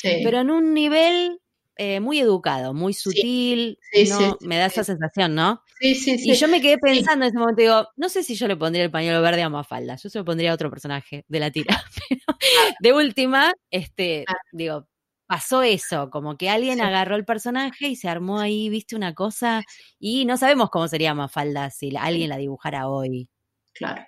pero 0.01 0.39
en 0.39 0.49
un 0.49 0.73
nivel 0.73 1.39
eh, 1.75 1.99
muy 1.99 2.19
educado, 2.19 2.73
muy 2.73 2.93
sutil, 2.93 3.79
no, 4.09 4.37
me 4.41 4.57
da 4.57 4.67
esa 4.67 4.83
sensación, 4.83 5.33
¿no? 5.33 5.63
Sí, 5.83 5.95
sí, 5.95 6.17
sí. 6.17 6.31
Y 6.31 6.35
yo 6.35 6.47
me 6.47 6.61
quedé 6.61 6.77
pensando 6.77 7.25
en 7.25 7.31
ese 7.31 7.37
momento, 7.37 7.61
digo, 7.61 7.89
no 7.97 8.07
sé 8.07 8.23
si 8.23 8.35
yo 8.35 8.47
le 8.47 8.55
pondría 8.55 8.85
el 8.85 8.91
pañuelo 8.91 9.21
verde 9.21 9.41
a 9.41 9.49
Mafalda, 9.49 9.97
yo 9.97 10.09
se 10.09 10.17
lo 10.17 10.23
pondría 10.23 10.51
a 10.51 10.53
otro 10.53 10.69
personaje 10.69 11.25
de 11.27 11.39
la 11.41 11.51
tira. 11.51 11.83
de 12.79 12.93
última, 12.93 13.51
este, 13.69 14.23
digo, 14.53 14.87
pasó 15.27 15.61
eso, 15.61 16.09
como 16.09 16.37
que 16.37 16.49
alguien 16.49 16.79
agarró 16.79 17.17
el 17.17 17.25
personaje 17.25 17.89
y 17.89 17.97
se 17.97 18.07
armó 18.07 18.39
ahí, 18.39 18.69
viste, 18.69 18.95
una 18.95 19.13
cosa, 19.13 19.61
y 19.99 20.23
no 20.23 20.37
sabemos 20.37 20.69
cómo 20.69 20.87
sería 20.87 21.13
Mafalda 21.13 21.69
si 21.69 21.93
alguien 21.97 22.29
la 22.29 22.37
dibujara 22.37 22.87
hoy. 22.87 23.27
Claro. 23.73 24.05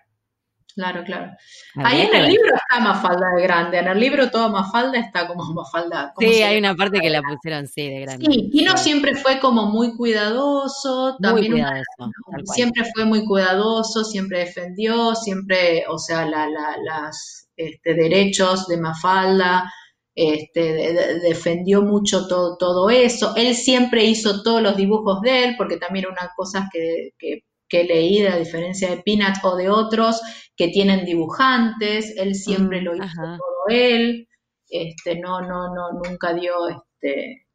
Claro, 0.75 1.05
claro. 1.05 1.31
Ahí 1.75 2.01
en 2.01 2.13
el 2.13 2.27
libro 2.27 2.53
está 2.53 2.81
Mafalda 2.81 3.33
de 3.37 3.43
grande. 3.43 3.79
En 3.79 3.87
el 3.87 3.97
libro 3.97 4.29
todo 4.29 4.49
Mafalda 4.49 4.99
está 4.99 5.25
como 5.25 5.43
Mafalda. 5.53 6.13
Sí, 6.19 6.41
hay 6.41 6.57
una 6.57 6.75
parte 6.75 6.99
que 6.99 7.09
la 7.09 7.21
pusieron, 7.21 7.65
sí, 7.65 7.89
de 7.89 8.01
grande. 8.01 8.25
Sí, 8.29 8.49
Kino 8.51 8.75
siempre 8.75 9.15
fue 9.15 9.39
como 9.39 9.67
muy 9.67 9.95
cuidadoso. 9.95 11.15
También 11.21 11.53
muy 11.53 11.61
cuidadoso. 11.61 12.53
siempre 12.53 12.83
fue 12.93 13.05
muy 13.05 13.25
cuidadoso, 13.25 14.03
siempre 14.03 14.39
defendió, 14.39 15.15
siempre, 15.15 15.85
o 15.87 15.97
sea, 15.97 16.25
la, 16.25 16.45
la, 16.49 16.75
las 16.83 17.47
este, 17.55 17.93
derechos 17.93 18.67
de 18.67 18.77
Mafalda. 18.77 19.71
Este, 20.13 20.93
defendió 21.23 21.81
mucho 21.83 22.27
todo, 22.27 22.57
todo 22.57 22.89
eso. 22.89 23.33
Él 23.37 23.55
siempre 23.55 24.03
hizo 24.03 24.43
todos 24.43 24.61
los 24.61 24.75
dibujos 24.75 25.21
de 25.21 25.45
él, 25.45 25.55
porque 25.57 25.77
también 25.77 26.05
una 26.07 26.31
cosa 26.35 26.69
que, 26.71 27.11
que 27.17 27.43
que 27.67 27.83
leí, 27.83 28.25
a 28.25 28.37
diferencia 28.37 28.89
de 28.89 29.01
Peanut 29.03 29.35
o 29.43 29.55
de 29.55 29.69
otros 29.69 30.21
que 30.55 30.69
tienen 30.69 31.05
dibujantes, 31.05 32.15
él 32.17 32.35
siempre 32.35 32.81
lo 32.81 32.95
hizo 32.95 33.21
todo 33.21 33.55
él, 33.69 34.27
este, 34.69 35.19
no, 35.19 35.41
no, 35.41 35.73
no, 35.73 35.91
nunca 36.03 36.33
dio, 36.33 36.53
este, 36.69 37.47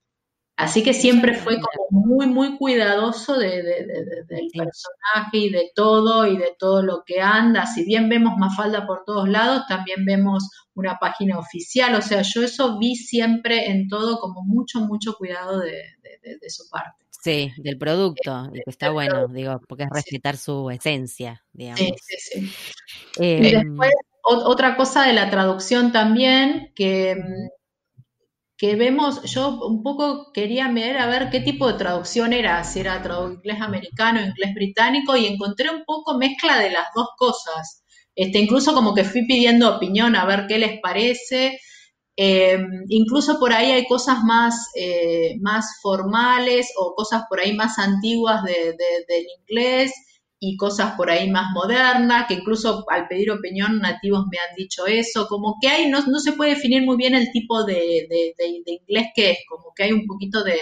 así 0.56 0.82
que 0.82 0.92
siempre 0.92 1.34
fue 1.34 1.60
como 1.60 1.86
muy, 1.90 2.26
muy 2.26 2.56
cuidadoso 2.56 3.38
de, 3.38 3.62
del 3.62 4.48
personaje 4.52 5.38
y 5.38 5.50
de 5.50 5.70
todo 5.74 6.26
y 6.26 6.36
de 6.36 6.54
todo 6.58 6.82
lo 6.82 7.02
que 7.04 7.20
anda, 7.20 7.66
si 7.66 7.84
bien 7.84 8.08
vemos 8.08 8.36
Mafalda 8.36 8.86
por 8.86 9.04
todos 9.04 9.28
lados, 9.28 9.62
también 9.68 10.04
vemos 10.04 10.48
una 10.74 10.98
página 10.98 11.38
oficial, 11.38 11.94
o 11.94 12.02
sea, 12.02 12.22
yo 12.22 12.42
eso 12.42 12.78
vi 12.78 12.96
siempre 12.96 13.70
en 13.70 13.88
todo 13.88 14.18
como 14.18 14.42
mucho, 14.42 14.80
mucho 14.80 15.14
cuidado 15.14 15.60
de 15.60 16.50
su 16.50 16.68
parte. 16.68 17.09
Sí, 17.22 17.52
del 17.58 17.76
producto, 17.76 18.48
y 18.52 18.60
que 18.64 18.70
está 18.70 18.90
bueno, 18.90 19.28
digo, 19.28 19.60
porque 19.68 19.84
es 19.84 19.90
respetar 19.90 20.36
su 20.36 20.70
esencia, 20.70 21.44
digamos. 21.52 21.80
Sí, 21.80 21.94
sí, 22.00 22.16
sí. 22.18 22.52
y 23.18 23.46
em, 23.46 23.76
después, 23.76 23.92
otra 24.22 24.76
cosa 24.76 25.06
de 25.06 25.12
la 25.12 25.30
traducción 25.30 25.92
también, 25.92 26.72
que, 26.74 27.16
mm, 27.16 27.48
que 28.56 28.76
vemos, 28.76 29.22
yo 29.22 29.58
un 29.66 29.82
poco 29.82 30.32
quería 30.32 30.68
ver 30.68 30.98
a 30.98 31.06
ver 31.06 31.30
qué 31.30 31.40
tipo 31.40 31.66
de 31.66 31.78
traducción 31.78 32.32
era, 32.32 32.62
si 32.64 32.80
era 32.80 33.02
inglés 33.30 33.60
americano, 33.60 34.20
inglés 34.20 34.54
británico, 34.54 35.16
y 35.16 35.26
encontré 35.26 35.70
un 35.70 35.84
poco 35.84 36.16
mezcla 36.16 36.58
de 36.58 36.70
las 36.70 36.86
dos 36.94 37.08
cosas. 37.16 37.84
Este, 38.14 38.38
incluso 38.38 38.74
como 38.74 38.94
que 38.94 39.04
fui 39.04 39.26
pidiendo 39.26 39.76
opinión 39.76 40.14
a 40.16 40.26
ver 40.26 40.46
qué 40.46 40.58
les 40.58 40.80
parece. 40.80 41.58
Eh, 42.22 42.58
incluso 42.90 43.38
por 43.38 43.50
ahí 43.50 43.70
hay 43.70 43.86
cosas 43.86 44.22
más, 44.24 44.70
eh, 44.74 45.38
más 45.40 45.78
formales 45.80 46.70
o 46.76 46.94
cosas 46.94 47.22
por 47.30 47.40
ahí 47.40 47.54
más 47.54 47.78
antiguas 47.78 48.44
del 48.44 49.26
inglés 49.38 49.90
y 50.38 50.58
cosas 50.58 50.96
por 50.98 51.10
ahí 51.10 51.30
más 51.30 51.46
modernas, 51.54 52.26
que 52.28 52.34
incluso 52.34 52.84
al 52.90 53.08
pedir 53.08 53.30
opinión 53.30 53.78
nativos 53.78 54.26
me 54.30 54.36
han 54.36 54.54
dicho 54.54 54.86
eso, 54.86 55.28
como 55.28 55.56
que 55.62 55.68
hay, 55.68 55.88
no, 55.88 56.04
no 56.08 56.18
se 56.18 56.32
puede 56.32 56.56
definir 56.56 56.82
muy 56.82 56.98
bien 56.98 57.14
el 57.14 57.32
tipo 57.32 57.64
de, 57.64 58.06
inglés 58.66 59.06
que 59.14 59.30
es, 59.30 59.38
como 59.48 59.72
que 59.74 59.84
hay 59.84 59.92
un 59.92 60.06
poquito 60.06 60.44
de... 60.44 60.58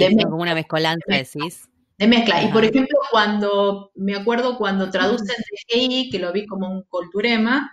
De 0.00 0.24
como 0.24 0.42
una 0.42 0.56
mezcolanza, 0.56 1.04
decís. 1.06 1.68
De 1.96 2.08
mezcla. 2.08 2.42
Y 2.42 2.48
por 2.48 2.64
ejemplo, 2.64 2.98
cuando, 3.12 3.92
me 3.94 4.16
acuerdo 4.16 4.58
cuando 4.58 4.90
traducen 4.90 5.36
de 5.68 6.08
que 6.10 6.18
lo 6.18 6.32
vi 6.32 6.44
como 6.44 6.68
un 6.68 6.82
culturema, 6.88 7.70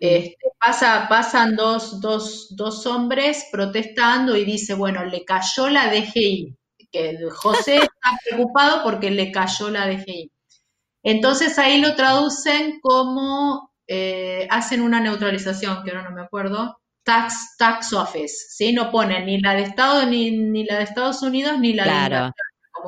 este, 0.00 0.36
pasa, 0.58 1.06
pasan 1.10 1.56
dos, 1.56 2.00
dos, 2.00 2.56
dos, 2.56 2.86
hombres 2.86 3.46
protestando 3.52 4.34
y 4.34 4.46
dice, 4.46 4.72
bueno, 4.72 5.04
le 5.04 5.26
cayó 5.26 5.68
la 5.68 5.92
DGI, 5.92 6.56
que 6.90 7.18
José 7.30 7.76
está 7.82 8.18
preocupado 8.24 8.82
porque 8.82 9.10
le 9.10 9.30
cayó 9.30 9.68
la 9.68 9.86
DGI. 9.86 10.30
Entonces 11.02 11.58
ahí 11.58 11.82
lo 11.82 11.94
traducen 11.94 12.80
como, 12.80 13.72
eh, 13.86 14.48
hacen 14.50 14.80
una 14.80 15.00
neutralización, 15.00 15.82
que 15.84 15.90
ahora 15.90 16.08
no 16.08 16.16
me 16.16 16.22
acuerdo, 16.22 16.80
tax, 17.04 17.56
tax 17.58 17.92
office, 17.92 18.34
¿sí? 18.48 18.72
No 18.72 18.90
ponen 18.90 19.26
ni 19.26 19.38
la 19.38 19.54
de 19.54 19.62
Estados, 19.62 20.06
ni, 20.08 20.30
ni 20.30 20.64
la 20.64 20.78
de 20.78 20.84
Estados 20.84 21.22
Unidos, 21.22 21.58
ni 21.58 21.74
la 21.74 21.84
de 21.84 22.32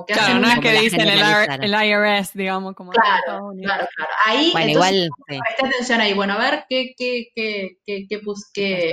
claro, 0.06 0.38
no 0.38 0.48
es 0.48 0.58
que 0.60 0.80
dicen 0.80 1.00
el, 1.00 1.72
IRS, 1.72 2.32
digamos, 2.34 2.74
como 2.74 2.90
claro, 2.92 3.52
claro, 3.60 3.86
claro. 3.94 4.10
Ahí, 4.26 4.50
bueno, 4.52 4.70
igual, 4.70 5.10
atención 5.58 6.00
ahí. 6.00 6.14
Bueno, 6.14 6.34
a 6.34 6.38
ver 6.38 6.64
qué, 6.68 6.92
qué, 6.96 7.28
qué, 7.34 7.76
qué, 7.86 8.06
qué, 8.08 8.20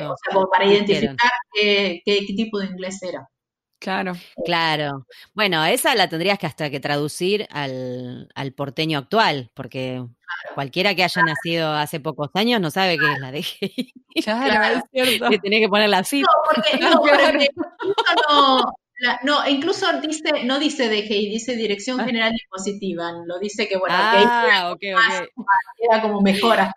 o 0.03 0.15
sea, 0.15 0.41
para 0.51 0.65
identificar 0.65 1.31
qué, 1.53 2.01
qué, 2.05 2.25
tipo 2.35 2.59
de 2.59 2.67
inglés 2.67 3.01
era. 3.03 3.27
Claro. 3.79 4.13
Claro. 4.45 5.05
Bueno, 5.33 5.63
esa 5.63 5.95
la 5.95 6.09
tendrías 6.09 6.37
que 6.37 6.47
hasta 6.47 6.69
que 6.69 6.81
traducir 6.81 7.47
al, 7.49 8.27
al 8.35 8.51
porteño 8.51 8.99
actual, 8.99 9.51
porque 9.53 10.05
cualquiera 10.53 10.93
que 10.95 11.03
haya 11.03 11.23
nacido 11.23 11.71
hace 11.71 12.01
pocos 12.01 12.29
años 12.33 12.59
no 12.59 12.71
sabe 12.71 12.97
qué 12.97 13.11
es 13.11 13.19
la 13.19 13.31
DGI. 13.31 13.93
Claro, 14.23 14.79
es 14.79 14.83
cierto. 14.91 15.29
Que 15.29 15.39
tenía 15.39 15.59
que 15.59 15.69
ponerla 15.69 15.99
así. 15.99 16.21
No, 16.21 16.27
porque, 16.53 16.77
no, 16.77 17.01
porque 17.01 17.49
no, 18.27 18.73
no, 19.23 19.47
incluso 19.47 19.85
dice, 20.01 20.43
no 20.45 20.59
dice 20.59 20.89
DGI, 20.89 21.29
dice 21.29 21.55
Dirección 21.55 21.99
ah. 21.99 22.05
General 22.05 22.31
Dispositiva, 22.31 23.11
lo 23.25 23.39
dice 23.39 23.67
que 23.67 23.77
bueno, 23.77 23.95
ah, 23.97 24.75
que 24.79 24.89
era 24.89 26.01
como 26.01 26.21
mejor 26.21 26.59
hasta 26.59 26.73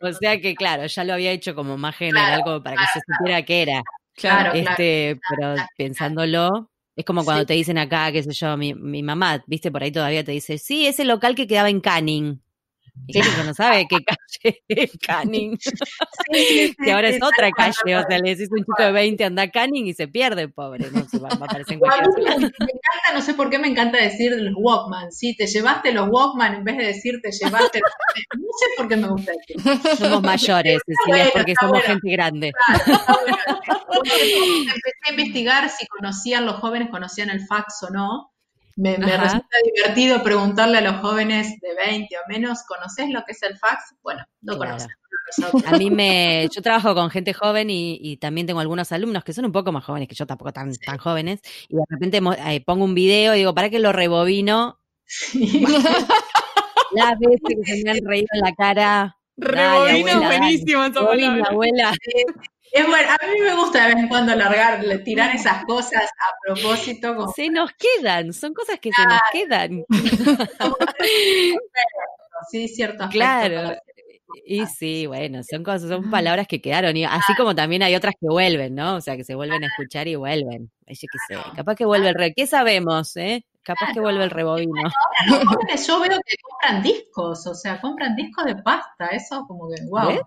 O 0.00 0.12
sea 0.12 0.40
que 0.40 0.54
claro, 0.54 0.86
ya 0.86 1.04
lo 1.04 1.14
había 1.14 1.30
hecho 1.30 1.54
como 1.54 1.76
más 1.76 1.96
general, 1.96 2.42
como 2.42 2.62
para 2.62 2.76
que 2.76 2.86
se 2.92 3.00
supiera 3.06 3.42
qué 3.42 3.62
era. 3.62 3.82
Claro, 4.14 4.52
este, 4.54 5.20
pero 5.28 5.54
pensándolo, 5.76 6.70
es 6.96 7.04
como 7.04 7.24
cuando 7.24 7.44
te 7.44 7.54
dicen 7.54 7.76
acá, 7.76 8.10
qué 8.10 8.22
sé 8.22 8.32
yo, 8.32 8.56
mi, 8.56 8.74
mi 8.74 9.02
mamá, 9.02 9.44
viste, 9.46 9.70
por 9.70 9.82
ahí 9.82 9.92
todavía 9.92 10.24
te 10.24 10.32
dice, 10.32 10.56
sí, 10.56 10.86
ese 10.86 11.04
local 11.04 11.34
que 11.34 11.46
quedaba 11.46 11.68
en 11.68 11.80
Canning. 11.80 12.40
Que 13.08 13.20
no 13.44 13.54
sabe 13.54 13.86
qué 13.88 13.98
calle 14.04 14.64
es 14.68 14.98
Canning. 14.98 15.56
que 15.58 16.74
ahora 16.92 17.08
es 17.08 17.22
otra 17.22 17.50
calle. 17.52 17.96
O 17.96 18.02
sea, 18.06 18.18
le 18.18 18.30
decís 18.30 18.48
un 18.50 18.58
chico 18.58 18.82
de 18.82 18.92
20 18.92 19.24
anda 19.24 19.42
a 19.42 19.50
Canning 19.50 19.86
y 19.86 19.94
se 19.94 20.08
pierde, 20.08 20.48
pobre. 20.48 20.90
No 20.90 21.06
va, 21.20 21.28
a 21.30 21.34
aparecer 21.34 21.74
en 21.74 21.78
cualquier 21.80 22.08
Me 22.16 22.46
encanta, 22.46 23.14
no 23.14 23.20
sé 23.22 23.34
por 23.34 23.48
qué 23.48 23.58
me 23.58 23.68
encanta 23.68 23.98
decir 23.98 24.32
los 24.36 24.54
Walkman. 24.56 25.12
Sí, 25.12 25.36
te 25.36 25.46
llevaste 25.46 25.92
los 25.92 26.08
Walkman 26.08 26.54
en 26.54 26.64
vez 26.64 26.76
de 26.78 26.84
decir 26.86 27.20
te 27.22 27.30
llevaste. 27.30 27.80
no 27.80 28.48
sé 28.58 28.66
por 28.76 28.88
qué 28.88 28.96
me 28.96 29.08
gusta 29.08 29.32
decir. 29.32 29.96
Somos 29.96 30.22
mayores, 30.22 30.80
Cecilia, 30.84 31.30
porque 31.32 31.54
somos 31.60 31.82
gente 31.82 32.10
grande. 32.10 32.52
Empecé 34.04 35.00
a 35.06 35.10
investigar 35.10 35.70
si 35.70 35.86
conocían, 35.86 36.44
los 36.44 36.56
jóvenes 36.56 36.90
conocían 36.90 37.30
el 37.30 37.46
fax 37.46 37.84
o 37.84 37.90
no. 37.90 38.35
Me, 38.76 38.96
resulta 38.96 39.56
divertido 39.74 40.22
preguntarle 40.22 40.78
a 40.78 40.80
los 40.82 41.00
jóvenes 41.00 41.58
de 41.60 41.74
20 41.74 42.14
o 42.14 42.20
menos, 42.28 42.62
¿conoces 42.64 43.08
lo 43.08 43.24
que 43.24 43.32
es 43.32 43.42
el 43.42 43.56
fax? 43.56 43.94
Bueno, 44.02 44.22
no 44.42 44.58
conocen. 44.58 44.90
A 45.66 45.78
mí 45.78 45.90
me, 45.90 46.46
yo 46.54 46.60
trabajo 46.60 46.94
con 46.94 47.08
gente 47.10 47.32
joven 47.32 47.68
y, 47.70 48.18
también 48.18 48.46
tengo 48.46 48.60
algunos 48.60 48.92
alumnos 48.92 49.24
que 49.24 49.32
son 49.32 49.46
un 49.46 49.52
poco 49.52 49.72
más 49.72 49.84
jóvenes 49.84 50.08
que 50.08 50.14
yo, 50.14 50.26
tampoco 50.26 50.52
tan, 50.52 50.74
tan 50.76 50.98
jóvenes, 50.98 51.40
y 51.68 51.76
de 51.76 51.82
repente 51.88 52.20
eh, 52.48 52.62
pongo 52.64 52.84
un 52.84 52.94
video 52.94 53.34
y 53.34 53.38
digo, 53.38 53.54
¿para 53.54 53.70
qué 53.70 53.78
lo 53.78 53.92
rebobino? 53.92 54.78
Las 56.92 57.18
veces 57.18 57.40
que 57.48 57.76
se 57.76 57.82
me 57.82 57.90
han 57.90 58.04
reído 58.04 58.28
en 58.32 58.40
la 58.40 58.54
cara. 58.54 59.16
Rebobino 59.38 60.20
buenísimo 60.22 60.84
esa 60.84 61.04
palabra. 61.04 61.44
abuela. 61.48 61.94
Es 62.72 62.86
bueno, 62.86 63.08
a 63.08 63.26
mí 63.26 63.40
me 63.40 63.54
gusta 63.56 63.86
de 63.86 63.94
vez 63.94 64.02
en 64.02 64.08
cuando 64.08 64.34
largar, 64.34 64.84
tirar 65.04 65.34
esas 65.34 65.64
cosas 65.64 66.02
a 66.04 66.34
propósito. 66.46 67.32
Se 67.34 67.48
nos 67.48 67.70
quedan, 67.72 68.32
son 68.32 68.52
cosas 68.54 68.78
que 68.80 68.90
se 68.92 69.04
nos 69.04 69.20
quedan. 69.32 69.84
sí, 72.50 72.68
cierto. 72.68 73.08
Claro. 73.10 73.76
Y 74.44 74.66
sí, 74.66 75.06
bueno, 75.06 75.42
son 75.42 75.64
cosas, 75.64 75.88
son 75.88 76.10
palabras 76.10 76.46
que 76.46 76.60
quedaron, 76.60 76.96
y 76.96 77.04
así 77.04 77.34
como 77.36 77.54
también 77.54 77.82
hay 77.82 77.94
otras 77.94 78.14
que 78.20 78.28
vuelven, 78.28 78.74
¿no? 78.74 78.96
O 78.96 79.00
sea, 79.00 79.16
que 79.16 79.24
se 79.24 79.34
vuelven 79.34 79.64
a 79.64 79.68
escuchar 79.68 80.08
y 80.08 80.16
vuelven. 80.16 80.70
Yo 80.86 80.94
qué 81.10 81.18
sé, 81.34 81.40
capaz 81.54 81.74
que 81.74 81.84
vuelve 81.84 82.08
el 82.08 82.14
re, 82.14 82.34
¿qué 82.34 82.46
sabemos, 82.46 83.16
eh? 83.16 83.44
Capaz 83.62 83.92
que 83.92 84.00
vuelve 84.00 84.22
el 84.22 84.30
rebobino. 84.30 84.90
yo 85.26 86.00
veo 86.00 86.18
que 86.24 86.36
compran 86.42 86.82
discos, 86.82 87.46
o 87.46 87.54
sea, 87.54 87.80
compran 87.80 88.14
discos 88.14 88.44
de 88.44 88.56
pasta, 88.56 89.06
eso 89.08 89.44
como 89.48 89.68
que, 89.68 89.82
wow. 89.88 90.20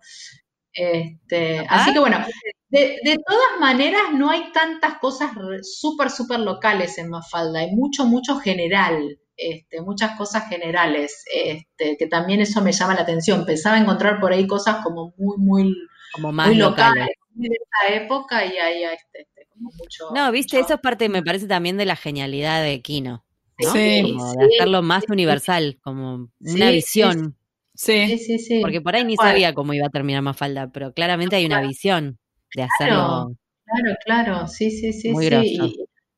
Este, 0.80 1.66
así 1.68 1.92
que 1.92 2.00
bueno, 2.00 2.26
de, 2.70 3.20
todas 3.28 3.60
maneras 3.60 4.14
no 4.14 4.30
hay 4.30 4.50
tantas 4.54 4.98
cosas 5.00 5.32
súper, 5.62 6.10
súper 6.10 6.40
locales 6.40 6.98
en 6.98 7.10
Mafalda, 7.10 7.60
hay 7.60 7.72
mucho, 7.72 8.06
mucho 8.06 8.40
general, 8.40 9.20
este, 9.36 9.82
muchas 9.82 10.18
cosas 10.18 10.48
generales, 10.48 11.26
este, 11.34 11.98
que 11.98 12.08
también 12.08 12.40
eso 12.40 12.62
me 12.62 12.72
llama 12.72 12.96
la 12.96 13.02
atención. 13.02 13.46
Pensaba 13.46 13.78
encontrar 13.78 14.22
por 14.22 14.32
ahí 14.32 14.48
cosas 14.48 14.78
como 14.82 15.14
muy, 15.18 15.38
muy, 15.38 15.76
como 16.14 16.32
más 16.32 16.56
locales, 16.56 17.10
de 17.34 17.48
esa 17.48 17.96
época 17.96 18.46
y 18.46 18.58
hay 18.58 18.84
este, 18.84 19.24
este, 19.24 19.48
como 19.50 19.72
mucho. 19.78 20.06
No, 20.16 20.32
viste, 20.32 20.60
eso 20.60 20.76
es 20.76 20.80
parte, 20.80 21.10
me 21.10 21.24
parece 21.24 21.48
también 21.48 21.76
de 21.76 21.86
la 21.86 21.98
genialidad 21.98 22.64
de 22.64 22.82
Kino. 22.82 23.26
Sí, 23.58 24.14
como 24.16 24.34
de 24.34 24.46
hacerlo 24.46 24.82
más 24.82 25.04
universal, 25.10 25.78
como 25.84 26.30
una 26.40 26.72
visión. 26.72 27.36
Sí. 27.82 28.18
sí, 28.18 28.40
sí, 28.40 28.60
Porque 28.60 28.82
por 28.82 28.94
ahí 28.94 29.06
ni 29.06 29.16
sabía 29.16 29.54
cómo 29.54 29.74
iba 29.74 29.88
a 29.88 29.90
terminar 29.90 30.22
Mafalda, 30.22 30.70
pero 30.70 30.92
claramente 30.94 31.38
hay 31.38 31.46
una 31.46 31.62
visión 31.62 32.20
de 32.54 32.64
hacerlo. 32.64 33.32
Claro, 33.64 33.98
claro, 34.04 34.48
sí, 34.48 34.70
sí, 34.70 34.92
sí, 34.92 35.14
sí. 35.16 35.76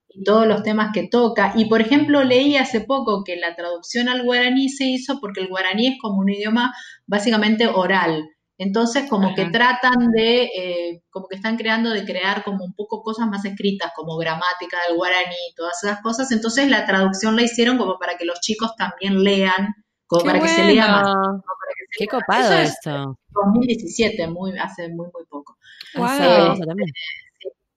Y, 0.10 0.24
todos 0.26 0.48
los 0.48 0.64
temas 0.64 0.92
que 0.92 1.08
toca. 1.08 1.54
Y 1.56 1.66
por 1.66 1.80
ejemplo, 1.80 2.24
leí 2.24 2.58
hace 2.58 2.82
poco 2.82 3.24
que 3.24 3.36
la 3.36 3.56
traducción 3.56 4.10
al 4.10 4.24
guaraní 4.24 4.70
se 4.70 4.86
hizo 4.86 5.20
porque 5.22 5.42
el 5.42 5.50
guaraní 5.50 5.88
es 5.88 6.00
como 6.02 6.20
un 6.20 6.30
idioma 6.30 6.74
básicamente 7.06 7.68
oral. 7.68 8.28
Entonces, 8.58 9.08
como 9.08 9.36
que 9.36 9.46
tratan 9.46 10.12
de, 10.12 10.44
eh, 10.46 11.04
como 11.12 11.28
que 11.28 11.36
están 11.36 11.58
creando 11.58 11.92
de 11.92 12.06
crear 12.06 12.44
como 12.44 12.66
un 12.66 12.74
poco 12.74 13.04
cosas 13.04 13.28
más 13.28 13.46
escritas, 13.46 13.92
como 13.96 14.18
gramática 14.18 14.78
del 14.88 14.98
guaraní, 14.98 15.54
todas 15.56 15.84
esas 15.84 16.02
cosas. 16.02 16.32
Entonces, 16.32 16.70
la 16.70 16.88
traducción 16.88 17.36
la 17.36 17.44
hicieron 17.44 17.78
como 17.78 18.00
para 18.00 18.18
que 18.18 18.26
los 18.26 18.42
chicos 18.42 18.76
también 18.76 19.24
lean, 19.24 19.76
como 20.12 20.26
para 20.26 20.42
que 20.42 20.48
se 20.50 20.66
lea 20.66 20.88
más. 20.88 21.42
Qué 21.98 22.08
copado 22.08 22.54
esto. 22.54 23.18
2017, 23.30 24.28
muy, 24.28 24.58
hace 24.60 24.90
muy, 24.90 25.08
muy 25.14 25.26
poco. 25.30 25.58
Wow. 25.96 26.58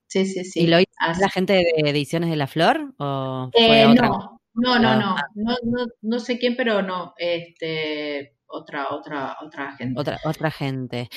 Sí, 0.08 0.26
sí, 0.26 0.44
sí. 0.44 0.60
¿Y 0.60 0.66
lo 0.66 0.78
hizo 0.78 0.90
la 1.20 1.28
gente 1.28 1.54
de 1.54 1.90
Ediciones 1.90 2.30
de 2.30 2.36
la 2.36 2.46
Flor? 2.46 2.92
¿o 2.98 3.50
eh, 3.52 3.86
no, 3.86 4.40
no, 4.54 4.78
no, 4.78 4.96
no, 4.96 5.16
no, 5.34 5.56
no, 5.62 5.86
no 6.02 6.18
sé 6.20 6.38
quién, 6.38 6.56
pero 6.56 6.82
no. 6.82 7.14
Este, 7.18 8.36
otra, 8.46 8.88
otra, 8.90 9.36
otra 9.44 9.72
gente. 9.72 10.00
Otra, 10.00 10.20
otra 10.24 10.50
gente. 10.50 11.08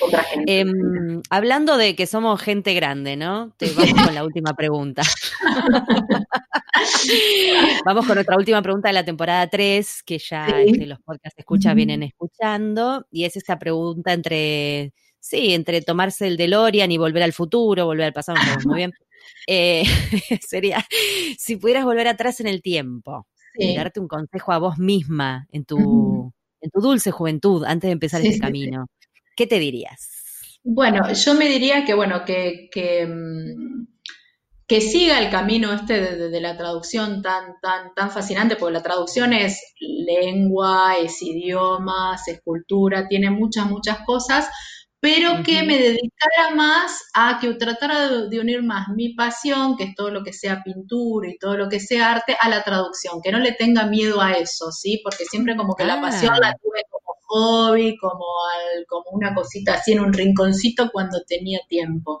Em, 0.46 1.22
hablando 1.30 1.76
de 1.76 1.94
que 1.94 2.06
somos 2.06 2.40
gente 2.40 2.74
grande, 2.74 3.16
¿no? 3.16 3.52
Te 3.56 3.72
vamos 3.72 4.04
con 4.04 4.14
la 4.14 4.24
última 4.24 4.54
pregunta. 4.54 5.02
vamos 7.84 8.06
con 8.06 8.14
nuestra 8.14 8.36
última 8.36 8.62
pregunta 8.62 8.88
de 8.88 8.94
la 8.94 9.04
temporada 9.04 9.46
3, 9.48 10.02
que 10.04 10.18
ya 10.18 10.46
este, 10.46 10.86
los 10.86 11.00
podcasts 11.00 11.38
escucha 11.38 11.74
vienen 11.74 12.02
escuchando, 12.02 13.06
y 13.10 13.24
es 13.24 13.36
esta 13.36 13.58
pregunta 13.58 14.12
entre, 14.12 14.92
sí, 15.18 15.54
entre 15.54 15.82
tomarse 15.82 16.26
el 16.26 16.36
DeLorean 16.36 16.90
y 16.90 16.98
volver 16.98 17.22
al 17.22 17.32
futuro, 17.32 17.86
volver 17.86 18.06
al 18.06 18.12
pasado, 18.12 18.38
muy 18.64 18.76
bien. 18.76 18.92
Eh, 19.46 19.82
sería, 20.46 20.86
si 21.38 21.56
pudieras 21.56 21.84
volver 21.84 22.06
atrás 22.08 22.40
en 22.40 22.46
el 22.46 22.62
tiempo, 22.62 23.26
y 23.56 23.76
darte 23.76 23.98
un 23.98 24.08
consejo 24.08 24.52
a 24.52 24.58
vos 24.58 24.78
misma 24.78 25.46
en 25.50 25.64
tu 25.64 26.32
en 26.60 26.70
tu 26.70 26.80
dulce 26.80 27.10
juventud, 27.10 27.64
antes 27.64 27.88
de 27.88 27.92
empezar 27.92 28.20
este 28.20 28.38
camino, 28.38 28.86
¿qué 29.36 29.46
te 29.46 29.58
dirías? 29.58 30.58
Bueno, 30.64 31.12
yo 31.12 31.34
me 31.34 31.48
diría 31.48 31.84
que, 31.84 31.94
bueno, 31.94 32.24
que, 32.24 32.68
que, 32.70 33.06
mm, 33.06 33.86
que 34.68 34.82
siga 34.82 35.18
el 35.18 35.30
camino 35.30 35.72
este 35.72 36.28
de, 36.28 36.40
la 36.42 36.56
traducción 36.56 37.22
tan, 37.22 37.58
tan, 37.62 37.94
tan 37.94 38.10
fascinante, 38.10 38.56
porque 38.56 38.74
la 38.74 38.82
traducción 38.82 39.32
es 39.32 39.74
lengua, 39.80 40.96
es 40.98 41.22
idiomas, 41.22 42.28
es 42.28 42.42
cultura, 42.42 43.08
tiene 43.08 43.30
muchas, 43.30 43.64
muchas 43.64 44.00
cosas, 44.04 44.46
pero 45.00 45.42
que 45.42 45.62
me 45.62 45.78
dedicara 45.78 46.54
más 46.54 47.02
a 47.14 47.38
que 47.40 47.54
tratara 47.54 48.26
de, 48.28 48.40
unir 48.40 48.62
más 48.62 48.88
mi 48.88 49.14
pasión, 49.14 49.74
que 49.74 49.84
es 49.84 49.94
todo 49.94 50.10
lo 50.10 50.22
que 50.22 50.34
sea 50.34 50.62
pintura 50.62 51.30
y 51.30 51.38
todo 51.38 51.56
lo 51.56 51.70
que 51.70 51.80
sea 51.80 52.12
arte, 52.12 52.36
a 52.38 52.50
la 52.50 52.62
traducción, 52.62 53.22
que 53.22 53.32
no 53.32 53.38
le 53.38 53.52
tenga 53.52 53.86
miedo 53.86 54.20
a 54.20 54.32
eso, 54.32 54.70
¿sí? 54.70 55.00
Porque 55.02 55.24
siempre 55.24 55.56
como 55.56 55.76
que 55.76 55.86
la 55.86 55.98
pasión 55.98 56.34
la 56.40 56.50
ah. 56.50 56.56
tuve 56.60 56.82
hobby, 57.28 57.96
como, 57.98 58.24
como 58.88 59.04
una 59.12 59.34
cosita 59.34 59.74
así 59.74 59.92
en 59.92 60.00
un 60.00 60.12
rinconcito 60.12 60.90
cuando 60.90 61.22
tenía 61.26 61.60
tiempo 61.68 62.20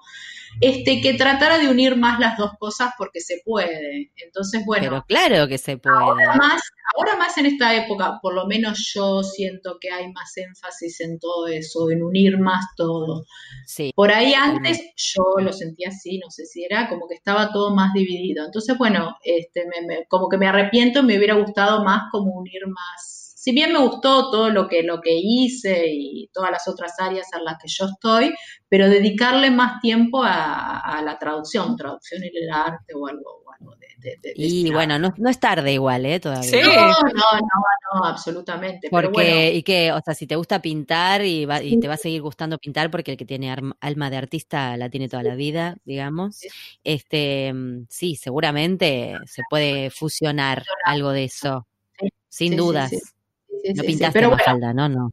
este, 0.60 1.00
que 1.00 1.14
tratara 1.14 1.58
de 1.58 1.68
unir 1.68 1.96
más 1.96 2.18
las 2.18 2.36
dos 2.36 2.52
cosas 2.58 2.92
porque 2.98 3.20
se 3.20 3.40
puede. 3.44 4.10
Entonces, 4.16 4.64
bueno. 4.64 4.84
Pero 4.84 5.04
claro 5.06 5.48
que 5.48 5.58
se 5.58 5.76
puede. 5.76 5.96
Ahora 5.96 6.34
más, 6.34 6.60
ahora 6.96 7.16
más 7.16 7.38
en 7.38 7.46
esta 7.46 7.74
época, 7.76 8.18
por 8.20 8.34
lo 8.34 8.46
menos 8.46 8.92
yo 8.94 9.22
siento 9.22 9.78
que 9.80 9.90
hay 9.90 10.12
más 10.12 10.36
énfasis 10.36 11.00
en 11.00 11.18
todo 11.18 11.46
eso, 11.46 11.90
en 11.90 12.02
unir 12.02 12.38
más 12.38 12.64
todo. 12.76 13.24
Sí. 13.66 13.92
Por 13.94 14.10
ahí 14.10 14.34
antes 14.34 14.80
yo 14.96 15.22
lo 15.38 15.52
sentía 15.52 15.88
así, 15.88 16.18
no 16.18 16.30
sé 16.30 16.44
si 16.46 16.64
era 16.64 16.88
como 16.88 17.06
que 17.06 17.14
estaba 17.14 17.52
todo 17.52 17.74
más 17.74 17.92
dividido. 17.92 18.44
Entonces, 18.44 18.76
bueno, 18.78 19.16
este, 19.22 19.64
como 20.08 20.28
que 20.28 20.38
me 20.38 20.48
arrepiento, 20.48 21.02
me 21.02 21.16
hubiera 21.16 21.34
gustado 21.34 21.84
más 21.84 22.04
como 22.10 22.32
unir 22.32 22.66
más 22.66 23.27
si 23.48 23.54
bien 23.54 23.72
me 23.72 23.78
gustó 23.78 24.30
todo 24.30 24.50
lo 24.50 24.68
que, 24.68 24.82
lo 24.82 25.00
que 25.00 25.18
hice 25.18 25.86
y 25.88 26.28
todas 26.34 26.50
las 26.50 26.68
otras 26.68 26.92
áreas 27.00 27.28
en 27.32 27.46
las 27.46 27.56
que 27.56 27.66
yo 27.66 27.86
estoy, 27.86 28.34
pero 28.68 28.90
dedicarle 28.90 29.50
más 29.50 29.80
tiempo 29.80 30.22
a, 30.22 31.00
la 31.02 31.18
traducción, 31.18 31.74
traducción 31.74 32.22
y 32.24 32.26
el 32.26 32.50
arte 32.50 32.92
o 32.94 33.06
algo, 33.06 33.42
de, 34.00 34.18
y 34.36 34.70
bueno, 34.70 34.98
no, 34.98 35.30
es 35.30 35.40
tarde 35.40 35.72
igual, 35.72 36.04
¿eh? 36.04 36.20
Todavía. 36.20 36.62
No, 36.62 36.74
no, 36.74 37.10
no, 37.14 38.00
no, 38.00 38.04
absolutamente. 38.04 38.90
Porque, 38.90 39.54
y 39.54 39.62
que, 39.62 39.92
o 39.92 40.00
sea, 40.04 40.12
si 40.12 40.26
te 40.26 40.36
gusta 40.36 40.60
pintar 40.60 41.24
y, 41.24 41.48
y 41.62 41.80
te 41.80 41.88
va 41.88 41.94
a 41.94 41.96
seguir 41.96 42.20
gustando 42.20 42.58
pintar, 42.58 42.90
porque 42.90 43.12
el 43.12 43.16
que 43.16 43.24
tiene 43.24 43.56
alma 43.80 44.10
de 44.10 44.16
artista 44.18 44.76
la 44.76 44.90
tiene 44.90 45.08
toda 45.08 45.22
la 45.22 45.36
vida, 45.36 45.78
digamos, 45.86 46.42
este, 46.84 47.50
mm, 47.54 47.86
sí, 47.88 48.14
seguramente 48.14 49.16
se 49.24 49.42
puede 49.48 49.88
fusionar. 49.88 50.64
algo 50.84 51.12
de 51.12 51.24
eso, 51.24 51.66
sin 52.28 52.54
dudas 52.54 52.92
no 53.74 53.82
pintaste 53.82 54.20
pero 54.20 54.36
falda, 54.38 54.72
¿no? 54.72 54.88
No. 54.88 55.12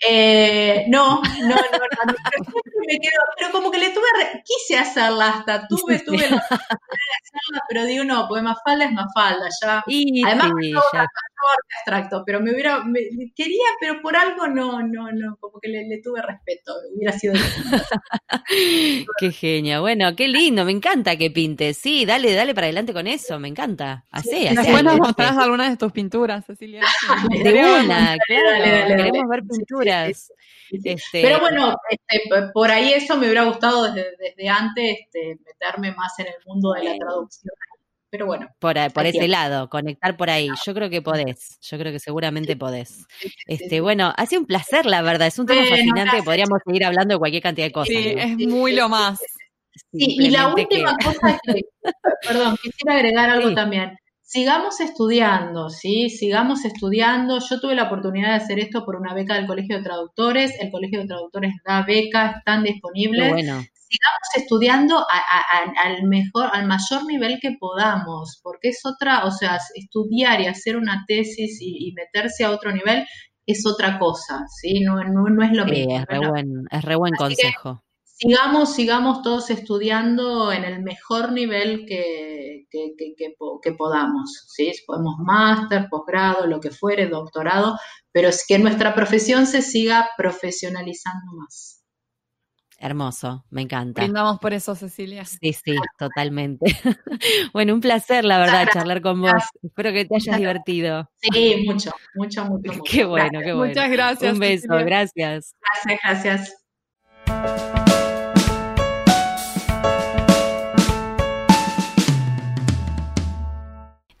Eh, 0.00 0.84
no, 0.88 1.22
no, 1.22 1.48
no, 1.48 1.56
no, 1.56 2.14
pero, 2.30 2.44
me 2.86 2.98
quedo, 3.00 3.22
pero 3.38 3.50
como 3.50 3.70
que 3.70 3.78
le 3.78 3.90
tuve, 3.90 4.06
quise 4.44 4.76
hacerla 4.76 5.30
hasta, 5.30 5.66
tuve, 5.68 6.00
tuve 6.00 6.28
la 6.28 6.36
hacerla, 6.36 7.62
pero 7.66 7.84
digo, 7.84 8.04
no, 8.04 8.28
porque 8.28 8.44
falda 8.62 8.84
es 8.84 8.92
más 8.92 9.10
falda, 9.14 9.48
ya. 9.62 9.82
Y 9.86 10.22
Además, 10.24 10.52
sí, 10.60 10.72
ya. 10.92 11.06
Abstracto, 11.78 12.22
pero 12.24 12.40
me 12.40 12.52
hubiera, 12.52 12.84
me, 12.84 13.00
quería, 13.34 13.64
pero 13.80 14.00
por 14.00 14.16
algo 14.16 14.46
no, 14.46 14.82
no, 14.82 15.10
no, 15.12 15.36
como 15.40 15.60
que 15.60 15.68
le, 15.68 15.86
le 15.86 16.00
tuve 16.00 16.22
respeto, 16.22 16.72
hubiera 16.94 17.12
sido. 17.12 17.34
qué 19.18 19.32
genia, 19.32 19.80
bueno, 19.80 20.14
qué 20.16 20.28
lindo, 20.28 20.64
me 20.64 20.72
encanta 20.72 21.16
que 21.16 21.30
pintes, 21.30 21.78
sí, 21.78 22.04
dale, 22.04 22.34
dale 22.34 22.54
para 22.54 22.66
adelante 22.66 22.92
con 22.92 23.06
eso, 23.06 23.38
me 23.38 23.48
encanta, 23.48 24.04
así, 24.10 24.46
así. 24.46 24.56
Después 24.56 24.82
nos 24.82 24.98
mostrás 24.98 25.36
algunas 25.36 25.70
de 25.70 25.76
tus 25.76 25.92
pinturas, 25.92 26.44
Cecilia. 26.44 26.80
De 27.30 27.52
una, 27.52 28.16
claro, 28.26 28.96
queremos 28.96 29.28
ver 29.28 29.42
pinturas. 29.42 30.32
este, 30.70 31.22
Pero 31.22 31.40
bueno, 31.40 31.76
este, 31.90 32.50
por 32.52 32.70
ahí 32.70 32.92
eso 32.92 33.16
me 33.16 33.26
hubiera 33.26 33.44
gustado 33.44 33.92
desde, 33.92 34.48
antes 34.48 34.98
este, 35.00 35.38
meterme 35.44 35.92
más 35.92 36.18
en 36.18 36.26
el 36.26 36.34
mundo 36.44 36.72
de 36.72 36.84
la 36.84 36.96
traducción. 36.96 37.54
Pero 38.16 38.26
bueno. 38.26 38.48
Por, 38.58 38.78
ese 38.78 39.28
lado, 39.28 39.68
conectar 39.68 40.16
por 40.16 40.30
ahí. 40.30 40.48
Yo 40.64 40.72
creo 40.72 40.88
que 40.88 41.02
podés. 41.02 41.58
Yo 41.60 41.76
creo 41.76 41.92
que 41.92 41.98
seguramente 41.98 42.56
podés. 42.56 43.04
Este, 43.46 43.82
bueno, 43.82 44.14
ha 44.16 44.24
sido 44.24 44.40
un 44.40 44.46
placer, 44.46 44.86
la 44.86 45.02
verdad. 45.02 45.26
Es 45.26 45.38
un 45.38 45.44
tema 45.44 45.66
fascinante. 45.66 46.22
Podríamos 46.22 46.60
seguir 46.64 46.86
hablando 46.86 47.14
de 47.14 47.18
cualquier 47.18 47.42
cantidad 47.42 47.66
de 47.66 47.72
cosas. 47.72 47.88
Sí, 47.94 48.14
es 48.16 48.38
muy 48.38 48.72
lo 48.72 48.88
más. 48.88 49.18
Sí, 49.92 50.16
y 50.18 50.30
la 50.30 50.48
última 50.54 50.96
cosa 50.96 51.38
que, 51.44 51.60
perdón, 52.26 52.56
quisiera 52.62 52.96
agregar 52.96 53.28
algo 53.28 53.52
también 53.54 53.94
sigamos 54.26 54.80
estudiando, 54.80 55.70
¿sí? 55.70 56.10
Sigamos 56.10 56.64
estudiando. 56.64 57.38
Yo 57.38 57.60
tuve 57.60 57.74
la 57.74 57.84
oportunidad 57.84 58.30
de 58.30 58.34
hacer 58.44 58.58
esto 58.58 58.84
por 58.84 58.96
una 58.96 59.14
beca 59.14 59.34
del 59.34 59.46
Colegio 59.46 59.76
de 59.76 59.84
Traductores. 59.84 60.58
El 60.60 60.70
Colegio 60.70 61.00
de 61.00 61.06
Traductores 61.06 61.54
da 61.64 61.84
becas, 61.84 62.38
están 62.38 62.64
disponibles. 62.64 63.46
Sigamos 63.88 64.28
estudiando 64.36 65.06
al 65.08 66.02
mejor, 66.08 66.50
al 66.52 66.66
mayor 66.66 67.06
nivel 67.06 67.38
que 67.40 67.56
podamos, 67.58 68.40
porque 68.42 68.70
es 68.70 68.80
otra, 68.84 69.24
o 69.24 69.30
sea, 69.30 69.58
estudiar 69.74 70.40
y 70.40 70.46
hacer 70.46 70.76
una 70.76 71.04
tesis 71.06 71.58
y, 71.60 71.92
meterse 71.94 72.44
a 72.44 72.50
otro 72.50 72.72
nivel 72.72 73.06
es 73.46 73.64
otra 73.64 73.98
cosa, 73.98 74.44
¿sí? 74.60 74.80
No, 74.80 74.96
no, 75.04 75.42
es 75.44 75.52
lo 75.52 75.64
mismo. 75.66 75.98
Es 75.98 76.06
re, 76.06 76.18
buen, 76.18 76.64
es 76.70 76.84
re 76.84 76.96
buen 76.96 77.14
consejo 77.14 77.84
sigamos, 78.18 78.74
sigamos 78.74 79.22
todos 79.22 79.50
estudiando 79.50 80.50
en 80.52 80.64
el 80.64 80.82
mejor 80.82 81.32
nivel 81.32 81.84
que, 81.86 82.66
que, 82.70 83.72
podamos, 83.76 84.44
¿sí? 84.48 84.72
Podemos 84.86 85.16
máster, 85.18 85.88
posgrado, 85.90 86.46
lo 86.46 86.60
que 86.60 86.70
fuere, 86.70 87.08
doctorado, 87.08 87.78
pero 88.12 88.28
es 88.28 88.44
que 88.46 88.58
nuestra 88.58 88.94
profesión 88.94 89.46
se 89.46 89.62
siga 89.62 90.08
profesionalizando 90.16 91.32
más. 91.36 91.75
Hermoso, 92.86 93.44
me 93.50 93.62
encanta. 93.62 94.02
Brindamos 94.02 94.38
por 94.38 94.52
eso, 94.52 94.76
Cecilia. 94.76 95.24
Sí, 95.24 95.52
sí, 95.52 95.74
totalmente. 95.98 96.66
bueno, 97.52 97.74
un 97.74 97.80
placer, 97.80 98.24
la 98.24 98.38
verdad, 98.38 98.68
charlar 98.72 99.02
con 99.02 99.20
vos. 99.20 99.32
Espero 99.60 99.92
que 99.92 100.04
te 100.04 100.14
hayas 100.14 100.38
divertido. 100.38 101.10
Sí, 101.16 101.64
mucho, 101.66 101.90
mucho, 102.14 102.44
mucho. 102.44 102.62
mucho. 102.72 102.82
Qué 102.88 103.04
bueno, 103.04 103.40
qué 103.40 103.52
bueno. 103.52 103.74
Muchas 103.74 103.90
gracias. 103.90 104.32
Un 104.32 104.38
beso, 104.38 104.68
gracias. 104.68 105.56
Gracias, 105.84 106.54
gracias. 107.26 107.85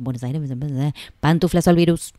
Buenos 0.00 0.22
Aires, 0.22 0.42
pantuflas 1.20 1.68
al 1.68 1.76
virus. 1.76 2.12